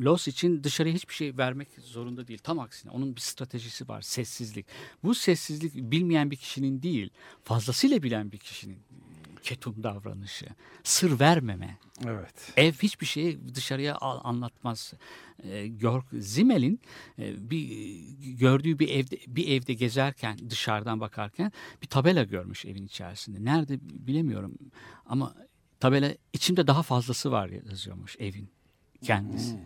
Los 0.00 0.28
için 0.28 0.64
dışarıya 0.64 0.94
hiçbir 0.94 1.14
şey 1.14 1.36
vermek 1.38 1.68
zorunda 1.80 2.28
değil. 2.28 2.38
Tam 2.42 2.58
aksine 2.58 2.92
onun 2.92 3.16
bir 3.16 3.20
stratejisi 3.20 3.88
var. 3.88 4.02
Sessizlik. 4.02 4.66
Bu 5.04 5.14
sessizlik 5.14 5.74
bilmeyen 5.74 6.30
bir 6.30 6.36
kişinin 6.36 6.82
değil, 6.82 7.10
fazlasıyla 7.44 8.02
bilen 8.02 8.32
bir 8.32 8.38
kişinin 8.38 8.78
ketum 9.42 9.82
davranışı, 9.82 10.46
sır 10.82 11.20
vermeme. 11.20 11.78
Evet. 12.06 12.52
Ev 12.56 12.72
hiçbir 12.72 13.06
şeyi 13.06 13.54
dışarıya 13.54 13.96
anlatmaz. 13.96 14.92
Georg 15.76 16.04
Zimmel'in 16.12 16.80
e, 17.18 17.50
bir 17.50 17.98
gördüğü 18.18 18.78
bir 18.78 18.88
evde 18.88 19.18
bir 19.26 19.48
evde 19.48 19.74
gezerken 19.74 20.38
dışarıdan 20.50 21.00
bakarken 21.00 21.52
bir 21.82 21.86
tabela 21.86 22.24
görmüş 22.24 22.64
evin 22.64 22.86
içerisinde. 22.86 23.44
Nerede 23.44 23.78
bilemiyorum 23.80 24.54
ama 25.06 25.34
tabela 25.80 26.14
içimde 26.32 26.66
daha 26.66 26.82
fazlası 26.82 27.30
var 27.30 27.48
yazıyormuş 27.48 28.16
evin 28.18 28.48
kendisi. 29.02 29.56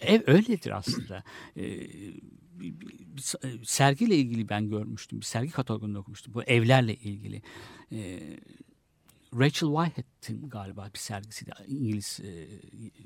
Ev 0.00 0.20
öyledir 0.26 0.70
aslında. 0.76 1.24
E, 1.56 1.62
bir, 2.60 2.80
bir- 2.80 2.98
bir 3.16 3.22
sa- 3.22 3.60
e, 3.60 3.64
sergiyle 3.64 4.16
ilgili 4.16 4.48
ben 4.48 4.68
görmüştüm. 4.68 5.20
Bir 5.20 5.24
sergi 5.24 5.50
katalogunda 5.50 5.98
okumuştum. 5.98 6.34
Bu 6.34 6.42
evlerle 6.42 6.94
ilgili. 6.94 7.42
E, 7.92 8.20
Rachel 9.34 9.68
Whitehead'in 9.68 10.48
galiba 10.48 10.90
bir 10.94 10.98
sergisiydi 10.98 11.52
İngiliz 11.68 12.20
e, 12.20 12.48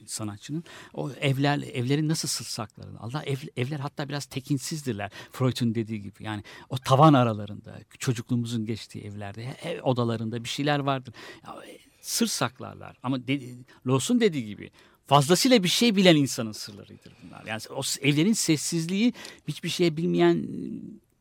sanatçının. 0.06 0.64
O 0.94 1.10
evler 1.12 1.58
evlerin 1.58 2.08
nasıl 2.08 2.28
sızsaklarını. 2.28 3.00
Allah 3.00 3.22
ev, 3.22 3.36
evler 3.56 3.80
hatta 3.80 4.08
biraz 4.08 4.24
tekinsizdirler. 4.26 5.10
Freud'un 5.32 5.74
dediği 5.74 6.02
gibi. 6.02 6.24
Yani 6.24 6.42
o 6.68 6.78
tavan 6.78 7.14
aralarında 7.14 7.80
çocukluğumuzun 7.98 8.66
geçtiği 8.66 9.04
evlerde 9.04 9.56
ev 9.62 9.82
odalarında 9.82 10.44
bir 10.44 10.48
şeyler 10.48 10.78
vardır. 10.78 11.14
Ya, 11.46 11.54
e, 11.68 11.78
sır 12.00 12.26
saklarlar. 12.26 12.96
Ama 13.02 13.26
dedi, 13.26 13.58
Lawson 13.86 14.20
dediği 14.20 14.46
gibi 14.46 14.70
fazlasıyla 15.06 15.62
bir 15.62 15.68
şey 15.68 15.96
bilen 15.96 16.16
insanın 16.16 16.52
sırlarıdır 16.52 17.12
bunlar. 17.22 17.44
Yani 17.46 17.60
o 17.70 17.80
evlerin 18.00 18.32
sessizliği 18.32 19.12
hiçbir 19.48 19.68
şey 19.68 19.96
bilmeyen 19.96 20.46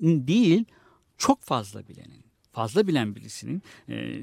değil, 0.02 0.66
çok 1.18 1.42
fazla 1.42 1.88
bilenin. 1.88 2.24
Fazla 2.52 2.88
bilen 2.88 3.16
birisinin 3.16 3.64
e, 3.90 4.22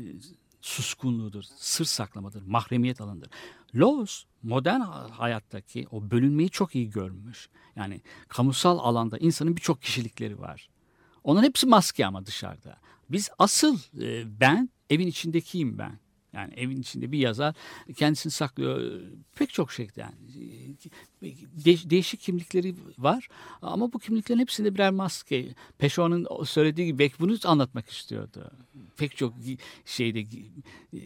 suskunluğudur, 0.60 1.42
sır 1.56 1.84
saklamadır, 1.84 2.42
mahremiyet 2.42 3.00
alanıdır. 3.00 3.30
Laws 3.74 4.24
modern 4.42 4.80
hayattaki 5.10 5.86
o 5.90 6.10
bölünmeyi 6.10 6.50
çok 6.50 6.74
iyi 6.74 6.90
görmüş. 6.90 7.48
Yani 7.76 8.00
kamusal 8.28 8.78
alanda 8.78 9.18
insanın 9.18 9.56
birçok 9.56 9.82
kişilikleri 9.82 10.40
var. 10.40 10.68
Onların 11.24 11.46
hepsi 11.46 11.66
maske 11.66 12.06
ama 12.06 12.26
dışarıda. 12.26 12.78
Biz 13.10 13.30
asıl 13.38 13.78
e, 14.00 14.40
ben 14.40 14.70
evin 14.90 15.06
içindekiyim 15.06 15.78
ben. 15.78 15.98
Yani 16.32 16.54
evin 16.54 16.80
içinde 16.80 17.12
bir 17.12 17.18
yazar 17.18 17.54
kendisini 17.96 18.32
saklıyor 18.32 19.00
pek 19.34 19.50
çok 19.50 19.72
şeyden. 19.72 20.12
De- 21.64 21.90
değişik 21.90 22.20
kimlikleri 22.20 22.74
var 22.98 23.28
ama 23.62 23.92
bu 23.92 23.98
kimliklerin 23.98 24.40
hepsinde 24.40 24.74
birer 24.74 24.90
maske. 24.90 25.54
Peşo'nun 25.78 26.44
söylediği 26.44 26.86
gibi 26.86 26.98
belki 26.98 27.14
bunu 27.20 27.36
anlatmak 27.44 27.90
istiyordu. 27.90 28.50
Pek 28.96 29.16
çok 29.16 29.34
şeyde 29.84 30.20
e, 30.20 31.00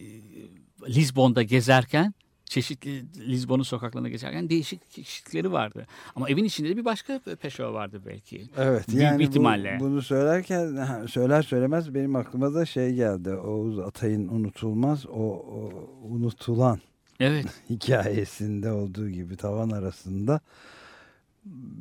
Lizbon'da 0.89 1.43
gezerken 1.43 2.15
çeşitli 2.53 3.05
Lizbon'un 3.29 3.63
sokaklarına 3.63 4.09
geçerken 4.09 4.49
değişik 4.49 4.91
kişilikleri 4.91 5.53
vardı. 5.53 5.87
Ama 6.17 6.29
evin 6.31 6.45
içinde 6.45 6.69
de 6.69 6.77
bir 6.77 6.85
başka 6.85 7.21
Peşo 7.43 7.73
vardı 7.73 8.01
belki. 8.07 8.43
Evet 8.57 8.89
Büyük 8.89 9.03
yani 9.03 9.19
bir 9.19 9.25
bu- 9.25 9.29
ihtimalle. 9.29 9.77
bunu 9.81 10.03
söylerken 10.03 11.07
söyler 11.07 11.43
söylemez 11.43 11.95
benim 11.95 12.17
aklıma 12.17 12.55
da 12.55 12.67
şey 12.67 12.95
geldi. 12.95 13.31
Oğuz 13.31 13.79
Atay'ın 13.79 14.29
unutulmaz 14.29 15.07
o, 15.07 15.13
o 15.23 15.71
unutulan 16.11 16.81
Evet. 17.21 17.47
hikayesinde 17.71 18.73
olduğu 18.73 19.09
gibi 19.11 19.37
tavan 19.37 19.71
arasında 19.71 20.41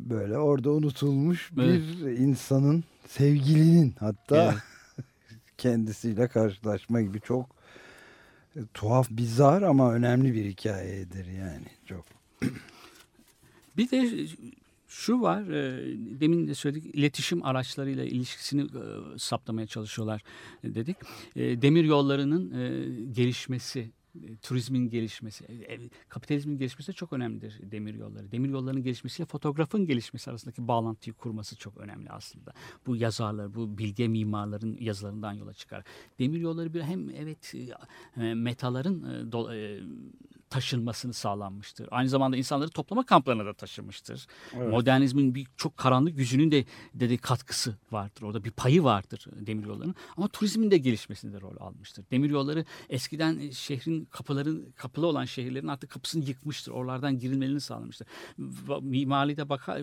böyle 0.09 0.38
orada 0.38 0.72
unutulmuş 0.72 1.51
bir 1.57 1.63
Evet. 1.63 2.19
insanın 2.19 2.84
sevgilinin 3.07 3.93
hatta 3.99 4.43
Evet. 4.43 5.05
kendisiyle 5.57 6.28
karşılaşma 6.28 7.01
gibi 7.01 7.22
çok 7.22 7.61
tuhaf 8.74 9.10
bizar 9.10 9.62
ama 9.62 9.93
önemli 9.93 10.34
bir 10.34 10.45
hikayedir 10.45 11.26
yani 11.26 11.68
çok. 11.86 12.06
Bir 13.78 13.91
de 13.91 14.28
şu 14.88 15.22
var, 15.22 15.41
e, 15.41 15.95
demin 16.20 16.47
de 16.47 16.56
söyledik, 16.56 16.95
iletişim 16.95 17.45
araçlarıyla 17.45 18.04
ilişkisini 18.06 18.62
e, 18.62 19.18
saptamaya 19.18 19.68
çalışıyorlar 19.68 20.24
e, 20.64 20.76
dedik. 20.76 20.97
Demir 21.36 21.84
yollarının 21.84 22.52
gelişmesi, 23.14 23.89
e, 24.16 24.36
turizmin 24.41 24.89
gelişmesi, 24.89 25.45
e, 25.45 25.74
e, 25.74 25.80
kapitalizmin 26.09 26.57
gelişmesi 26.57 26.88
de 26.88 26.93
çok 26.93 27.14
önemlidir 27.14 27.72
demir 27.72 27.93
yolları. 27.93 28.32
Demir 28.32 28.49
yollarının 28.49 28.84
gelişmesiyle 28.84 29.28
fotoğrafın 29.28 29.86
gelişmesi 29.86 30.30
arasındaki 30.30 30.68
bağlantıyı 30.68 31.14
kurması 31.14 31.55
çok 31.55 31.78
önemli 31.78 32.09
aslında. 32.09 32.53
Bu 32.88 32.95
yazarlar, 32.95 33.55
bu 33.55 33.78
bilge 33.78 34.07
mimarların 34.07 34.78
yazılarından 34.80 35.34
yola 35.34 35.53
çıkar. 35.53 35.84
Demir 36.20 36.39
yolları 36.39 36.74
bir 36.74 36.82
hem 36.82 37.09
evet 37.09 37.55
e, 38.18 38.34
metaların 38.34 39.32
taşınmasını 40.52 41.14
sağlanmıştır. 41.14 41.88
Aynı 41.91 42.10
zamanda 42.10 42.38
insanları 42.38 42.70
toplama 42.70 43.06
kamplarına 43.06 43.45
da 43.45 43.54
taşımıştır. 43.54 44.28
Modernizmin 44.56 45.36
bir 45.36 45.47
çok 45.58 45.78
karanlık 45.78 46.18
yüzünün 46.18 46.52
de 46.52 46.66
dedi 46.93 47.18
katkısı 47.18 47.78
vardır. 47.91 48.22
Orada 48.22 48.43
bir 48.43 48.52
payı 48.52 48.84
vardır 48.84 49.26
demiryollarının. 49.34 49.95
Ama 50.18 50.28
turizmin 50.28 50.72
de 50.72 50.78
gelişmesinde 50.78 51.34
de 51.34 51.41
rol 51.41 51.56
almıştır. 51.60 52.06
Demiryolları 52.12 52.66
eskiden 52.89 53.39
e, 53.39 53.52
şehrin 53.52 54.06
kapıların 54.06 54.72
kapılı 54.76 55.08
olan 55.08 55.26
şehirlerin 55.26 55.68
artık 55.68 55.89
kapısını 55.89 56.26
yıkmıştır. 56.26 56.72
Oralardan 56.72 57.20
girilmelerini 57.20 57.62
sağlamıştır. 57.62 58.08
Mimaride 58.82 59.49
bakar 59.49 59.82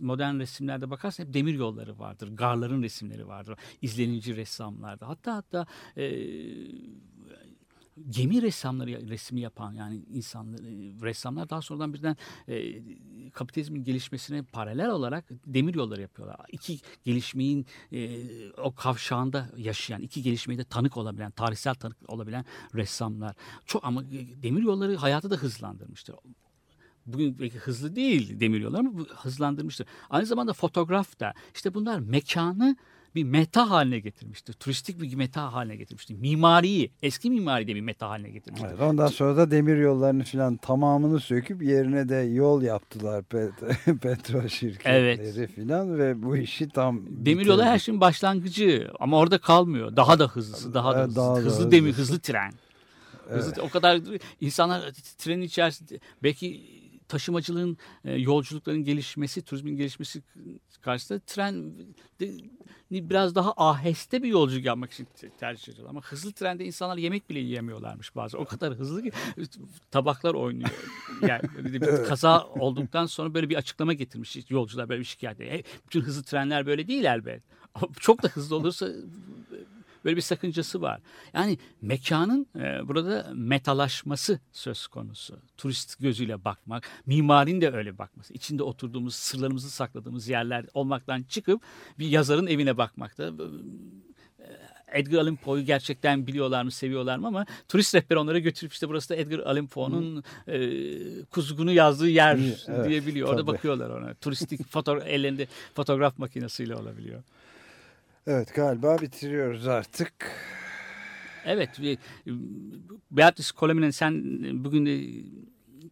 modern 0.00 0.38
resimlerde 0.38 0.90
bakarsan 0.90 1.24
hep 1.24 1.34
demir 1.34 1.54
yolları 1.54 1.98
vardır. 1.98 2.28
Garların 2.28 2.82
resimleri 2.82 3.28
vardır. 3.28 3.58
İzlenici 3.82 4.36
ressamlarda. 4.36 5.08
Hatta 5.08 5.34
hatta 5.34 5.66
e, 5.96 6.04
gemi 8.10 8.42
ressamları 8.42 9.08
resmi 9.08 9.40
yapan 9.40 9.72
yani 9.72 10.02
insanlar 10.12 10.60
ressamlar 11.02 11.50
daha 11.50 11.62
sonradan 11.62 11.94
birden 11.94 12.16
e, 12.48 12.82
kapitalizmin 13.30 13.84
gelişmesine 13.84 14.42
paralel 14.42 14.90
olarak 14.90 15.24
demir 15.46 15.74
yolları 15.74 16.00
yapıyorlar. 16.00 16.36
İki 16.52 16.80
gelişmeyin 17.04 17.66
e, 17.92 18.20
o 18.50 18.74
kavşağında 18.74 19.50
yaşayan, 19.56 20.00
iki 20.00 20.22
gelişmeyi 20.22 20.58
de 20.58 20.64
tanık 20.64 20.96
olabilen, 20.96 21.30
tarihsel 21.30 21.74
tanık 21.74 21.96
olabilen 22.08 22.44
ressamlar. 22.74 23.36
Çok 23.66 23.84
ama 23.84 24.04
demir 24.42 24.62
yolları 24.62 24.96
hayatı 24.96 25.30
da 25.30 25.36
hızlandırmıştır. 25.36 26.16
Bugün 27.06 27.38
belki 27.38 27.58
hızlı 27.58 27.96
değil 27.96 28.40
demir 28.40 28.60
yolları 28.60 28.80
ama 28.80 29.00
hızlandırmıştır. 29.00 29.86
Aynı 30.10 30.26
zamanda 30.26 30.52
fotoğraf 30.52 31.20
da 31.20 31.34
işte 31.54 31.74
bunlar 31.74 31.98
mekanı 31.98 32.76
bir 33.14 33.24
meta 33.24 33.70
haline 33.70 33.98
getirmiştir. 33.98 34.52
Turistik 34.52 35.02
bir 35.02 35.14
meta 35.14 35.52
haline 35.52 35.76
getirmiştir. 35.76 36.14
Mimariyi, 36.14 36.90
eski 37.02 37.30
mimari 37.30 37.68
de 37.68 37.74
bir 37.74 37.80
meta 37.80 38.08
haline 38.08 38.30
getirmiştir. 38.30 38.68
Evet, 38.68 38.80
ondan 38.80 39.06
sonra 39.06 39.36
da 39.36 39.50
demir 39.50 39.76
yollarını 39.76 40.24
falan 40.24 40.56
tamamını 40.56 41.20
söküp 41.20 41.62
yerine 41.62 42.08
de 42.08 42.14
yol 42.16 42.62
yaptılar 42.62 43.22
pet, 43.24 43.52
petrol 44.02 44.48
şirketleri 44.48 45.20
Evet. 45.38 45.50
filan 45.50 45.98
ve 45.98 46.22
bu 46.22 46.36
işi 46.36 46.68
tam 46.68 47.00
Demir 47.08 47.46
yolu 47.46 47.62
her 47.62 47.78
şeyin 47.78 48.00
başlangıcı 48.00 48.90
ama 49.00 49.18
orada 49.18 49.38
kalmıyor. 49.38 49.96
Daha 49.96 50.18
da 50.18 50.28
hızlısı, 50.28 50.74
daha 50.74 50.94
da 50.94 50.98
Evet, 50.98 51.06
hızlısı. 51.08 51.26
daha 51.26 51.34
da 51.36 51.40
hızlı 51.40 51.70
demir, 51.70 51.90
hızlısı. 51.90 52.12
hızlı 52.12 52.20
tren. 52.22 52.52
Hızlı, 53.28 53.62
o 53.62 53.68
kadar 53.68 54.00
insanlar 54.40 54.90
trenin 55.18 55.42
içerisinde 55.42 56.00
belki 56.22 56.62
taşımacılığın, 57.08 57.76
e, 58.04 58.12
yolculukların 58.14 58.84
gelişmesi, 58.84 59.42
turizmin 59.42 59.76
gelişmesi 59.76 60.22
karşısında 60.82 61.18
tren 61.18 61.72
biraz 62.90 63.34
daha 63.34 63.52
aheste 63.56 64.22
bir 64.22 64.28
yolculuk 64.28 64.64
yapmak 64.64 64.92
için 64.92 65.06
te- 65.20 65.30
tercih 65.30 65.72
ediyorlar. 65.72 65.90
Ama 65.90 66.00
hızlı 66.00 66.32
trende 66.32 66.64
insanlar 66.64 66.96
yemek 66.96 67.30
bile 67.30 67.38
yiyemiyorlarmış 67.38 68.16
bazı. 68.16 68.38
O 68.38 68.44
kadar 68.44 68.74
hızlı 68.74 69.02
ki 69.02 69.10
tabaklar 69.90 70.34
oynuyor. 70.34 70.70
Yani 71.22 71.42
bir 71.58 72.04
kaza 72.04 72.44
olduktan 72.44 73.06
sonra 73.06 73.34
böyle 73.34 73.48
bir 73.48 73.56
açıklama 73.56 73.92
getirmiş 73.92 74.36
yolcular 74.48 74.88
böyle 74.88 75.00
bir 75.00 75.06
şikayet. 75.06 75.40
E, 75.40 75.62
bütün 75.86 76.00
hızlı 76.00 76.22
trenler 76.22 76.66
böyle 76.66 76.88
değil 76.88 77.04
elbet. 77.04 77.42
Ama 77.74 77.88
çok 78.00 78.22
da 78.22 78.28
hızlı 78.28 78.56
olursa 78.56 78.88
böyle 80.08 80.16
bir 80.16 80.22
sakıncası 80.22 80.82
var. 80.82 81.00
Yani 81.34 81.58
mekanın 81.82 82.46
e, 82.56 82.88
burada 82.88 83.30
metalaşması 83.34 84.40
söz 84.52 84.86
konusu. 84.86 85.38
Turist 85.56 86.00
gözüyle 86.00 86.44
bakmak, 86.44 86.88
mimarin 87.06 87.60
de 87.60 87.70
öyle 87.72 87.98
bakması. 87.98 88.34
İçinde 88.34 88.62
oturduğumuz, 88.62 89.14
sırlarımızı 89.14 89.70
sakladığımız 89.70 90.28
yerler 90.28 90.66
olmaktan 90.74 91.22
çıkıp 91.22 91.62
bir 91.98 92.06
yazarın 92.08 92.46
evine 92.46 92.76
bakmakta. 92.78 93.32
E, 94.38 94.44
Edgar 95.00 95.18
Allan 95.18 95.36
Poe'yu 95.36 95.66
gerçekten 95.66 96.26
biliyorlar 96.26 96.62
mı, 96.62 96.70
seviyorlar 96.70 97.18
mı 97.18 97.26
ama 97.26 97.46
turist 97.68 97.94
rehberi 97.94 98.18
onlara 98.18 98.38
götürüp 98.38 98.72
işte 98.72 98.88
burası 98.88 99.08
da 99.08 99.16
Edgar 99.16 99.38
Allan 99.38 99.66
Poe'nun 99.66 100.24
e, 100.46 101.22
kuzgunu 101.24 101.72
yazdığı 101.72 102.08
yer 102.08 102.38
Evet, 102.68 102.88
diyebiliyor. 102.88 103.28
Orada 103.28 103.40
tabii. 103.40 103.52
bakıyorlar 103.52 103.90
ona. 103.90 104.14
Turistik 104.14 104.68
foto 104.70 104.98
ellerinde 105.06 105.46
fotoğraf 105.74 106.18
makinesiyle 106.18 106.76
olabiliyor. 106.76 107.22
Evet 108.30 108.54
galiba 108.54 108.98
bitiriyoruz 108.98 109.68
artık. 109.68 110.12
Evet. 111.44 111.80
ve, 111.80 111.96
Beatrice 113.10 113.48
Coleman'ın 113.58 113.90
sen 113.90 114.22
bugün 114.64 114.86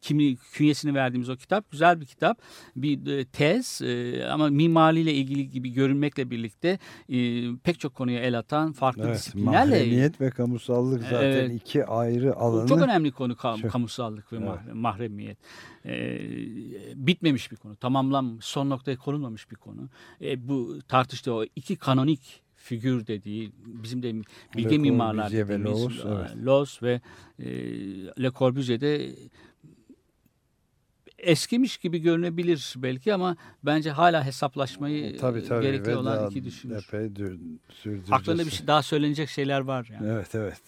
kimi 0.00 0.36
künyesini 0.36 0.94
verdiğimiz 0.94 1.28
o 1.28 1.36
kitap 1.36 1.70
güzel 1.70 2.00
bir 2.00 2.06
kitap. 2.06 2.42
Bir 2.76 3.06
e, 3.06 3.24
tez 3.24 3.82
e, 3.82 4.24
ama 4.30 4.48
mimariyle 4.48 5.14
ilgili 5.14 5.48
gibi 5.50 5.72
görünmekle 5.72 6.30
birlikte 6.30 6.78
e, 7.08 7.42
pek 7.56 7.80
çok 7.80 7.94
konuya 7.94 8.20
el 8.20 8.38
atan 8.38 8.72
farklı 8.72 9.02
Evet, 9.06 9.16
disiplinlerle 9.16 9.70
mahremiyet 9.70 10.20
ve 10.20 10.30
kamusallık 10.30 11.02
zaten 11.02 11.18
Evet. 11.22 11.52
iki 11.54 11.84
ayrı 11.86 12.36
alanı. 12.36 12.68
çok 12.68 12.80
önemli 12.82 13.10
konu 13.12 13.32
kam- 13.32 13.60
Çok. 13.62 13.70
kamusallık 13.70 14.32
ve 14.32 14.36
Evet. 14.36 14.48
mah- 14.48 14.72
mahremiyet. 14.72 15.38
Bitmemiş 16.94 17.52
bir 17.52 17.56
konu, 17.56 17.76
tamamlanmamış, 17.76 18.44
son 18.44 18.70
noktaya 18.70 18.96
konulmamış 18.96 19.50
bir 19.50 19.56
konu. 19.56 19.88
Bu 20.36 20.78
tartıştığı 20.88 21.34
o 21.34 21.44
iki 21.56 21.76
kanonik 21.76 22.42
figür 22.54 23.06
dediği 23.06 23.52
bizim 23.66 24.02
de 24.02 24.14
bilge 24.56 24.70
Le 24.74 24.78
mimarlar 24.78 25.30
Corbusier 25.30 25.48
ve 25.48 25.58
dediğimiz 25.60 25.82
Loos, 25.82 26.04
evet. 26.06 26.36
Loos 26.46 26.82
ve 26.82 27.00
e, 27.38 27.46
Le 28.22 28.30
Corbusier'de 28.38 29.10
eskimiş 31.18 31.76
gibi 31.76 31.98
görünebilir 31.98 32.74
belki 32.76 33.14
ama 33.14 33.36
bence 33.62 33.90
hala 33.90 34.24
hesaplaşmayı 34.24 35.18
tabii, 35.18 35.44
tabii. 35.48 35.62
gerekli 35.62 35.90
ve 35.90 35.96
olan 35.96 36.30
iki 36.30 36.44
düşünür. 36.44 36.76
Epey 36.76 37.16
dür- 37.16 37.38
sürdüreceğiz. 37.70 38.10
Haklarında 38.10 38.46
bir 38.46 38.50
şey 38.50 38.66
daha 38.66 38.82
söylenecek 38.82 39.28
şeyler 39.28 39.60
var 39.60 39.88
yani. 39.92 40.10
Evet 40.12 40.34
evet. 40.34 40.62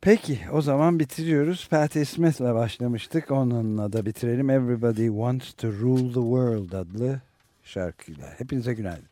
Peki 0.00 0.40
o 0.52 0.62
zaman 0.62 0.98
bitiriyoruz. 0.98 1.68
Patti 1.68 2.06
Smith'le 2.06 2.40
başlamıştık. 2.40 3.30
Onunla 3.30 3.92
da 3.92 4.06
bitirelim. 4.06 4.50
Everybody 4.50 5.06
Wants 5.06 5.52
to 5.52 5.68
Rule 5.68 6.08
the 6.08 6.12
World 6.14 6.72
adlı 6.72 7.20
şarkıyla. 7.64 8.26
Hepinize 8.38 8.74
günaydın. 8.74 9.11